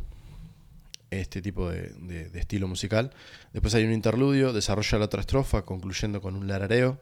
este 1.09 1.41
tipo 1.41 1.69
de, 1.69 2.29
estilo 2.33 2.67
musical. 2.67 3.11
Después 3.51 3.75
hay 3.75 3.83
un 3.83 3.93
interludio, 3.93 4.53
desarrolla 4.53 4.99
la 4.99 5.05
otra 5.05 5.21
estrofa, 5.21 5.63
concluyendo 5.63 6.21
con 6.21 6.35
un 6.35 6.47
larareo. 6.47 6.99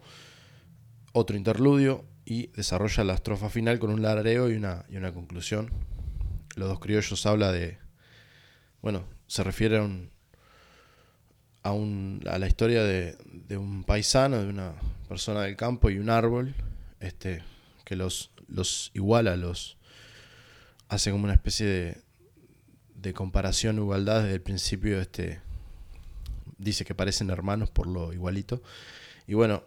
Otro 1.14 1.36
interludio 1.36 2.06
y 2.26 2.48
desarrolla 2.48 3.04
la 3.04 3.14
estrofa 3.14 3.50
final 3.50 3.80
con 3.80 3.90
un 3.92 4.02
larareo 4.02 4.50
y 4.50 4.56
una, 4.56 4.86
y 4.90 4.98
una 4.98 5.14
conclusión. 5.14 5.70
Los 6.56 6.70
dos 6.70 6.80
criollos 6.80 7.26
habla 7.26 7.52
de 7.52 7.78
bueno, 8.82 9.04
se 9.28 9.44
refiere 9.44 9.78
a, 9.78 9.84
un, 9.84 10.10
a, 11.64 11.72
un, 11.72 12.22
a 12.28 12.40
la 12.40 12.48
historia 12.48 12.84
de, 12.84 13.16
de, 13.26 13.58
un 13.58 13.84
paisano, 13.84 14.42
de 14.42 14.50
una 14.50 14.74
persona 15.08 15.42
del 15.44 15.56
campo 15.56 15.90
y 15.90 16.00
un 16.00 16.10
árbol, 16.10 16.56
este, 17.00 17.44
que 17.86 17.96
los, 17.96 18.32
los 18.48 18.92
iguala, 18.94 19.36
los 19.38 19.78
hace 20.92 21.10
como 21.10 21.24
una 21.24 21.34
especie 21.34 22.04
de, 22.96 23.14
comparación, 23.14 23.78
igualdad 23.78 24.24
desde 24.24 24.36
el 24.36 24.42
principio, 24.42 25.00
este, 25.00 25.40
dice 26.58 26.84
que 26.84 26.94
parecen 26.94 27.30
hermanos 27.30 27.70
por 27.70 27.88
lo 27.88 28.12
igualito. 28.12 28.62
Y 29.26 29.34
bueno, 29.34 29.64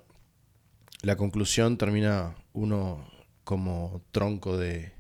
la 1.01 1.17
conclusión 1.17 1.79
termina 1.79 2.37
uno 2.53 3.11
como 3.43 4.03
tronco 4.13 4.59
de, 4.59 4.93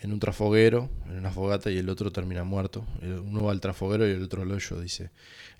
en 0.00 0.12
un 0.12 0.18
trafoguero, 0.18 0.90
en 1.06 1.18
una 1.18 1.30
fogata, 1.30 1.70
y 1.70 1.78
el 1.78 1.88
otro 1.88 2.10
termina 2.10 2.42
muerto. 2.42 2.84
Uno 3.02 3.44
va 3.44 3.52
al 3.52 3.60
trafoguero 3.60 4.04
y 4.08 4.10
el 4.10 4.24
otro 4.24 4.42
al 4.42 4.50
hoyo, 4.50 4.80
dice. 4.80 5.10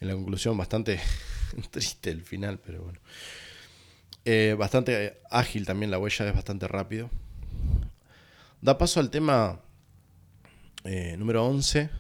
En 0.01 0.09
la 0.09 0.15
conclusión, 0.15 0.59
bastante 0.59 0.99
triste 1.71 2.11
el 2.11 2.23
final, 2.23 2.59
pero 2.59 2.83
bueno. 2.83 2.99
Eh, 4.25 4.57
bastante 4.59 5.21
ágil 5.31 5.65
también, 5.65 5.93
la 5.93 6.01
huella 6.01 6.29
es 6.29 6.35
bastante 6.35 6.67
rápido. 6.67 7.09
Da 8.61 8.79
paso 8.79 9.01
al 9.01 9.11
tema 9.11 9.61
eh, 10.85 11.17
número 11.19 11.47
11, 11.47 11.91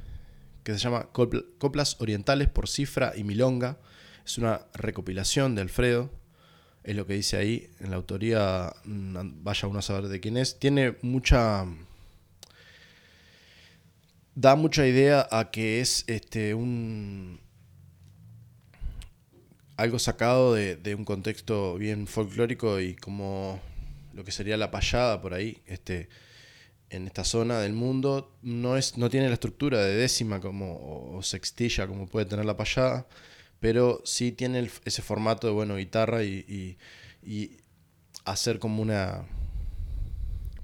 que 0.64 0.72
se 0.72 0.78
llama 0.78 1.08
Coplas 1.12 2.00
Orientales 2.00 2.48
por 2.48 2.68
Cifra 2.68 3.12
y 3.16 3.24
Milonga. 3.24 3.78
Es 4.24 4.38
una 4.38 4.62
recopilación 4.74 5.54
de 5.54 5.62
Alfredo. 5.62 6.10
Es 6.82 6.96
lo 6.96 7.06
que 7.06 7.14
dice 7.14 7.36
ahí. 7.36 7.70
En 7.80 7.90
la 7.90 7.96
autoría, 7.96 8.72
mm, 8.84 9.44
vaya 9.44 9.68
uno 9.68 9.80
a 9.80 9.82
saber 9.82 10.08
de 10.08 10.20
quién 10.20 10.36
es. 10.36 10.58
Tiene 10.58 10.96
mucha 11.02 11.66
da 14.36 14.54
mucha 14.54 14.86
idea 14.86 15.26
a 15.30 15.50
que 15.50 15.80
es 15.80 16.04
este 16.08 16.54
un 16.54 17.40
algo 19.76 19.98
sacado 19.98 20.54
de, 20.54 20.94
un 20.94 21.04
contexto 21.04 21.76
bien 21.76 22.06
folclórico 22.06 22.80
y 22.80 22.94
como 22.94 23.60
lo 24.14 24.24
que 24.24 24.32
sería 24.32 24.56
la 24.56 24.70
payada 24.70 25.20
por 25.20 25.34
ahí, 25.34 25.58
este, 25.66 26.08
en 26.90 27.06
esta 27.06 27.24
zona 27.24 27.60
del 27.60 27.72
mundo, 27.72 28.36
no, 28.42 28.76
es, 28.76 28.96
no 28.96 29.10
tiene 29.10 29.28
la 29.28 29.34
estructura 29.34 29.82
de 29.82 29.96
décima 29.96 30.40
como, 30.40 31.16
o 31.16 31.22
sextilla 31.22 31.86
como 31.86 32.06
puede 32.06 32.26
tener 32.26 32.44
la 32.44 32.56
payada, 32.56 33.06
pero 33.60 34.00
sí 34.04 34.32
tiene 34.32 34.70
ese 34.84 35.02
formato 35.02 35.46
de 35.46 35.52
bueno, 35.52 35.76
guitarra 35.76 36.22
y, 36.22 36.76
y 37.22 37.56
hacer 38.24 38.58
como 38.58 38.82
una 38.82 39.26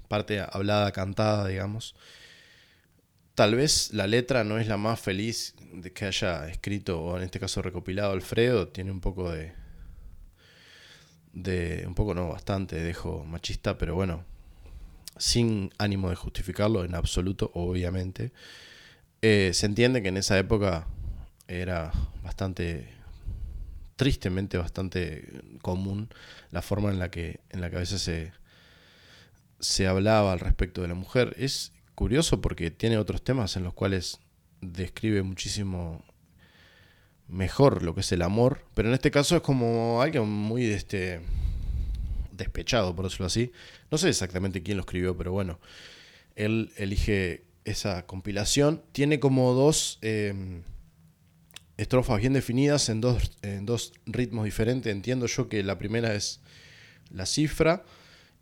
parte 0.07 0.41
hablada, 0.41 0.91
cantada, 0.91 1.47
digamos. 1.47 1.95
Tal 3.33 3.55
vez 3.55 3.91
la 3.93 4.05
letra 4.05 4.43
no 4.43 4.59
es 4.59 4.67
la 4.67 4.77
más 4.77 4.99
feliz 4.99 5.55
de 5.73 5.91
que 5.91 6.05
haya 6.05 6.47
escrito, 6.47 7.01
o 7.01 7.17
en 7.17 7.23
este 7.23 7.39
caso 7.39 7.63
recopilado 7.63 8.11
Alfredo, 8.11 8.67
tiene 8.67 8.91
un 8.91 9.01
poco 9.01 9.31
de. 9.31 9.53
de. 11.31 11.83
un 11.87 11.95
poco 11.95 12.13
no, 12.13 12.29
bastante 12.29 12.75
dejo 12.75 13.23
machista, 13.23 13.77
pero 13.77 13.95
bueno, 13.95 14.23
sin 15.17 15.71
ánimo 15.77 16.09
de 16.09 16.15
justificarlo 16.15 16.83
en 16.83 16.95
absoluto, 16.95 17.51
obviamente. 17.53 18.31
Eh, 19.21 19.51
se 19.53 19.65
entiende 19.65 20.01
que 20.01 20.09
en 20.09 20.17
esa 20.17 20.37
época 20.37 20.87
era 21.47 21.91
bastante 22.23 22.89
tristemente 23.95 24.57
bastante 24.57 25.43
común 25.61 26.09
la 26.51 26.61
forma 26.61 26.89
en 26.89 26.99
la 26.99 27.11
que 27.11 27.41
en 27.49 27.61
la 27.61 27.69
que 27.69 27.75
a 27.75 27.79
veces 27.79 28.01
se, 28.01 28.31
se 29.59 29.87
hablaba 29.87 30.33
al 30.33 30.39
respecto 30.39 30.81
de 30.81 30.87
la 30.87 30.95
mujer 30.95 31.35
es 31.37 31.73
curioso 31.95 32.41
porque 32.41 32.71
tiene 32.71 32.97
otros 32.97 33.23
temas 33.23 33.55
en 33.55 33.63
los 33.63 33.73
cuales 33.73 34.19
describe 34.61 35.21
muchísimo 35.23 36.03
mejor 37.27 37.83
lo 37.83 37.95
que 37.95 38.01
es 38.01 38.11
el 38.11 38.21
amor, 38.21 38.65
pero 38.73 38.89
en 38.89 38.93
este 38.93 39.11
caso 39.11 39.35
es 39.35 39.41
como 39.41 40.01
alguien 40.01 40.27
muy 40.27 40.65
este 40.65 41.21
despechado, 42.35 42.95
por 42.95 43.05
decirlo 43.05 43.27
así. 43.27 43.51
No 43.91 43.97
sé 43.97 44.09
exactamente 44.09 44.63
quién 44.63 44.77
lo 44.77 44.81
escribió, 44.81 45.17
pero 45.17 45.31
bueno, 45.31 45.59
él 46.35 46.71
elige 46.77 47.45
esa 47.65 48.05
compilación. 48.05 48.83
Tiene 48.91 49.19
como 49.19 49.53
dos 49.53 49.99
em, 50.01 50.63
estrofas 51.77 52.19
bien 52.19 52.33
definidas 52.33 52.89
en 52.89 53.01
dos, 53.01 53.31
en 53.41 53.65
dos 53.65 53.93
ritmos 54.05 54.45
diferentes. 54.45 54.91
Entiendo 54.91 55.27
yo 55.27 55.47
que 55.47 55.63
la 55.63 55.77
primera 55.77 56.13
es 56.15 56.41
la 57.09 57.25
cifra 57.25 57.83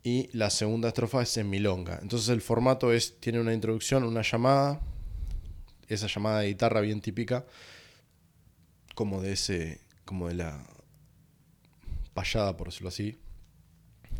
y 0.02 0.28
la 0.36 0.50
segunda 0.50 0.88
estrofa 0.88 1.22
es 1.22 1.36
en 1.36 1.48
milonga. 1.50 1.98
Entonces 2.02 2.28
el 2.30 2.40
formato 2.40 2.92
es, 2.92 3.20
tiene 3.20 3.40
una 3.40 3.54
introducción, 3.54 4.04
una 4.04 4.22
llamada, 4.22 4.80
esa 5.88 6.06
llamada 6.08 6.40
de 6.40 6.48
guitarra 6.48 6.80
bien 6.80 7.00
típica, 7.00 7.46
como 8.94 9.22
de 9.22 9.32
ese, 9.32 9.80
como 10.04 10.28
de 10.28 10.34
la 10.34 10.66
payada, 12.14 12.56
por 12.56 12.68
decirlo 12.68 12.88
así, 12.88 13.18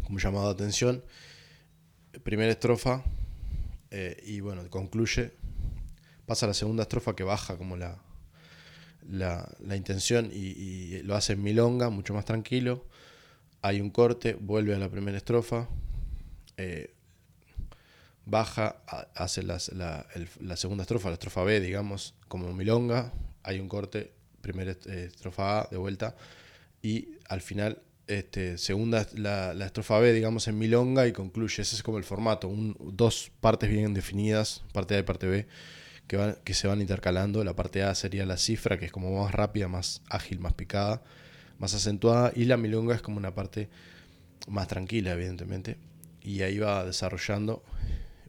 como 0.04 0.18
llamado 0.18 0.46
de 0.46 0.52
atención. 0.52 1.04
Primera 2.22 2.50
estrofa, 2.52 3.02
eh, 3.90 4.22
y 4.24 4.40
bueno, 4.40 4.68
concluye, 4.70 5.32
pasa 6.26 6.46
a 6.46 6.48
la 6.48 6.54
segunda 6.54 6.82
estrofa 6.82 7.16
que 7.16 7.24
baja 7.24 7.56
como 7.56 7.76
la, 7.76 8.02
la, 9.08 9.76
intención 9.76 10.30
y, 10.32 10.98
lo 11.02 11.14
hace 11.14 11.32
en 11.34 11.42
milonga, 11.42 11.90
mucho 11.90 12.14
más 12.14 12.24
tranquilo 12.24 12.86
hay 13.62 13.80
un 13.80 13.90
corte, 13.90 14.34
vuelve 14.34 14.74
a 14.74 14.78
la 14.78 14.90
primera 14.90 15.16
estrofa, 15.16 15.68
eh, 16.56 16.92
baja, 18.26 18.82
hace 19.14 19.44
la, 19.44 19.60
segunda 19.60 20.82
estrofa, 20.82 21.08
la 21.08 21.14
estrofa 21.14 21.44
B, 21.44 21.60
digamos, 21.60 22.14
como 22.26 22.52
milonga, 22.52 23.12
hay 23.44 23.60
un 23.60 23.68
corte, 23.68 24.12
primera 24.40 24.72
eh, 24.72 25.04
estrofa 25.06 25.60
A 25.60 25.68
de 25.70 25.76
vuelta, 25.76 26.16
y 26.82 27.10
al 27.28 27.40
final, 27.40 27.80
este, 28.06 28.58
segunda, 28.58 29.06
la, 29.14 29.52
estrofa 29.64 29.98
B, 29.98 30.12
digamos, 30.12 30.48
en 30.48 30.58
milonga 30.58 31.06
y 31.06 31.12
concluye. 31.12 31.62
Ese 31.62 31.76
es 31.76 31.82
como 31.82 31.98
el 31.98 32.04
formato, 32.04 32.50
dos 32.80 33.30
partes 33.40 33.70
bien 33.70 33.94
definidas, 33.94 34.64
parte 34.72 34.96
A 34.96 34.98
y 34.98 35.02
parte 35.02 35.26
B, 35.26 35.46
que, 36.06 36.36
que 36.44 36.54
se 36.54 36.68
van 36.68 36.80
intercalando. 36.80 37.44
La 37.44 37.54
parte 37.54 37.82
A 37.82 37.94
sería 37.94 38.26
la 38.26 38.36
cifra, 38.36 38.78
que 38.78 38.86
es 38.86 38.92
como 38.92 39.22
más 39.22 39.32
rápida, 39.32 39.68
más 39.68 40.02
ágil, 40.08 40.40
más 40.40 40.52
picada 40.54 41.02
más 41.62 41.74
acentuada 41.74 42.32
y 42.34 42.44
la 42.46 42.56
milonga 42.56 42.96
es 42.96 43.02
como 43.02 43.18
una 43.18 43.36
parte 43.36 43.68
más 44.48 44.66
tranquila, 44.66 45.12
evidentemente. 45.12 45.78
Y 46.20 46.42
ahí 46.42 46.58
va 46.58 46.84
desarrollando. 46.84 47.62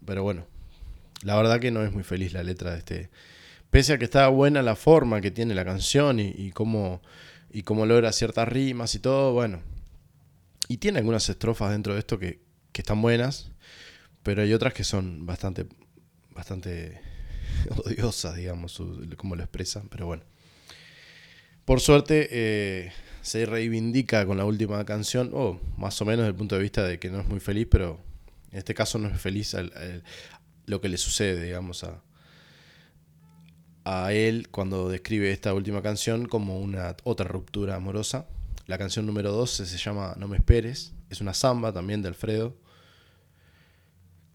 Pero 0.05 0.21
bueno, 0.21 0.45
la 1.23 1.35
verdad 1.35 1.59
que 1.59 1.71
no 1.71 1.83
es 1.83 1.91
muy 1.91 2.03
feliz 2.03 2.31
la 2.31 2.43
letra 2.43 2.71
de 2.71 2.77
este. 2.77 3.09
Pese 3.71 3.93
a 3.93 3.97
que 3.97 4.05
está 4.05 4.27
buena 4.27 4.61
la 4.61 4.75
forma 4.75 5.19
que 5.19 5.31
tiene 5.31 5.55
la 5.55 5.65
canción 5.65 6.19
y, 6.19 6.51
cómo, 6.51 7.01
y 7.53 7.63
cómo 7.63 7.85
logra 7.85 8.11
ciertas 8.11 8.47
rimas 8.47 8.95
y 8.95 8.99
todo, 8.99 9.31
bueno. 9.31 9.61
Y 10.67 10.77
tiene 10.77 10.99
algunas 10.99 11.29
estrofas 11.29 11.71
dentro 11.71 11.93
de 11.93 11.99
esto 11.99 12.17
que, 12.17 12.39
que 12.71 12.81
están 12.81 13.01
buenas, 13.01 13.51
pero 14.23 14.41
hay 14.41 14.51
otras 14.53 14.73
que 14.73 14.83
son 14.83 15.25
bastante, 15.25 15.67
bastante 16.31 16.99
odiosas, 17.85 18.35
digamos, 18.35 18.81
como 19.15 19.35
lo 19.35 19.43
expresan, 19.43 19.87
pero 19.87 20.07
bueno. 20.07 20.23
Por 21.63 21.79
suerte, 21.79 22.27
eh, 22.31 22.91
se 23.21 23.45
reivindica 23.45 24.25
con 24.25 24.37
la 24.37 24.45
última 24.45 24.83
canción, 24.83 25.29
o 25.33 25.61
más 25.77 26.01
o 26.01 26.05
menos 26.05 26.23
desde 26.23 26.31
el 26.31 26.35
punto 26.35 26.55
de 26.55 26.61
vista 26.61 26.83
de 26.83 26.99
que 26.99 27.09
no 27.09 27.21
es 27.21 27.27
muy 27.27 27.39
feliz, 27.39 27.67
pero 27.69 28.01
en 28.51 28.57
este 28.57 28.73
caso 28.73 28.97
no 28.97 29.07
es 29.07 29.21
feliz 29.21 29.55
lo 30.65 30.81
que 30.81 30.89
le 30.89 30.97
sucede, 30.97 31.43
digamos, 31.43 31.83
a, 31.83 32.01
a 33.85 34.13
él 34.13 34.49
cuando 34.49 34.89
describe 34.89 35.31
esta 35.31 35.53
última 35.53 35.81
canción 35.81 36.27
como 36.27 36.59
una 36.59 36.95
otra 37.03 37.27
ruptura 37.27 37.75
amorosa. 37.75 38.27
La 38.65 38.77
canción 38.77 39.05
número 39.05 39.31
12 39.31 39.65
se 39.65 39.77
llama 39.77 40.15
No 40.17 40.27
me 40.27 40.37
esperes. 40.37 40.93
Es 41.09 41.21
una 41.21 41.33
samba 41.33 41.73
también 41.73 42.01
de 42.01 42.07
Alfredo. 42.07 42.55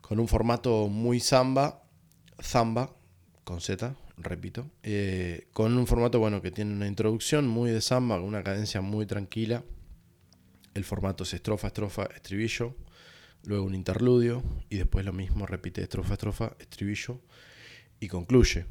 Con 0.02 0.20
un 0.20 0.28
formato 0.28 0.88
muy 0.88 1.20
samba. 1.20 1.82
Zamba, 2.40 2.94
con 3.44 3.60
Z, 3.60 3.96
repito. 4.18 4.70
Eh, 4.82 5.48
con 5.52 5.76
un 5.76 5.86
formato, 5.86 6.18
bueno, 6.18 6.42
que 6.42 6.50
tiene 6.50 6.72
una 6.72 6.86
introducción 6.86 7.48
muy 7.48 7.70
de 7.70 7.80
samba, 7.80 8.16
con 8.16 8.26
una 8.26 8.44
cadencia 8.44 8.80
muy 8.80 9.06
tranquila. 9.06 9.64
El 10.74 10.84
formato 10.84 11.24
es 11.24 11.34
estrofa, 11.34 11.68
estrofa, 11.68 12.04
estribillo. 12.14 12.76
Luego 13.44 13.64
un 13.64 13.74
interludio. 13.74 14.42
Y 14.68 14.76
después 14.76 15.04
lo 15.06 15.14
mismo, 15.14 15.46
repite 15.46 15.82
estrofa, 15.82 16.14
estrofa, 16.14 16.52
estribillo. 16.60 17.20
Y 17.98 18.08
concluye. 18.08 18.66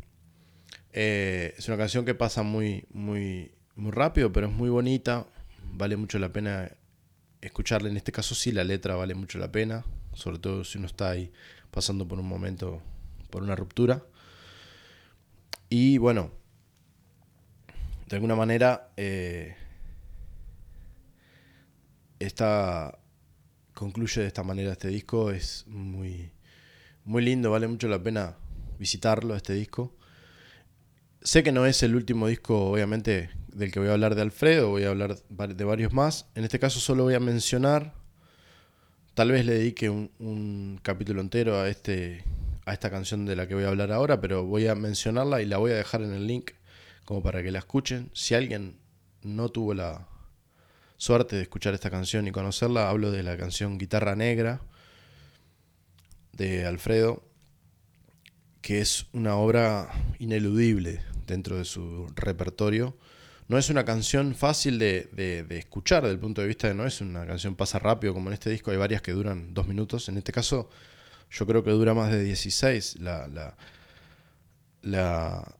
Eh, 1.00 1.54
es 1.56 1.68
una 1.68 1.78
canción 1.78 2.06
que 2.06 2.16
pasa 2.16 2.42
muy, 2.42 2.88
muy, 2.92 3.52
muy 3.76 3.92
rápido, 3.92 4.34
pero 4.34 4.48
es 4.48 4.54
muy 4.54 4.68
bonita. 4.72 5.28
Vale 5.74 5.96
mucho 5.96 6.18
la 6.18 6.34
pena 6.34 6.72
escucharla. 7.40 7.88
En 7.88 7.98
este 7.98 8.12
caso 8.12 8.34
sí, 8.34 8.52
la 8.52 8.64
letra 8.64 8.96
vale 8.96 9.14
mucho 9.14 9.38
la 9.38 9.52
pena. 9.52 9.86
Sobre 10.14 10.40
todo 10.40 10.64
si 10.64 10.80
uno 10.80 10.88
está 10.88 11.12
ahí 11.12 11.32
pasando 11.70 12.08
por 12.08 12.18
un 12.20 12.28
momento, 12.28 12.82
por 13.30 13.44
una 13.44 13.56
ruptura. 13.56 14.04
Y 15.70 16.00
bueno, 16.00 16.32
de 18.08 18.16
alguna 18.16 18.36
manera, 18.36 18.90
eh, 18.98 19.56
esta 22.18 22.98
concluye 23.76 24.22
de 24.22 24.28
esta 24.30 24.42
manera 24.42 24.72
este 24.72 24.88
disco. 24.88 25.30
Es 25.30 25.68
muy, 25.68 26.32
muy 27.06 27.24
lindo, 27.24 27.52
vale 27.52 27.68
mucho 27.68 27.88
la 27.88 28.02
pena 28.02 28.36
visitarlo, 28.80 29.36
este 29.36 29.54
disco. 29.54 29.94
Sé 31.22 31.44
que 31.44 31.52
no 31.52 31.66
es 31.66 31.84
el 31.84 31.96
último 31.96 32.28
disco, 32.28 32.70
obviamente, 32.72 33.30
del 33.48 33.72
que 33.72 33.80
voy 33.80 33.90
a 33.90 33.94
hablar 33.94 34.16
de 34.16 34.22
Alfredo, 34.22 34.70
voy 34.70 34.84
a 34.84 34.90
hablar 34.90 35.18
de 35.18 35.64
varios 35.66 35.92
más. 35.92 36.28
En 36.36 36.44
este 36.44 36.60
caso 36.60 36.80
solo 36.80 37.04
voy 37.04 37.16
a 37.16 37.20
mencionar, 37.20 37.94
tal 39.14 39.32
vez 39.32 39.46
le 39.46 39.56
dedique 39.56 39.90
un, 39.90 40.12
un 40.20 40.80
capítulo 40.82 41.22
entero 41.22 41.60
a, 41.60 41.68
este, 41.68 42.24
a 42.66 42.74
esta 42.74 42.90
canción 42.90 43.26
de 43.26 43.36
la 43.36 43.48
que 43.48 43.56
voy 43.56 43.64
a 43.64 43.70
hablar 43.70 43.92
ahora, 43.92 44.22
pero 44.22 44.46
voy 44.46 44.68
a 44.68 44.76
mencionarla 44.76 45.42
y 45.42 45.46
la 45.46 45.58
voy 45.58 45.72
a 45.72 45.76
dejar 45.76 46.02
en 46.02 46.14
el 46.14 46.28
link 46.28 46.52
como 47.04 47.24
para 47.24 47.42
que 47.42 47.52
la 47.52 47.60
escuchen. 47.60 48.12
Si 48.14 48.36
alguien 48.36 48.78
no 49.24 49.50
tuvo 49.50 49.74
la 49.74 50.08
suerte 50.98 51.36
de 51.36 51.44
escuchar 51.44 51.74
esta 51.74 51.90
canción 51.90 52.28
y 52.28 52.32
conocerla, 52.32 52.90
hablo 52.90 53.12
de 53.12 53.24
la 53.24 53.38
canción 53.38 53.78
Guitarra 53.78 54.16
Negra 54.16 54.62
de 56.34 56.66
Alfredo, 56.66 57.24
que 58.68 58.82
es 58.82 59.06
una 59.14 59.38
obra 59.38 59.90
ineludible 60.20 61.00
dentro 61.26 61.56
de 61.58 61.64
su 61.64 62.12
repertorio. 62.18 62.98
No 63.48 63.58
es 63.58 63.70
una 63.70 63.86
canción 63.86 64.36
fácil 64.36 64.78
de, 64.78 65.46
escuchar 65.52 66.04
desde 66.04 66.16
el 66.16 66.20
punto 66.20 66.42
de 66.42 66.48
vista 66.48 66.68
de 66.68 66.74
no 66.74 66.86
es 66.86 67.00
una 67.00 67.26
canción 67.26 67.56
pasa 67.56 67.80
rápido 67.80 68.14
como 68.14 68.28
en 68.28 68.34
este 68.34 68.50
disco, 68.50 68.72
hay 68.72 68.76
varias 68.76 69.02
que 69.02 69.14
duran 69.14 69.54
dos 69.54 69.70
minutos. 69.70 70.10
En 70.10 70.18
este 70.18 70.34
caso 70.34 70.70
yo 71.32 71.48
creo 71.48 71.64
que 71.64 71.72
dura 71.72 71.94
más 71.94 72.12
de 72.12 72.22
16 72.22 73.00
la, 73.00 73.30
la, 74.82 75.56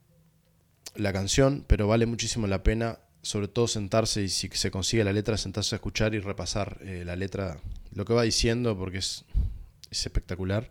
la, 0.94 1.12
canción, 1.14 1.64
pero 1.66 1.88
vale 1.88 2.04
muchísimo 2.04 2.46
la 2.46 2.62
pena, 2.62 2.98
sobre 3.22 3.48
todo 3.48 3.68
sentarse 3.68 4.20
y 4.20 4.28
si 4.28 4.50
se 4.52 4.70
consigue 4.70 5.02
la 5.02 5.14
letra, 5.14 5.38
sentarse 5.38 5.76
a 5.76 5.78
escuchar 5.78 6.14
y 6.14 6.18
repasar 6.18 6.76
eh, 6.82 7.04
la 7.06 7.16
letra, 7.16 7.58
lo 7.94 8.04
que 8.04 8.12
va 8.12 8.24
diciendo, 8.24 8.76
porque 8.76 8.98
es, 8.98 9.24
es 9.90 10.04
espectacular. 10.04 10.70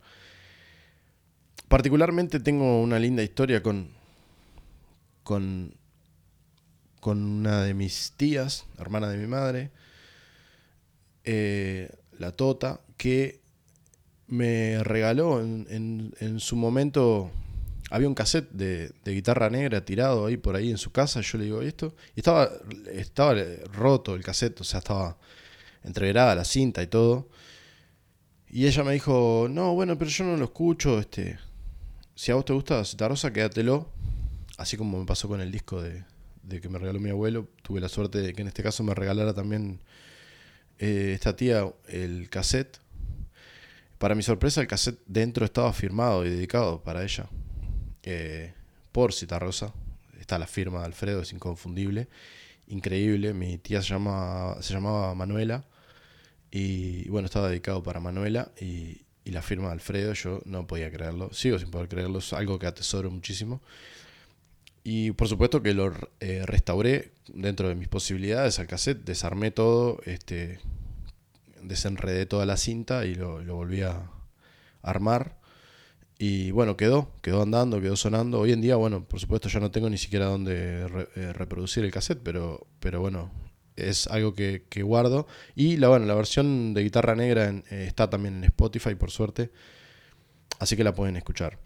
Particularmente 1.67 2.39
tengo 2.39 2.81
una 2.81 2.97
linda 2.97 3.23
historia 3.23 3.61
con, 3.61 3.89
con, 5.23 5.73
con 7.01 7.21
una 7.23 7.63
de 7.63 7.73
mis 7.73 8.13
tías, 8.15 8.65
hermana 8.77 9.09
de 9.09 9.17
mi 9.17 9.27
madre, 9.27 9.71
eh, 11.25 11.89
la 12.17 12.31
Tota, 12.31 12.79
que 12.95 13.41
me 14.27 14.81
regaló 14.83 15.41
en, 15.41 16.13
en, 16.19 16.39
su 16.39 16.55
momento. 16.55 17.31
Había 17.89 18.07
un 18.07 18.15
cassette 18.15 18.49
de, 18.51 18.91
de, 19.03 19.13
guitarra 19.13 19.49
negra 19.49 19.83
tirado 19.83 20.25
ahí 20.25 20.37
por 20.37 20.55
ahí 20.55 20.71
en 20.71 20.77
su 20.77 20.91
casa. 20.91 21.19
Yo 21.21 21.37
le 21.37 21.45
digo, 21.45 21.61
esto? 21.61 21.95
Y 22.15 22.21
estaba, 22.21 22.49
estaba 22.91 23.35
roto 23.73 24.15
el 24.15 24.23
cassette, 24.23 24.61
o 24.61 24.63
sea, 24.63 24.79
estaba 24.79 25.17
entreverada 25.83 26.35
la 26.35 26.45
cinta 26.45 26.81
y 26.81 26.87
todo. 26.87 27.27
Y 28.49 28.67
ella 28.67 28.83
me 28.85 28.93
dijo, 28.93 29.47
no, 29.49 29.73
bueno, 29.73 29.97
pero 29.97 30.09
yo 30.09 30.23
no 30.23 30.37
lo 30.37 30.45
escucho. 30.45 30.99
Este, 30.99 31.37
si 32.17 32.31
a 32.31 32.35
vos 32.35 32.45
te 32.45 32.53
gusta 32.53 32.81
Rosa, 33.07 33.31
quédatelo. 33.31 33.87
Así 34.57 34.75
como 34.75 34.99
me 34.99 35.05
pasó 35.05 35.27
con 35.27 35.39
el 35.39 35.51
disco 35.51 35.83
de, 35.83 36.03
que 36.49 36.67
me 36.67 36.79
regaló 36.79 36.99
mi 36.99 37.11
abuelo. 37.11 37.47
Tuve 37.61 37.79
la 37.79 37.89
suerte 37.89 38.17
de 38.17 38.33
que 38.33 38.41
en 38.41 38.47
este 38.47 38.63
caso 38.63 38.83
me 38.83 38.95
regalara 38.95 39.35
también 39.35 39.79
eh, 40.79 41.11
esta 41.13 41.35
tía 41.35 41.71
el 41.87 42.27
cassette. 42.31 42.79
Para 43.99 44.15
mi 44.15 44.23
sorpresa, 44.23 44.61
el 44.61 44.67
cassette 44.67 44.99
dentro 45.05 45.45
estaba 45.45 45.71
firmado 45.73 46.25
y 46.25 46.31
dedicado 46.31 46.81
para 46.81 47.03
ella. 47.03 47.29
Eh, 48.01 48.51
por 48.91 49.11
Rosa. 49.39 49.71
Está 50.19 50.39
la 50.39 50.47
firma 50.47 50.79
de 50.79 50.85
Alfredo, 50.85 51.21
es 51.21 51.31
inconfundible. 51.33 52.07
Increíble. 52.65 53.35
Mi 53.35 53.59
tía 53.59 53.83
se, 53.83 53.89
llama, 53.89 54.57
se 54.61 54.73
llamaba 54.73 55.13
Manuela. 55.13 55.65
Y 56.49 57.07
bueno, 57.09 57.27
estaba 57.27 57.49
dedicado 57.49 57.83
para 57.83 57.99
Manuela. 57.99 58.51
Y, 58.59 59.05
y 59.27 59.31
la 59.31 59.41
firma 59.41 59.67
de 59.67 59.73
Alfredo, 59.73 60.13
yo 60.13 60.41
no 60.45 60.65
podía 60.67 60.89
creerlo, 60.89 61.33
sigo 61.33 61.59
sin 61.59 61.69
poder 61.69 61.89
creerlo, 61.89 62.19
es 62.19 62.31
algo 62.31 62.57
que 62.59 62.65
atesoro 62.65 63.11
muchísimo. 63.11 63.61
Y 64.85 65.11
por 65.11 65.27
supuesto 65.27 65.61
que 65.61 65.73
lo 65.73 65.91
eh, 66.21 66.43
restauré 66.45 67.11
dentro 67.27 67.67
de 67.67 67.75
mis 67.75 67.89
posibilidades 67.89 68.57
al 68.59 68.67
cassette, 68.67 69.03
desarmé 69.03 69.51
todo, 69.51 69.99
este, 70.05 70.59
desenredé 71.61 72.25
toda 72.25 72.45
la 72.45 72.55
cinta 72.55 73.05
y 73.05 73.15
lo, 73.15 73.43
volví 73.43 73.81
a 73.81 74.09
armar. 74.81 75.35
Y 76.17 76.51
bueno, 76.51 76.77
quedó, 76.77 77.11
quedó 77.21 77.41
andando, 77.41 77.81
quedó 77.81 77.97
sonando. 77.97 78.39
Hoy 78.39 78.53
en 78.53 78.61
día, 78.61 78.77
bueno, 78.77 79.03
por 79.03 79.19
supuesto 79.19 79.49
ya 79.49 79.59
no 79.59 79.71
tengo 79.71 79.89
ni 79.89 79.97
siquiera 79.97 80.27
dónde 80.27 80.87
eh, 81.17 81.33
reproducir 81.33 81.83
el 81.83 81.91
cassette, 81.91 82.21
pero, 82.23 82.65
pero 82.79 83.01
bueno, 83.01 83.29
es 83.77 84.07
algo 84.07 84.33
que, 84.33 84.63
guardo. 84.81 85.27
Y 85.55 85.77
la, 85.77 85.87
bueno, 85.87 86.05
la 86.05 86.15
versión 86.15 86.73
de 86.73 86.83
guitarra 86.83 87.15
negra 87.15 87.49
eh, 87.49 87.85
está 87.87 88.09
también 88.09 88.37
en 88.37 88.43
Spotify, 88.45 88.95
por 88.95 89.11
suerte. 89.11 89.51
Así 90.59 90.75
que 90.75 90.83
la 90.83 90.93
pueden 90.93 91.15
escuchar. 91.15 91.59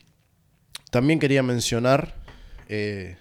También 0.91 1.19
quería 1.19 1.41
mencionar, 1.41 2.13
eh, 2.67 3.17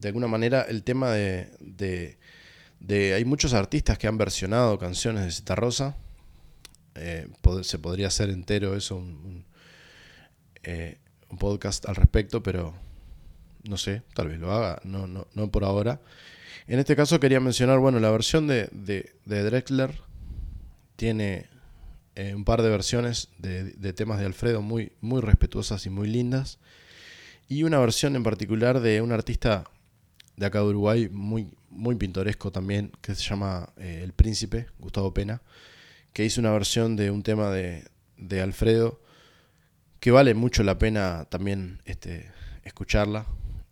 de 0.00 0.08
alguna 0.08 0.26
manera, 0.26 0.62
el 0.62 0.82
tema 0.82 1.12
de, 1.12 2.16
de, 2.80 3.14
Hay 3.14 3.24
muchos 3.24 3.54
artistas 3.54 3.98
que 3.98 4.08
han 4.08 4.18
versionado 4.18 4.78
canciones 4.78 5.24
de 5.24 5.30
Zeta 5.30 5.54
Rosa. 5.54 5.96
Eh, 6.96 7.28
se 7.62 7.78
podría 7.78 8.08
hacer 8.08 8.28
entero 8.28 8.76
eso, 8.76 8.96
un, 8.96 9.46
un, 11.30 11.38
podcast 11.38 11.88
al 11.88 11.96
respecto, 11.96 12.42
pero 12.42 12.74
no 13.62 13.78
sé, 13.78 14.02
tal 14.14 14.28
vez 14.28 14.38
lo 14.38 14.52
haga, 14.52 14.80
no, 14.84 15.06
no, 15.06 15.28
no 15.34 15.50
por 15.50 15.64
ahora. 15.64 16.00
En 16.66 16.78
este 16.78 16.96
caso 16.96 17.18
quería 17.20 17.40
mencionar, 17.40 17.78
bueno, 17.78 17.98
la 18.00 18.10
versión 18.10 18.46
de, 18.46 18.68
de, 18.72 19.42
Drexler 19.42 20.00
tiene 20.96 21.46
eh, 22.14 22.34
un 22.34 22.44
par 22.44 22.62
de 22.62 22.68
versiones 22.68 23.28
de, 23.38 23.92
temas 23.92 24.20
de 24.20 24.26
Alfredo 24.26 24.62
muy, 24.62 24.92
muy 25.00 25.20
respetuosas 25.20 25.84
y 25.86 25.90
muy 25.90 26.08
lindas. 26.08 26.58
Y 27.48 27.64
una 27.64 27.78
versión 27.80 28.16
en 28.16 28.22
particular 28.22 28.80
de 28.80 29.02
un 29.02 29.12
artista 29.12 29.64
de 30.36 30.46
acá 30.46 30.60
de 30.60 30.66
Uruguay 30.66 31.08
muy, 31.10 31.52
muy 31.68 31.96
pintoresco 31.96 32.52
también, 32.52 32.92
que 33.00 33.14
se 33.14 33.22
llama 33.22 33.72
eh, 33.76 34.00
El 34.04 34.12
Príncipe, 34.12 34.66
Gustavo 34.78 35.12
Pena, 35.12 35.42
que 36.12 36.24
hizo 36.24 36.40
una 36.40 36.52
versión 36.52 36.96
de 36.96 37.10
un 37.10 37.22
tema 37.22 37.50
de, 37.50 37.84
de 38.16 38.40
Alfredo 38.40 39.00
que 40.02 40.10
vale 40.10 40.34
mucho 40.34 40.64
la 40.64 40.78
pena 40.78 41.26
también 41.26 41.80
este, 41.84 42.28
escucharla, 42.64 43.24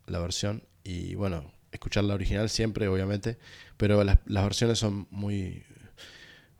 la 0.06 0.20
versión. 0.20 0.62
Y 0.84 1.16
bueno, 1.16 1.52
escuchar 1.72 2.04
la 2.04 2.14
original 2.14 2.48
siempre, 2.48 2.88
obviamente, 2.88 3.38
pero 3.76 4.02
las, 4.04 4.18
versiones 4.26 4.78
son 4.78 5.06
muy, 5.10 5.62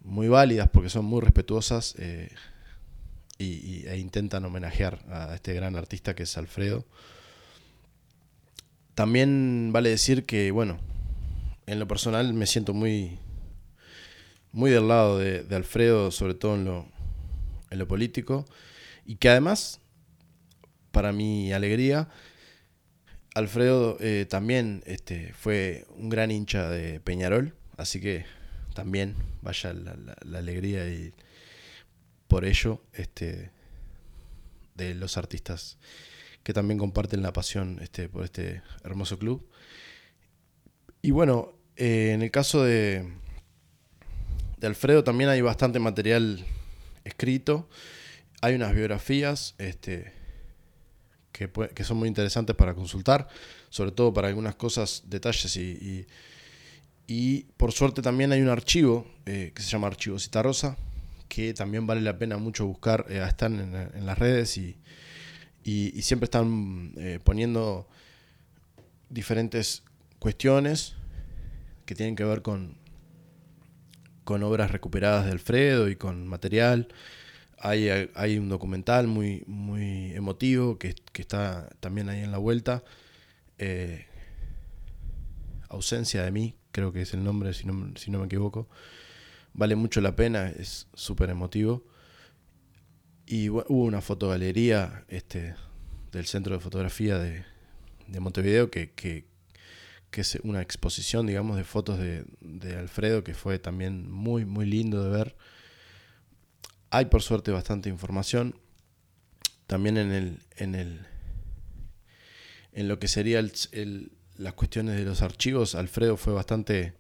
muy 0.03 0.29
válidas 0.29 0.69
porque 0.71 0.89
son 0.89 1.05
muy 1.05 1.21
respetuosas 1.21 1.95
eh, 1.99 2.31
y, 3.39 3.87
e 3.87 3.99
intentan 3.99 4.45
homenajear 4.45 5.01
a 5.11 5.35
este 5.35 5.55
gran 5.55 5.77
artista 5.77 6.15
que 6.15 6.25
es 6.25 6.37
Alfredo. 6.37 6.85
También 8.95 9.71
vale 9.73 9.91
decir 9.91 10.25
que, 10.27 10.51
bueno, 10.51 10.79
en 11.67 11.79
lo 11.79 11.89
personal 11.89 12.35
me 12.35 12.47
siento 12.47 12.75
muy, 12.75 13.19
muy 14.53 14.71
del 14.71 14.89
lado 14.89 15.19
de, 15.19 15.43
de 15.43 15.57
Alfredo, 15.57 16.11
sobre 16.11 16.35
todo 16.35 16.55
en 16.55 16.65
lo, 16.65 16.87
en 17.71 17.79
lo 17.79 17.89
político, 17.89 18.45
y 19.07 19.17
que 19.17 19.29
además, 19.29 19.81
para 20.93 21.13
mi 21.13 21.53
alegría, 21.53 22.09
Alfredo 23.35 23.97
eh, 24.01 24.27
también 24.29 24.83
este, 24.87 25.33
fue 25.35 25.87
un 25.97 26.09
gran 26.09 26.31
hincha 26.31 26.69
de 26.69 27.01
Peñarol, 27.01 27.55
así 27.77 28.01
que 28.01 28.25
también 28.75 29.15
vaya 29.43 29.73
la, 29.73 30.39
alegría 30.39 30.89
y 30.89 31.13
por 32.29 32.45
ello 32.45 32.83
este, 32.93 33.51
de 34.75 34.95
los 34.95 35.17
artistas 35.17 35.79
que 36.43 36.53
también 36.53 36.79
comparten 36.79 37.23
la 37.23 37.33
pasión 37.33 37.79
este, 37.83 38.09
por 38.09 38.25
este 38.25 38.63
hermoso 38.85 39.19
club. 39.19 39.47
Y 41.03 41.11
bueno, 41.13 41.61
Eh, 41.81 42.13
en 42.13 42.21
el 42.21 42.31
caso 42.31 42.63
de, 42.63 43.11
de 44.59 44.67
Alfredo 44.67 45.03
también 45.03 45.31
hay 45.31 45.41
bastante 45.41 45.79
material 45.79 46.45
escrito. 47.05 47.71
Hay 48.43 48.55
unas 48.55 48.75
biografías 48.75 49.55
este, 49.57 50.13
que, 51.49 51.85
son 51.85 51.97
muy 51.97 52.09
interesantes 52.09 52.55
para 52.57 52.75
consultar, 52.75 53.29
sobre 53.69 53.93
todo 53.93 54.13
para 54.13 54.29
algunas 54.29 54.55
cosas, 54.57 55.05
detalles 55.07 55.57
y, 55.57 57.43
por 57.57 57.73
suerte 57.73 58.03
también 58.03 58.31
hay 58.31 58.41
un 58.41 58.49
archivo 58.49 59.05
eh, 59.27 59.53
que 59.55 59.63
se 59.63 59.69
llama 59.69 59.89
Archivo 59.89 60.19
Citarrosa, 60.19 60.77
que 61.29 61.55
también 61.55 61.87
vale 61.87 62.01
la 62.03 62.19
pena 62.19 62.37
mucho 62.37 62.67
buscar, 62.67 63.07
eh, 63.09 63.25
están 63.27 63.59
en, 63.95 64.07
las 64.07 64.19
redes 64.19 64.57
y, 64.57 64.77
y 65.65 66.03
siempre 66.03 66.27
están 66.27 66.93
eh, 66.97 67.19
poniendo 67.23 67.89
diferentes 69.09 69.83
cuestiones 70.19 70.95
que 71.85 71.95
tienen 71.95 72.15
que 72.15 72.25
ver 72.25 72.43
con, 72.43 72.77
con 74.25 74.45
obras 74.45 74.71
recuperadas 74.71 75.27
de 75.27 75.33
Alfredo 75.33 75.89
y 75.89 75.97
con 75.97 76.29
material. 76.29 76.87
Hay, 77.61 77.89
hay 78.15 78.39
un 78.39 78.49
documental 78.49 79.07
muy, 79.07 79.45
muy 79.47 80.13
emotivo 80.15 80.79
que, 80.79 80.95
está 81.15 81.69
también 81.81 82.09
ahí 82.09 82.21
en 82.23 82.33
la 82.33 82.39
vuelta. 82.39 82.83
Eh, 83.59 84.07
Ausencia 85.69 86.25
de 86.25 86.33
mí, 86.33 86.57
creo 86.73 86.93
que 86.93 87.03
es 87.03 87.15
el 87.15 87.23
nombre, 87.23 87.55
si 87.55 87.67
no, 87.67 87.93
si 87.97 88.11
no 88.11 88.19
me 88.19 88.27
equivoco. 88.27 88.69
Vale 89.53 89.77
mucho 89.77 90.01
la 90.01 90.17
pena, 90.17 90.49
es 90.49 90.89
súper 90.95 91.31
emotivo. 91.31 91.85
Y 93.27 93.49
hubo 93.51 93.65
una 93.69 94.01
fotogalería 94.01 95.05
este, 95.09 95.55
del 96.11 96.27
Centro 96.27 96.55
de 96.55 96.61
Fotografía 96.61 97.19
de, 97.19 97.45
de 98.09 98.21
Montevideo 98.21 98.71
que, 98.71 98.91
que, 98.91 99.27
que 100.11 100.21
es 100.23 100.39
una 100.43 100.61
exposición, 100.61 101.27
digamos, 101.27 101.57
de 101.57 101.65
fotos 101.65 101.99
de, 101.99 102.25
Alfredo 102.77 103.23
que 103.23 103.35
fue 103.35 103.59
también 103.59 104.11
muy, 104.11 104.45
muy 104.45 104.67
lindo 104.67 105.05
de 105.05 105.11
ver. 105.11 105.37
Hay 106.91 107.07
por 107.07 107.23
suerte 107.23 107.53
bastante 107.53 107.89
información. 107.89 108.57
También 109.67 109.97
en 109.97 110.13
el, 110.13 110.39
en 110.57 110.75
el, 110.75 111.07
en 112.73 112.89
lo 112.89 112.99
que 112.99 113.07
sería 113.07 113.41
las 114.37 114.53
cuestiones 114.55 114.97
de 114.97 115.05
los 115.05 115.23
archivos, 115.23 115.77
Alfredo 115.77 116.17
fue 116.17 116.33
bastante 116.33 116.95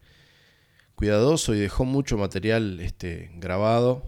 cuidadoso 0.94 1.54
y 1.54 1.58
dejó 1.58 1.84
mucho 1.84 2.16
material 2.16 2.78
este, 2.78 3.32
grabado 3.34 4.04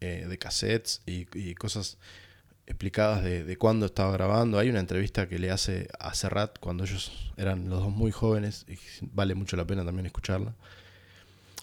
eh, 0.00 0.26
de 0.28 0.38
cassettes 0.38 1.02
y, 1.04 1.54
cosas 1.56 1.98
explicadas 2.66 3.22
de, 3.22 3.44
de 3.44 3.56
cuándo 3.58 3.84
estaba 3.84 4.12
grabando. 4.12 4.58
Hay 4.58 4.70
una 4.70 4.80
entrevista 4.80 5.28
que 5.28 5.38
le 5.38 5.50
hace 5.50 5.88
a 5.98 6.14
Serrat 6.14 6.58
cuando 6.60 6.84
ellos 6.84 7.32
eran 7.36 7.68
los 7.68 7.80
dos 7.80 7.90
muy 7.90 8.10
jóvenes 8.10 8.64
y 8.68 8.78
vale 9.02 9.34
mucho 9.34 9.56
la 9.56 9.66
pena 9.66 9.84
también 9.84 10.06
escucharla. 10.06 10.54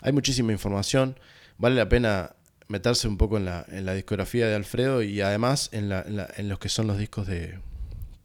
Hay 0.02 0.12
muchísima 0.12 0.52
información, 0.52 1.18
vale 1.58 1.76
la 1.76 1.89
pena 1.89 2.36
meterse 2.72 3.07
un 3.07 3.17
poco 3.17 3.38
en 3.38 3.45
la, 3.45 3.65
en 3.69 3.86
la 3.86 3.93
discografía 3.93 4.47
de 4.47 4.55
Alfredo 4.55 5.03
y 5.03 5.22
además 5.22 5.69
en, 5.74 5.89
la, 5.89 6.03
en, 6.36 6.49
los 6.49 6.57
que 6.57 6.69
son 6.69 6.88
los 6.88 6.97
discos 6.97 7.28
de 7.28 7.59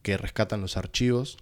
que 0.02 0.16
rescatan 0.16 0.60
los 0.60 0.76
archivos, 0.76 1.36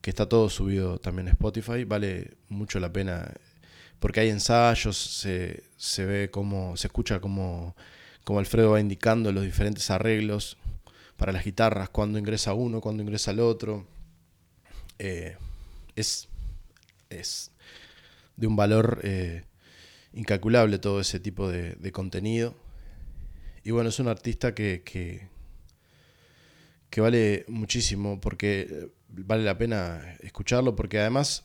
que 0.00 0.10
está 0.10 0.28
todo 0.28 0.50
subido 0.50 0.98
también 0.98 1.28
a 1.28 1.30
Spotify, 1.30 1.84
vale 1.84 2.36
mucho 2.48 2.80
la 2.80 2.92
pena 2.92 3.32
porque 4.00 4.20
hay 4.20 4.28
ensayos, 4.28 4.96
se, 4.96 5.64
se 5.76 6.04
ve 6.04 6.30
cómo, 6.30 6.76
se 6.76 6.88
escucha 6.88 7.20
cómo 7.20 7.74
como 8.28 8.40
Alfredo 8.40 8.72
va 8.72 8.80
indicando 8.80 9.32
los 9.32 9.42
diferentes 9.42 9.90
arreglos 9.90 10.58
para 11.16 11.32
las 11.32 11.46
guitarras, 11.46 11.88
cuando 11.88 12.18
ingresa 12.18 12.52
uno, 12.52 12.82
cuando 12.82 13.02
ingresa 13.02 13.30
el 13.30 13.40
otro. 13.40 13.86
Eh, 14.98 15.34
es, 15.96 16.28
es 17.08 17.50
de 18.36 18.46
un 18.46 18.54
valor 18.54 19.00
eh, 19.02 19.44
incalculable 20.18 20.78
todo 20.78 21.00
ese 21.00 21.20
tipo 21.20 21.48
de, 21.48 21.92
contenido. 21.92 22.54
Y 23.62 23.70
bueno, 23.70 23.88
es 23.90 24.00
un 24.00 24.08
artista 24.08 24.54
que, 24.54 24.82
que, 24.84 25.28
vale 27.00 27.44
muchísimo 27.46 28.20
porque 28.20 28.66
eh, 28.68 28.88
vale 29.08 29.44
la 29.44 29.56
pena 29.56 30.16
escucharlo 30.20 30.74
porque 30.74 30.98
además 30.98 31.44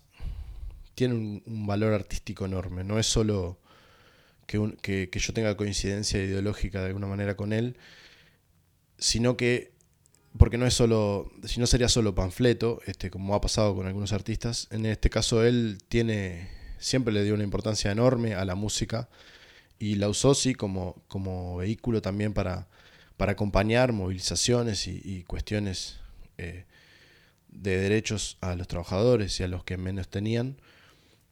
tiene 0.96 1.14
un, 1.14 1.68
valor 1.68 1.94
artístico 1.94 2.46
enorme. 2.46 2.84
No 2.84 2.98
es 2.98 3.06
solo 3.06 3.60
que, 4.48 5.10
yo 5.12 5.34
tenga 5.34 5.56
coincidencia 5.56 6.24
ideológica 6.24 6.82
de 6.82 6.88
alguna 6.88 7.06
manera 7.06 7.36
con 7.38 7.54
él, 7.54 7.78
sino 8.98 9.38
que, 9.38 9.72
porque 10.36 10.58
no 10.58 10.66
es 10.66 10.74
solo, 10.74 11.32
si 11.44 11.60
no 11.60 11.68
sería 11.68 11.90
solo 11.90 12.16
panfleto, 12.16 12.82
este, 12.88 13.12
como 13.12 13.36
ha 13.36 13.42
pasado 13.42 13.76
con 13.76 13.86
algunos 13.86 14.14
artistas, 14.14 14.68
en 14.72 14.88
este 14.88 15.12
caso 15.12 15.44
él 15.46 15.78
tiene, 15.90 16.63
siempre 16.84 17.14
le 17.14 17.24
dio 17.24 17.34
una 17.34 17.44
importancia 17.44 17.92
enorme 17.92 18.36
a 18.36 18.44
la 18.46 18.56
música 18.56 19.08
y 19.80 19.96
la 19.96 20.10
usó 20.10 20.36
sí 20.36 20.54
como, 20.54 21.02
como 21.08 21.58
vehículo 21.58 22.02
también 22.02 22.34
para, 22.34 22.68
para 23.18 23.32
acompañar 23.32 23.94
movilizaciones 23.94 24.88
y, 24.88 25.24
cuestiones 25.24 26.00
eh, 26.38 26.66
de 27.48 27.78
derechos 27.78 28.38
a 28.42 28.56
los 28.56 28.68
trabajadores 28.68 29.40
y 29.40 29.44
a 29.44 29.48
los 29.48 29.64
que 29.64 29.78
menos 29.78 30.10
tenían. 30.10 30.58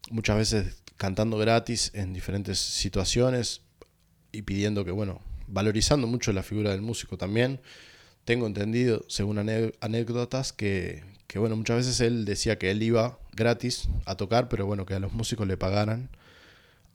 Muchas 0.09 0.37
veces 0.37 0.83
cantando 0.95 1.37
gratis 1.37 1.91
en 1.93 2.13
diferentes 2.13 2.59
situaciones 2.59 3.61
y 4.31 4.43
pidiendo 4.43 4.85
que, 4.85 4.91
bueno, 4.91 5.21
valorizando 5.47 6.07
mucho 6.07 6.31
la 6.31 6.43
figura 6.43 6.71
del 6.71 6.81
músico 6.81 7.17
también. 7.17 7.59
Tengo 8.23 8.47
entendido, 8.47 9.03
según 9.09 9.39
anécdotas, 9.39 10.53
que, 10.53 11.03
que, 11.31 11.39
bueno, 11.39 11.55
muchas 11.55 11.77
veces 11.77 12.01
él 12.01 12.25
decía 12.25 12.59
que 12.59 12.71
él 12.71 12.83
iba 12.83 13.17
gratis 13.31 13.87
a 14.03 14.15
tocar, 14.15 14.49
pero 14.49 14.65
bueno, 14.65 14.85
que 14.85 14.95
a 14.95 14.99
los 14.99 15.13
músicos 15.13 15.47
le 15.47 15.55
pagaran, 15.55 16.09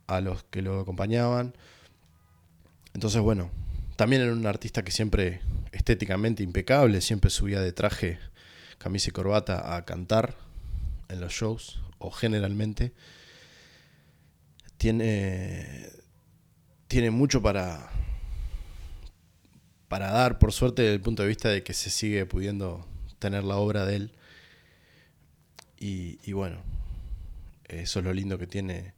a 0.08 0.20
los 0.20 0.44
que 0.44 0.60
lo 0.60 0.78
acompañaban. 0.78 1.54
Entonces, 2.92 3.22
bueno, 3.22 3.50
también 3.96 4.20
era 4.20 4.34
un 4.34 4.46
artista 4.46 4.84
que 4.84 4.92
siempre 4.92 5.40
estéticamente 5.72 6.42
impecable, 6.42 7.00
siempre 7.00 7.30
subía 7.30 7.62
de 7.62 7.72
traje, 7.72 8.18
camisa 8.76 9.08
y 9.08 9.12
corbata 9.12 9.74
a 9.74 9.86
cantar 9.86 10.36
en 11.08 11.22
los 11.22 11.32
shows, 11.32 11.80
o 11.96 12.10
generalmente 12.10 12.92
tiene, 14.76 15.88
tiene 16.88 17.10
mucho 17.10 17.40
para, 17.40 17.88
para 19.88 20.10
dar, 20.10 20.38
por 20.38 20.52
suerte, 20.52 20.82
desde 20.82 20.96
el 20.96 21.00
punto 21.00 21.22
de 21.22 21.28
vista 21.28 21.48
de 21.48 21.62
que 21.62 21.72
se 21.72 21.88
sigue 21.88 22.26
pudiendo 22.26 22.86
tener 23.18 23.42
la 23.42 23.56
obra 23.56 23.86
de 23.86 23.96
él. 23.96 24.12
Y, 25.78 26.32
bueno, 26.32 26.58
eso 27.68 27.98
es 27.98 28.04
lo 28.04 28.12
lindo 28.12 28.38
que 28.38 28.46
tiene 28.46 28.94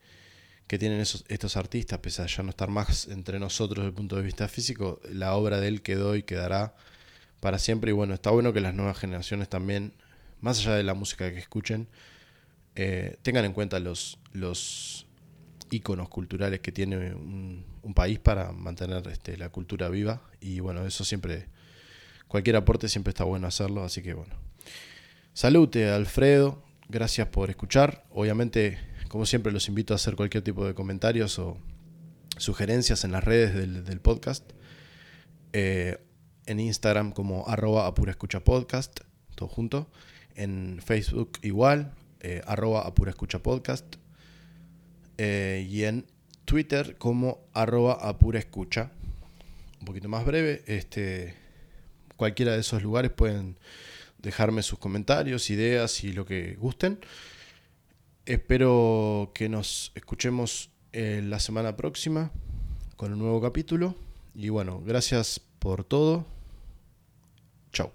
que 0.67 0.79
tienen 0.79 1.01
esos, 1.01 1.25
estos 1.29 1.57
artistas, 1.57 1.99
pese 2.01 2.21
a 2.21 2.27
ya 2.27 2.43
no 2.43 2.51
estar 2.51 2.69
más 2.69 3.09
entre 3.09 3.39
nosotros 3.39 3.79
desde 3.79 3.89
el 3.89 3.95
punto 3.95 4.17
de 4.17 4.23
vista 4.23 4.49
físico, 4.49 5.01
la 5.11 5.35
obra 5.35 5.61
de 5.61 5.69
él 5.69 5.81
quedó 5.81 6.15
y 6.15 6.23
quedará 6.23 6.75
para 7.41 7.59
siempre. 7.59 7.91
Y 7.91 7.95
bueno, 7.95 8.13
está 8.13 8.31
bueno 8.31 8.53
que 8.53 8.61
las 8.61 8.75
nuevas 8.75 8.99
generaciones 8.99 9.49
también, 9.49 9.95
más 10.43 10.59
allá 10.61 10.75
de 10.75 10.83
la 10.83 10.93
música 10.93 11.33
que 11.33 11.39
escuchen, 11.39 11.89
eh, 12.77 13.17
tengan 13.23 13.47
en 13.47 13.55
cuenta 13.55 13.81
los, 13.81 14.19
los, 14.33 15.09
íconos 15.71 16.09
culturales 16.09 16.61
que 16.61 16.73
tiene 16.73 17.15
un, 17.15 17.65
país 17.95 18.19
para 18.19 18.53
mantener 18.53 19.07
este, 19.09 19.37
la 19.39 19.49
cultura 19.49 19.89
viva. 19.89 20.23
Y 20.41 20.61
bueno, 20.61 20.87
eso 20.87 21.05
siempre, 21.05 21.47
cualquier 22.27 22.57
aporte 22.57 22.89
siempre 22.89 23.11
está 23.11 23.25
bueno 23.25 23.47
hacerlo. 23.47 23.83
Así 23.83 24.03
que 24.03 24.13
bueno, 24.13 24.35
salute 25.33 25.89
Alfredo, 25.89 26.63
gracias 26.89 27.29
por 27.29 27.51
escuchar. 27.51 28.05
Obviamente, 28.11 28.79
como 29.09 29.27
siempre, 29.27 29.53
los 29.53 29.69
invito 29.69 29.95
a 29.95 29.97
hacer 29.97 30.17
cualquier 30.17 30.43
tipo 30.43 30.67
de 30.67 30.75
comentarios 30.75 31.39
o 31.39 31.59
sugerencias 32.37 33.05
en 33.05 33.13
las 33.13 33.25
redes 33.25 33.55
del, 33.55 34.01
podcast. 34.01 34.53
Eh, 35.53 35.99
en 36.47 36.61
Instagram 36.61 37.13
como 37.13 37.47
arroba 37.47 37.87
apura 37.87 38.11
escucha 38.11 38.41
podcast, 38.41 39.01
todo 39.35 39.49
junto. 39.49 39.91
En 40.35 40.81
Facebook 40.85 41.39
igual, 41.43 41.93
eh, 42.21 42.43
arroba 42.47 42.87
apura 42.87 43.11
escucha 43.11 43.41
podcast. 43.41 43.97
Eh, 45.19 45.67
y 45.69 45.85
en 45.85 46.07
Twitter 46.45 46.97
como 46.97 47.41
arroba 47.53 47.99
apura 48.01 48.39
escucha. 48.39 48.93
Un 49.81 49.87
poquito 49.87 50.09
más 50.09 50.25
breve. 50.25 50.63
Este, 50.67 51.35
cualquiera 52.17 52.53
de 52.53 52.61
esos 52.61 52.83
lugares 52.83 53.11
pueden 53.11 53.59
dejarme 54.19 54.63
sus 54.63 54.79
comentarios, 54.79 55.51
ideas 55.51 56.05
y 56.05 56.13
lo 56.13 56.25
que 56.25 56.55
gusten. 56.57 56.99
Espero 58.27 59.33
que 59.35 59.49
nos 59.49 59.93
escuchemos 59.95 60.71
eh, 60.93 61.23
la 61.25 61.41
semana 61.41 61.77
próxima 61.77 62.31
con 62.97 63.13
un 63.13 63.19
nuevo 63.21 63.41
capítulo. 63.41 63.95
Y 64.35 64.51
bueno, 64.51 64.83
gracias 64.85 65.41
por 65.59 65.85
todo. 65.85 66.27
Chao. 67.73 67.93